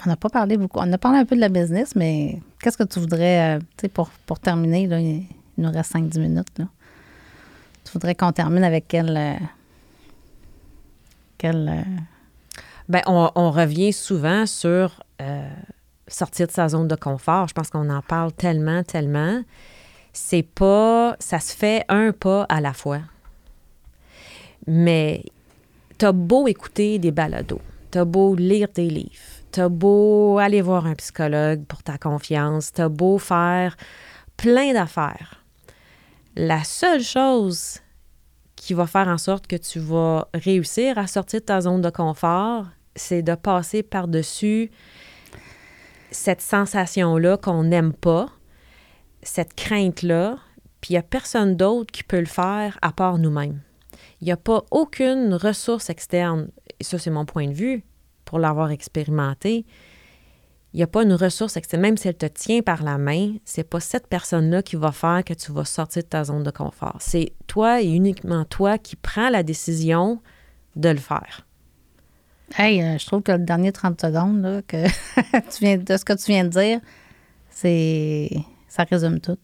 on 0.05 0.09
n'a 0.09 0.15
pas 0.15 0.29
parlé 0.29 0.57
beaucoup. 0.57 0.79
On 0.79 0.91
a 0.91 0.97
parlé 0.97 1.19
un 1.19 1.25
peu 1.25 1.35
de 1.35 1.41
la 1.41 1.49
business, 1.49 1.95
mais 1.95 2.39
qu'est-ce 2.61 2.77
que 2.77 2.83
tu 2.83 2.99
voudrais, 2.99 3.57
euh, 3.57 3.59
tu 3.77 3.87
sais, 3.87 3.89
pour, 3.89 4.09
terminer, 4.39 4.83
il 4.83 5.63
nous 5.63 5.71
reste 5.71 5.93
5-10 5.93 6.19
minutes, 6.19 6.59
là. 6.59 6.65
Tu 7.83 7.93
voudrais 7.93 8.15
qu'on 8.15 8.31
termine 8.31 8.63
avec 8.63 8.85
quel... 8.87 9.15
euh, 9.15 9.35
quel 11.37 11.69
euh, 11.69 12.01
Ben, 12.89 13.01
on, 13.05 13.31
on 13.35 13.51
revient 13.51 13.93
souvent 13.93 14.45
sur 14.45 15.03
sortir 16.07 16.47
de 16.47 16.51
sa 16.51 16.69
zone 16.69 16.87
de 16.87 16.95
confort. 16.95 17.47
Je 17.47 17.53
pense 17.53 17.69
qu'on 17.69 17.89
en 17.89 18.01
parle 18.01 18.31
tellement, 18.33 18.83
tellement. 18.83 19.41
C'est 20.13 20.43
pas. 20.43 21.15
Ça 21.19 21.39
se 21.39 21.55
fait 21.55 21.85
un 21.89 22.11
pas 22.11 22.43
à 22.49 22.59
la 22.59 22.73
fois. 22.73 23.01
Mais 24.67 25.23
t'as 25.97 26.11
beau 26.11 26.47
écouter 26.47 26.99
des 26.99 27.11
balados, 27.11 27.61
t'as 27.91 28.05
beau 28.05 28.35
lire 28.35 28.67
des 28.73 28.89
livres, 28.89 29.36
t'as 29.57 29.69
beau 29.69 30.37
aller 30.37 30.61
voir 30.61 30.85
un 30.85 30.93
psychologue 30.93 31.65
pour 31.65 31.81
ta 31.81 31.97
confiance, 31.97 32.71
t'as 32.73 32.89
beau 32.89 33.17
faire 33.17 33.75
plein 34.37 34.71
d'affaires. 34.71 35.43
La 36.35 36.63
seule 36.63 37.01
chose 37.01 37.79
qui 38.55 38.75
va 38.75 38.85
faire 38.85 39.07
en 39.07 39.17
sorte 39.17 39.47
que 39.47 39.55
tu 39.55 39.79
vas 39.79 40.27
réussir 40.35 40.99
à 40.99 41.07
sortir 41.07 41.39
de 41.39 41.45
ta 41.45 41.61
zone 41.61 41.81
de 41.81 41.89
confort, 41.89 42.67
c'est 42.95 43.23
de 43.23 43.33
passer 43.33 43.81
par-dessus 43.81 44.69
cette 46.11 46.41
sensation-là 46.41 47.37
qu'on 47.37 47.63
n'aime 47.63 47.93
pas, 47.93 48.27
cette 49.23 49.55
crainte-là, 49.55 50.37
puis 50.81 50.91
il 50.91 50.93
n'y 50.93 50.99
a 50.99 51.01
personne 51.01 51.55
d'autre 51.55 51.91
qui 51.91 52.03
peut 52.03 52.19
le 52.19 52.27
faire 52.27 52.77
à 52.83 52.91
part 52.91 53.17
nous-mêmes. 53.17 53.61
Il 54.21 54.25
n'y 54.25 54.31
a 54.31 54.37
pas 54.37 54.65
aucune 54.69 55.33
ressource 55.33 55.89
externe, 55.89 56.51
et 56.79 56.83
ça 56.83 56.99
c'est 56.99 57.09
mon 57.09 57.25
point 57.25 57.47
de 57.47 57.53
vue, 57.53 57.83
pour 58.27 58.39
l'avoir 58.39 58.69
expérimenté. 58.71 59.65
Il 60.73 60.77
n'y 60.77 60.83
a 60.83 60.87
pas 60.87 61.03
une 61.03 61.13
ressource 61.13 61.57
même 61.73 61.97
si 61.97 62.09
elle 62.09 62.17
te 62.17 62.25
tient 62.25 62.61
par 62.61 62.83
la 62.83 62.97
main, 62.97 63.35
c'est 63.45 63.63
pas 63.63 63.79
cette 63.79 64.05
personne-là 64.07 64.61
qui 64.61 64.75
va 64.75 64.91
faire 64.91 65.23
que 65.25 65.33
tu 65.33 65.51
vas 65.51 65.65
sortir 65.65 66.03
de 66.03 66.07
ta 66.07 66.25
zone 66.25 66.43
de 66.43 66.51
confort. 66.51 66.97
C'est 66.99 67.33
toi 67.47 67.81
et 67.81 67.87
uniquement 67.87 68.43
toi 68.45 68.77
qui 68.77 68.95
prends 68.97 69.29
la 69.29 69.43
décision 69.43 70.21
de 70.75 70.89
le 70.89 70.97
faire. 70.97 71.47
Hey, 72.55 72.83
euh, 72.83 72.97
je 72.97 73.05
trouve 73.05 73.23
que 73.23 73.31
le 73.31 73.39
dernier 73.39 73.71
30 73.71 73.99
secondes 73.99 74.41
là, 74.41 74.61
que 74.61 74.85
tu 75.49 75.63
viens, 75.63 75.77
de 75.77 75.97
ce 75.97 76.05
que 76.05 76.13
tu 76.13 76.31
viens 76.31 76.43
de 76.43 76.49
dire, 76.49 76.79
c'est 77.49 78.29
ça 78.67 78.83
résume 78.83 79.19
tout. 79.19 79.39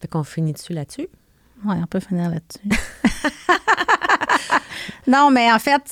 Fait 0.00 0.08
qu'on 0.08 0.24
finit 0.24 0.52
dessus 0.52 0.72
là-dessus? 0.72 1.08
Oui, 1.64 1.76
on 1.80 1.86
peut 1.86 2.00
finir 2.00 2.28
là-dessus. 2.28 2.68
non, 5.06 5.30
mais 5.30 5.52
en 5.52 5.58
fait, 5.58 5.82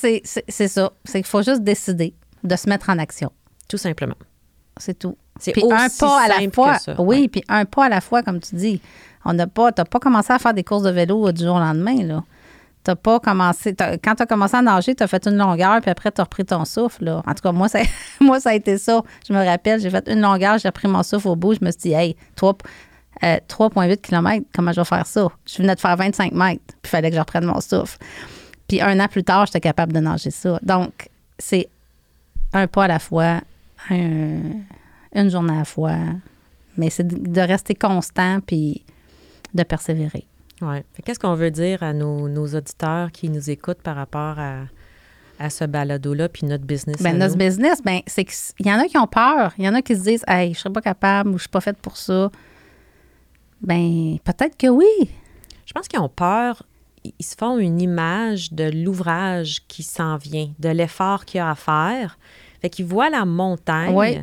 c'est 0.47 0.67
ça. 0.67 0.91
C'est 1.03 1.19
qu'il 1.21 1.27
faut 1.29 1.41
juste 1.43 1.61
décider 1.63 2.13
de 2.43 2.55
se 2.55 2.67
mettre 2.69 2.89
en 2.89 2.97
action. 2.99 3.31
Tout 3.67 3.77
simplement. 3.77 4.15
C'est 4.77 4.97
tout. 4.97 5.17
C'est 5.39 5.51
Puis 5.51 5.63
un 5.71 5.87
pas 5.99 6.21
à 6.23 6.27
la 6.27 6.51
fois. 6.51 6.77
ça. 6.79 6.95
Oui, 6.99 7.21
Ouais. 7.21 7.27
puis 7.27 7.43
un 7.49 7.65
pas 7.65 7.85
à 7.85 7.89
la 7.89 8.01
fois, 8.01 8.23
comme 8.23 8.39
tu 8.39 8.55
dis. 8.55 8.81
On 9.25 9.33
n'a 9.33 9.45
pas, 9.47 9.71
t'as 9.71 9.85
pas 9.85 9.99
commencé 9.99 10.33
à 10.33 10.39
faire 10.39 10.53
des 10.53 10.63
courses 10.63 10.83
de 10.83 10.89
vélo 10.89 11.27
euh, 11.27 11.31
du 11.31 11.43
jour 11.43 11.55
au 11.55 11.59
lendemain, 11.59 12.03
là. 12.03 12.23
T'as 12.83 12.95
pas 12.95 13.19
commencé. 13.19 13.75
quand 13.75 14.15
tu 14.15 14.23
as 14.23 14.25
commencé 14.25 14.55
à 14.57 14.61
nager, 14.63 14.95
tu 14.95 15.03
as 15.03 15.07
fait 15.07 15.27
une 15.27 15.35
longueur, 15.37 15.79
puis 15.81 15.91
après, 15.91 16.11
tu 16.11 16.19
as 16.19 16.23
repris 16.23 16.43
ton 16.43 16.65
souffle. 16.65 17.03
Là. 17.05 17.21
En 17.27 17.33
tout 17.35 17.43
cas, 17.43 17.51
moi 17.51 17.67
ça, 17.69 17.79
moi, 18.19 18.39
ça 18.39 18.49
a 18.49 18.53
été 18.55 18.79
ça. 18.79 19.03
Je 19.27 19.33
me 19.33 19.45
rappelle, 19.45 19.79
j'ai 19.79 19.91
fait 19.91 20.07
une 20.09 20.21
longueur, 20.21 20.57
j'ai 20.57 20.67
repris 20.67 20.87
mon 20.87 21.03
souffle 21.03 21.27
au 21.27 21.35
bout. 21.35 21.53
Je 21.53 21.59
me 21.63 21.69
suis 21.69 21.81
dit, 21.81 21.93
hey, 21.93 22.15
trois- 22.35 22.57
euh, 23.23 23.37
3,8 23.47 23.97
km, 24.01 24.45
comment 24.55 24.71
je 24.71 24.81
vais 24.81 24.85
faire 24.85 25.05
ça? 25.05 25.27
Je 25.45 25.61
venais 25.61 25.75
de 25.75 25.79
faire 25.79 25.95
25 25.95 26.31
mètres, 26.31 26.61
puis 26.65 26.75
il 26.85 26.89
fallait 26.89 27.09
que 27.11 27.15
je 27.15 27.19
reprenne 27.21 27.45
mon 27.45 27.61
souffle. 27.61 27.99
Puis 28.71 28.79
un 28.79 28.97
an 29.01 29.07
plus 29.09 29.25
tard, 29.25 29.47
j'étais 29.47 29.59
capable 29.59 29.91
de 29.91 29.99
nager 29.99 30.31
ça. 30.31 30.57
Donc, 30.63 31.09
c'est 31.37 31.67
un 32.53 32.67
pas 32.67 32.85
à 32.85 32.87
la 32.87 32.99
fois, 32.99 33.41
un- 33.89 34.39
une 35.13 35.29
journée 35.29 35.51
à 35.51 35.57
la 35.57 35.65
fois. 35.65 35.97
Mais 36.77 36.89
c'est 36.89 37.05
de- 37.05 37.41
rester 37.41 37.75
constant 37.75 38.39
puis 38.39 38.85
de 39.53 39.63
persévérer. 39.63 40.25
Fait 40.61 41.01
Qu'est-ce 41.03 41.19
qu'on 41.19 41.35
veut 41.35 41.51
dire 41.51 41.83
à 41.83 41.91
nos, 41.91 42.29
nos 42.29 42.47
auditeurs 42.55 43.11
qui 43.11 43.27
nous 43.27 43.49
écoutent 43.49 43.81
par 43.81 43.97
rapport 43.97 44.39
à, 44.39 44.61
à 45.37 45.49
ce 45.49 45.65
balado-là 45.65 46.29
puis 46.29 46.47
notre 46.47 46.63
business? 46.63 47.03
À 47.05 47.11
notre 47.11 47.33
nous? 47.33 47.39
business, 47.45 47.81
ben, 47.83 47.99
c'est 48.07 48.23
qu'il 48.23 48.65
y 48.67 48.71
en 48.71 48.79
a 48.79 48.85
qui 48.85 48.97
ont 48.97 49.05
peur. 49.07 49.51
Il 49.57 49.65
y 49.65 49.67
en 49.67 49.73
a 49.73 49.81
qui 49.81 49.97
se 49.97 50.03
disent, 50.03 50.23
hey, 50.29 50.53
je 50.53 50.59
serais 50.59 50.71
pas 50.71 50.81
capable 50.81 51.31
ou 51.31 51.33
je 51.37 51.41
suis 51.41 51.49
pas 51.49 51.59
faite 51.59 51.77
pour 51.77 51.97
ça. 51.97 52.31
Ben, 53.61 54.17
peut-être 54.23 54.55
que 54.55 54.67
oui. 54.67 54.85
Je 55.65 55.73
pense 55.73 55.89
qu'ils 55.89 55.99
ont 55.99 56.07
peur. 56.07 56.63
Ils 57.03 57.25
se 57.25 57.35
font 57.35 57.57
une 57.57 57.81
image 57.81 58.53
de 58.53 58.69
l'ouvrage 58.71 59.61
qui 59.67 59.83
s'en 59.83 60.17
vient, 60.17 60.49
de 60.59 60.69
l'effort 60.69 61.25
qu'il 61.25 61.39
y 61.39 61.41
a 61.41 61.49
à 61.49 61.55
faire. 61.55 62.17
Fait 62.61 62.69
qu'ils 62.69 62.85
voient 62.85 63.09
la 63.09 63.25
montagne. 63.25 63.95
Oui. 63.95 64.19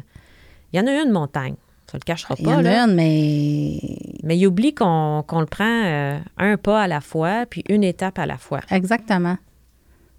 Il 0.72 0.78
y 0.78 0.82
en 0.82 0.86
a 0.86 1.02
une 1.02 1.10
montagne. 1.10 1.56
Ça 1.90 1.96
le 1.96 2.04
cachera 2.04 2.34
Il 2.38 2.42
y 2.42 2.44
pas, 2.44 2.56
en 2.56 2.64
a 2.64 2.84
une, 2.84 2.94
mais 2.94 3.80
Mais 4.22 4.36
ils 4.36 4.46
oublient 4.46 4.74
qu'on 4.74 5.24
le 5.30 5.46
prend 5.46 5.64
euh, 5.64 6.18
un 6.36 6.56
pas 6.56 6.82
à 6.82 6.86
la 6.86 7.00
fois, 7.00 7.46
puis 7.46 7.64
une 7.68 7.82
étape 7.82 8.18
à 8.18 8.26
la 8.26 8.36
fois. 8.36 8.60
exactement. 8.70 9.38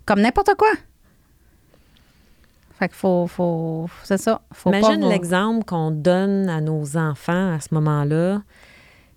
Comme 0.06 0.22
n'importe 0.22 0.56
quoi. 0.58 0.72
Fait 2.80 2.88
qu'il 2.88 2.96
faut, 2.98 3.28
faut 3.28 3.90
c'est 4.04 4.18
ça. 4.18 4.42
Faut 4.54 4.70
Imagine 4.70 5.02
pas 5.02 5.10
l'exemple 5.10 5.66
qu'on 5.66 5.92
donne 5.92 6.50
à 6.50 6.62
nos 6.62 6.98
enfants 6.98 7.54
à 7.54 7.60
ce 7.60 7.74
moment-là. 7.76 8.42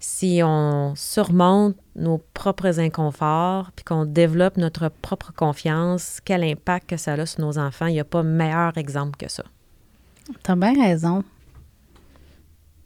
Si 0.01 0.41
on 0.45 0.95
surmonte 0.97 1.77
nos 1.95 2.19
propres 2.35 2.81
inconforts, 2.81 3.71
puis 3.73 3.85
qu'on 3.85 4.07
développe 4.07 4.57
notre 4.57 4.89
propre 4.89 5.33
confiance, 5.33 6.21
quel 6.25 6.43
impact 6.45 6.91
que 6.91 6.97
ça 6.97 7.13
a 7.13 7.27
sur 7.27 7.41
nos 7.41 7.59
enfants, 7.59 7.87
il 7.87 7.95
n'y 7.95 8.01
a 8.01 8.05
pas 8.05 8.23
meilleur 8.23 8.77
exemple 8.79 9.17
que 9.17 9.31
ça. 9.31 9.45
T'as 10.43 10.57
bien 10.57 10.75
raison. 10.75 11.25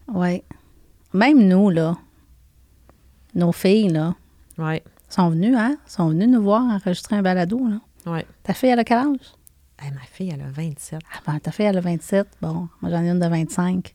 Oui. 0.08 0.42
Même 1.12 1.46
nous, 1.46 1.70
là, 1.70 1.96
nos 3.34 3.52
filles, 3.52 3.88
là, 3.90 4.14
sont 5.08 5.30
venues, 5.30 5.56
hein? 5.56 5.76
Sont 5.86 6.08
venues 6.08 6.26
nous 6.26 6.42
voir 6.42 6.62
enregistrer 6.62 7.16
un 7.16 7.22
balado, 7.22 7.60
là. 7.68 7.80
oui. 8.06 8.20
Ta 8.42 8.54
fille, 8.54 8.70
elle 8.70 8.78
a 8.80 8.84
quel 8.84 8.98
âge? 8.98 9.34
Hey, 9.78 9.90
ma 9.92 10.00
fille, 10.00 10.30
elle 10.32 10.40
a 10.40 10.48
27. 10.50 11.00
Ah 11.14 11.18
ben, 11.26 11.38
ta 11.38 11.52
fille, 11.52 11.66
elle 11.66 11.76
a 11.76 11.82
27. 11.82 12.26
Bon, 12.40 12.68
moi, 12.80 12.90
j'en 12.90 13.02
ai 13.02 13.10
une 13.10 13.20
de 13.20 13.26
25. 13.26 13.94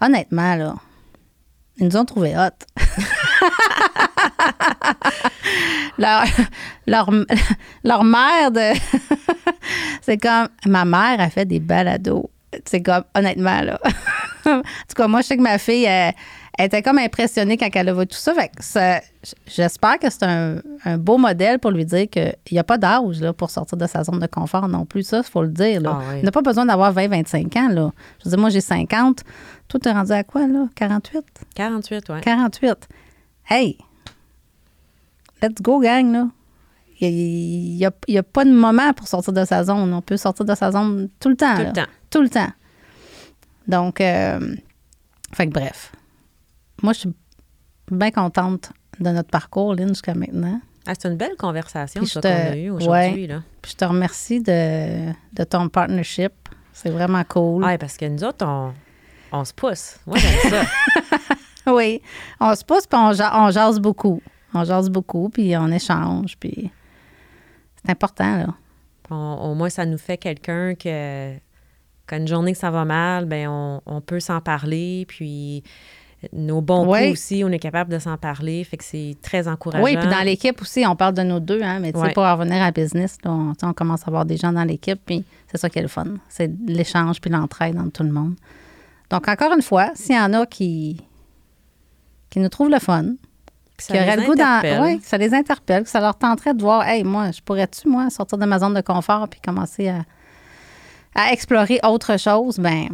Honnêtement, 0.00 0.56
là, 0.56 0.74
ils 1.76 1.86
nous 1.86 1.96
ont 1.96 2.04
trouvé 2.04 2.36
hot. 2.36 2.50
leur, 5.98 6.24
leur, 6.86 7.10
leur 7.84 8.04
mère 8.04 8.50
de... 8.50 8.72
c'est 10.02 10.18
comme... 10.18 10.48
Ma 10.66 10.84
mère 10.84 11.20
a 11.20 11.30
fait 11.30 11.44
des 11.44 11.60
balados. 11.60 12.30
C'est 12.64 12.82
comme, 12.82 13.04
honnêtement, 13.14 13.60
là. 13.60 13.78
en 14.46 14.60
tout 14.60 14.94
cas, 14.96 15.06
moi, 15.06 15.20
je 15.20 15.26
sais 15.26 15.36
que 15.36 15.42
ma 15.42 15.58
fille, 15.58 15.84
elle, 15.84 16.14
elle 16.56 16.66
était 16.66 16.82
comme 16.82 16.98
impressionnée 16.98 17.58
quand 17.58 17.68
elle 17.74 17.90
a 17.90 17.92
vu 17.92 18.06
tout 18.06 18.16
ça. 18.16 18.32
Fait 18.32 18.50
ça- 18.58 19.00
j'espère 19.46 19.98
que 19.98 20.08
c'est 20.08 20.22
un, 20.24 20.56
un 20.86 20.96
beau 20.96 21.18
modèle 21.18 21.58
pour 21.58 21.70
lui 21.70 21.84
dire 21.84 22.08
qu'il 22.08 22.34
n'y 22.50 22.58
a 22.58 22.64
pas 22.64 22.78
d'âge 22.78 23.20
là, 23.20 23.34
pour 23.34 23.50
sortir 23.50 23.76
de 23.76 23.86
sa 23.86 24.02
zone 24.02 24.18
de 24.18 24.26
confort 24.26 24.66
non 24.66 24.86
plus. 24.86 25.02
Ça, 25.02 25.18
il 25.18 25.30
faut 25.30 25.42
le 25.42 25.50
dire. 25.50 25.82
Là. 25.82 25.98
Ah 26.00 26.04
oui. 26.10 26.20
On 26.22 26.24
n'a 26.24 26.30
pas 26.32 26.40
besoin 26.42 26.64
d'avoir 26.64 26.90
20, 26.92 27.08
25 27.08 27.56
ans. 27.56 27.68
Là. 27.68 27.90
Je 28.20 28.24
veux 28.24 28.30
dire, 28.30 28.38
moi, 28.40 28.48
j'ai 28.48 28.62
50. 28.62 29.22
Toi, 29.68 29.80
t'es 29.80 29.92
rendu 29.92 30.12
à 30.12 30.24
quoi, 30.24 30.46
là? 30.46 30.66
48? 30.74 31.22
48, 31.54 32.04
oui. 32.08 32.20
48. 32.22 32.88
Hey! 33.50 33.78
Let's 35.42 35.60
go, 35.62 35.80
gang, 35.80 36.12
là. 36.12 36.28
Il 37.00 37.76
n'y 37.76 37.86
a, 37.86 37.90
a 38.18 38.22
pas 38.24 38.44
de 38.44 38.50
moment 38.52 38.92
pour 38.92 39.06
sortir 39.06 39.32
de 39.32 39.44
sa 39.44 39.62
zone. 39.62 39.92
On 39.94 40.02
peut 40.02 40.16
sortir 40.16 40.44
de 40.44 40.54
sa 40.54 40.72
zone 40.72 41.08
tout 41.20 41.28
le 41.28 41.36
temps. 41.36 41.54
Tout 41.54 41.62
là. 41.62 41.68
le 41.68 41.72
temps. 41.72 41.86
Tout 42.10 42.22
le 42.22 42.28
temps. 42.28 42.50
Donc, 43.68 44.00
euh, 44.00 44.56
fait 45.32 45.46
que 45.46 45.52
bref. 45.52 45.92
Moi, 46.82 46.92
je 46.92 47.00
suis 47.00 47.14
bien 47.90 48.10
contente 48.10 48.72
de 48.98 49.10
notre 49.10 49.30
parcours, 49.30 49.74
Lynn, 49.74 49.88
jusqu'à 49.88 50.14
maintenant. 50.14 50.60
Ah, 50.86 50.92
c'est 50.98 51.08
une 51.08 51.16
belle 51.16 51.36
conversation 51.36 52.02
qu'on 52.02 52.20
a 52.28 52.56
eue 52.56 52.70
aujourd'hui. 52.70 53.26
là. 53.26 53.42
Puis 53.62 53.72
je 53.72 53.76
te 53.76 53.84
remercie 53.84 54.40
de, 54.40 55.10
de 55.34 55.44
ton 55.44 55.68
partnership. 55.68 56.32
C'est 56.72 56.90
vraiment 56.90 57.22
cool. 57.24 57.62
Ouais, 57.62 57.78
parce 57.78 57.96
que 57.96 58.06
nous 58.06 58.24
autres, 58.24 58.46
on, 58.46 58.72
on 59.32 59.44
se 59.44 59.52
pousse. 59.52 59.98
Moi, 60.06 60.16
j'aime 60.18 60.50
ça. 60.50 60.62
Oui. 61.72 62.00
On 62.40 62.54
se 62.54 62.64
pousse, 62.64 62.86
puis 62.86 62.98
on, 62.98 63.12
on 63.34 63.50
jase 63.50 63.78
beaucoup. 63.78 64.22
On 64.54 64.64
jase 64.64 64.88
beaucoup, 64.90 65.28
puis 65.28 65.56
on 65.56 65.68
échange, 65.70 66.36
puis 66.38 66.70
c'est 67.82 67.90
important, 67.90 68.36
là. 68.38 68.46
On- 69.10 69.50
au 69.50 69.54
moins, 69.54 69.70
ça 69.70 69.86
nous 69.86 69.98
fait 69.98 70.18
quelqu'un 70.18 70.74
que, 70.74 71.32
quand 72.06 72.16
une 72.18 72.28
journée 72.28 72.52
que 72.52 72.58
ça 72.58 72.70
va 72.70 72.84
mal, 72.84 73.24
ben 73.26 73.48
on, 73.48 73.80
on 73.86 74.00
peut 74.00 74.20
s'en 74.20 74.40
parler. 74.40 75.04
Puis 75.08 75.62
nos 76.32 76.60
bons 76.60 76.86
Ouais. 76.86 77.08
coups 77.08 77.12
aussi, 77.20 77.42
on 77.44 77.48
est 77.50 77.58
capable 77.58 77.90
de 77.92 77.98
s'en 77.98 78.16
parler. 78.18 78.64
Fait 78.64 78.76
que 78.76 78.84
c'est 78.84 79.16
très 79.22 79.46
encourageant. 79.48 79.84
Oui, 79.84 79.96
puis 79.96 80.08
dans 80.08 80.22
l'équipe 80.24 80.60
aussi, 80.60 80.84
on 80.86 80.96
parle 80.96 81.14
de 81.14 81.22
nos 81.22 81.40
deux, 81.40 81.62
hein, 81.62 81.78
mais 81.80 81.92
tu 81.92 81.98
sais, 81.98 82.06
Ouais. 82.06 82.12
pour 82.12 82.24
revenir 82.24 82.56
à 82.56 82.66
la 82.66 82.70
business, 82.70 83.16
là, 83.24 83.30
on, 83.62 83.72
commence 83.72 84.02
à 84.02 84.08
avoir 84.08 84.24
des 84.26 84.36
gens 84.36 84.52
dans 84.52 84.64
l'équipe, 84.64 85.00
puis 85.06 85.24
c'est 85.46 85.58
ça 85.58 85.70
qui 85.70 85.78
est 85.78 85.82
le 85.82 85.88
fun. 85.88 86.06
C'est 86.28 86.50
l'échange 86.66 87.20
puis 87.20 87.30
l'entraide 87.30 87.78
entre 87.78 87.92
tout 87.92 88.02
le 88.02 88.12
monde. 88.12 88.34
Donc, 89.10 89.26
encore 89.28 89.54
une 89.54 89.62
fois, 89.62 89.90
s'il 89.94 90.16
y 90.16 90.20
en 90.20 90.34
a 90.34 90.44
qui, 90.44 91.00
qui 92.30 92.40
nous 92.40 92.48
trouvent 92.50 92.70
le 92.70 92.78
fun, 92.80 93.14
Puis 93.78 93.86
ça 93.86 93.94
qui 93.94 94.04
les 94.04 94.16
le 94.16 94.22
goût 94.26 94.34
dans. 94.34 94.44
interpelle. 94.44 94.80
Ouais, 94.82 94.98
que 94.98 95.06
ça 95.06 95.16
les 95.16 95.32
interpelle, 95.32 95.84
que 95.84 95.88
ça 95.88 96.00
leur 96.00 96.18
tenterait 96.18 96.52
de 96.52 96.60
voir, 96.60 96.86
hey, 96.86 97.02
moi, 97.04 97.30
je 97.30 97.40
pourrais-tu, 97.40 97.88
moi, 97.88 98.10
sortir 98.10 98.36
de 98.36 98.44
ma 98.44 98.58
zone 98.58 98.74
de 98.74 98.80
confort 98.82 99.26
puis 99.28 99.40
commencer 99.40 99.88
à, 99.88 100.02
à 101.14 101.32
explorer 101.32 101.80
autre 101.84 102.18
chose? 102.18 102.58
Ben, 102.58 102.88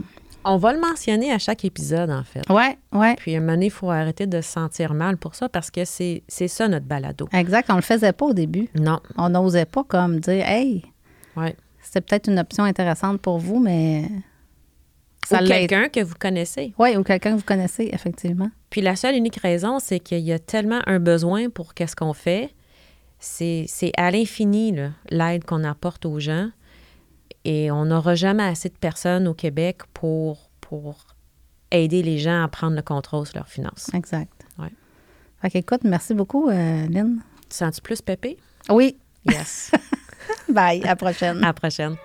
On 0.45 0.57
va 0.59 0.73
le 0.75 0.81
mentionner 0.81 1.33
à 1.33 1.39
chaque 1.39 1.65
épisode, 1.65 2.11
en 2.11 2.23
fait. 2.23 2.43
ouais, 2.51 2.79
ouais. 2.93 3.15
Puis 3.17 3.35
à 3.35 3.39
un 3.39 3.41
moment 3.41 3.53
donné, 3.55 3.67
il 3.67 3.71
faut 3.73 3.91
arrêter 3.91 4.27
de 4.27 4.41
se 4.43 4.51
sentir 4.53 4.93
mal 4.95 5.17
pour 5.17 5.35
ça 5.35 5.49
parce 5.49 5.71
que 5.71 5.85
c'est 5.87 6.23
c'est 6.29 6.49
ça 6.49 6.69
notre 6.69 6.85
balado. 6.87 7.29
Exact. 7.33 7.71
On 7.71 7.77
le 7.77 7.83
faisait 7.83 8.13
pas 8.13 8.27
au 8.27 8.35
début. 8.35 8.69
Non. 8.79 9.01
On 9.17 9.31
n'osait 9.31 9.65
pas 9.65 9.85
comme 9.85 10.21
dire, 10.21 10.47
hey, 10.47 10.85
Ouais. 11.37 11.57
c'est 11.81 12.03
peut-être 12.03 12.29
une 12.31 12.39
option 12.39 12.65
intéressante 12.65 13.21
pour 13.23 13.39
vous, 13.39 13.59
mais 13.59 14.05
Ou 15.31 15.47
quelqu'un 15.47 15.89
que 15.89 16.01
vous 16.01 16.15
connaissez. 16.19 16.75
Oui, 16.79 16.97
ou 16.97 17.03
quelqu'un 17.03 17.33
que 17.33 17.37
vous 17.37 17.45
connaissez, 17.45 17.91
effectivement. 17.93 18.51
Puis 18.71 18.81
la 18.81 18.97
seule 18.97 19.15
unique 19.15 19.37
raison, 19.37 19.79
c'est 19.79 20.01
qu'il 20.01 20.21
y 20.21 20.33
a 20.33 20.39
tellement 20.39 20.81
un 20.87 20.99
besoin 20.99 21.49
pour 21.49 21.75
qu'est-ce 21.75 21.97
qu'on 21.97 22.13
fait. 22.13 22.51
C'est 23.19 23.65
c'est 23.69 23.93
à 23.97 24.11
l'infini, 24.11 24.75
l'aide 25.11 25.45
qu'on 25.45 25.65
apporte 25.65 26.05
aux 26.07 26.21
gens. 26.21 26.51
Et 27.45 27.71
on 27.71 27.85
n'aura 27.85 28.15
jamais 28.15 28.43
assez 28.43 28.69
de 28.69 28.77
personnes 28.77 29.29
au 29.29 29.35
Québec 29.35 29.83
pour, 29.93 30.51
pour 30.61 31.07
aider 31.71 32.03
les 32.03 32.19
gens 32.19 32.43
à 32.43 32.49
prendre 32.49 32.75
le 32.75 32.83
contrôle 32.83 33.27
sur 33.27 33.37
leurs 33.37 33.49
finances. 33.49 33.91
Exact. 33.93 34.47
Ouais. 34.59 34.73
Fait 35.43 35.51
qu'écoute, 35.51 35.83
merci 35.85 36.15
beaucoup, 36.15 36.49
euh, 36.49 36.87
Lynn. 36.89 37.23
Tu 37.51 37.57
sens-tu 37.57 37.83
plus 37.83 38.01
pépé? 38.01 38.39
Oui. 38.71 38.97
Yes. 39.31 39.71
Bye. 40.49 40.83
À 40.85 40.89
la 40.89 40.97
prochaine. 40.97 41.39
à 41.39 41.49
la 41.49 41.53
prochaine. 41.53 41.97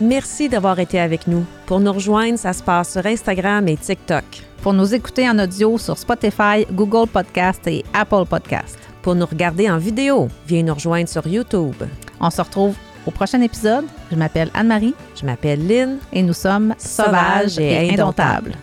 Merci 0.00 0.48
d'avoir 0.48 0.78
été 0.80 0.98
avec 0.98 1.26
nous. 1.26 1.44
Pour 1.66 1.80
nous 1.80 1.92
rejoindre, 1.92 2.38
ça 2.38 2.52
se 2.52 2.62
passe 2.62 2.92
sur 2.92 3.06
Instagram 3.06 3.66
et 3.68 3.76
TikTok. 3.76 4.24
Pour 4.62 4.72
nous 4.72 4.94
écouter 4.94 5.28
en 5.28 5.38
audio 5.38 5.78
sur 5.78 5.96
Spotify, 5.98 6.66
Google 6.72 7.08
Podcast 7.08 7.66
et 7.66 7.84
Apple 7.92 8.24
Podcast. 8.28 8.78
Pour 9.02 9.14
nous 9.14 9.26
regarder 9.26 9.70
en 9.70 9.78
vidéo, 9.78 10.28
viens 10.46 10.62
nous 10.62 10.74
rejoindre 10.74 11.08
sur 11.08 11.26
YouTube. 11.26 11.74
On 12.20 12.30
se 12.30 12.40
retrouve 12.40 12.74
au 13.06 13.10
prochain 13.10 13.40
épisode. 13.42 13.84
Je 14.10 14.16
m'appelle 14.16 14.50
Anne-Marie 14.54 14.94
Je 15.20 15.26
m'appelle 15.26 15.66
Lynn. 15.66 15.98
et 16.12 16.22
nous 16.22 16.32
sommes 16.32 16.74
sauvages 16.78 17.58
et 17.58 17.90
indomptables. 17.92 18.54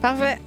Parfait. 0.00 0.38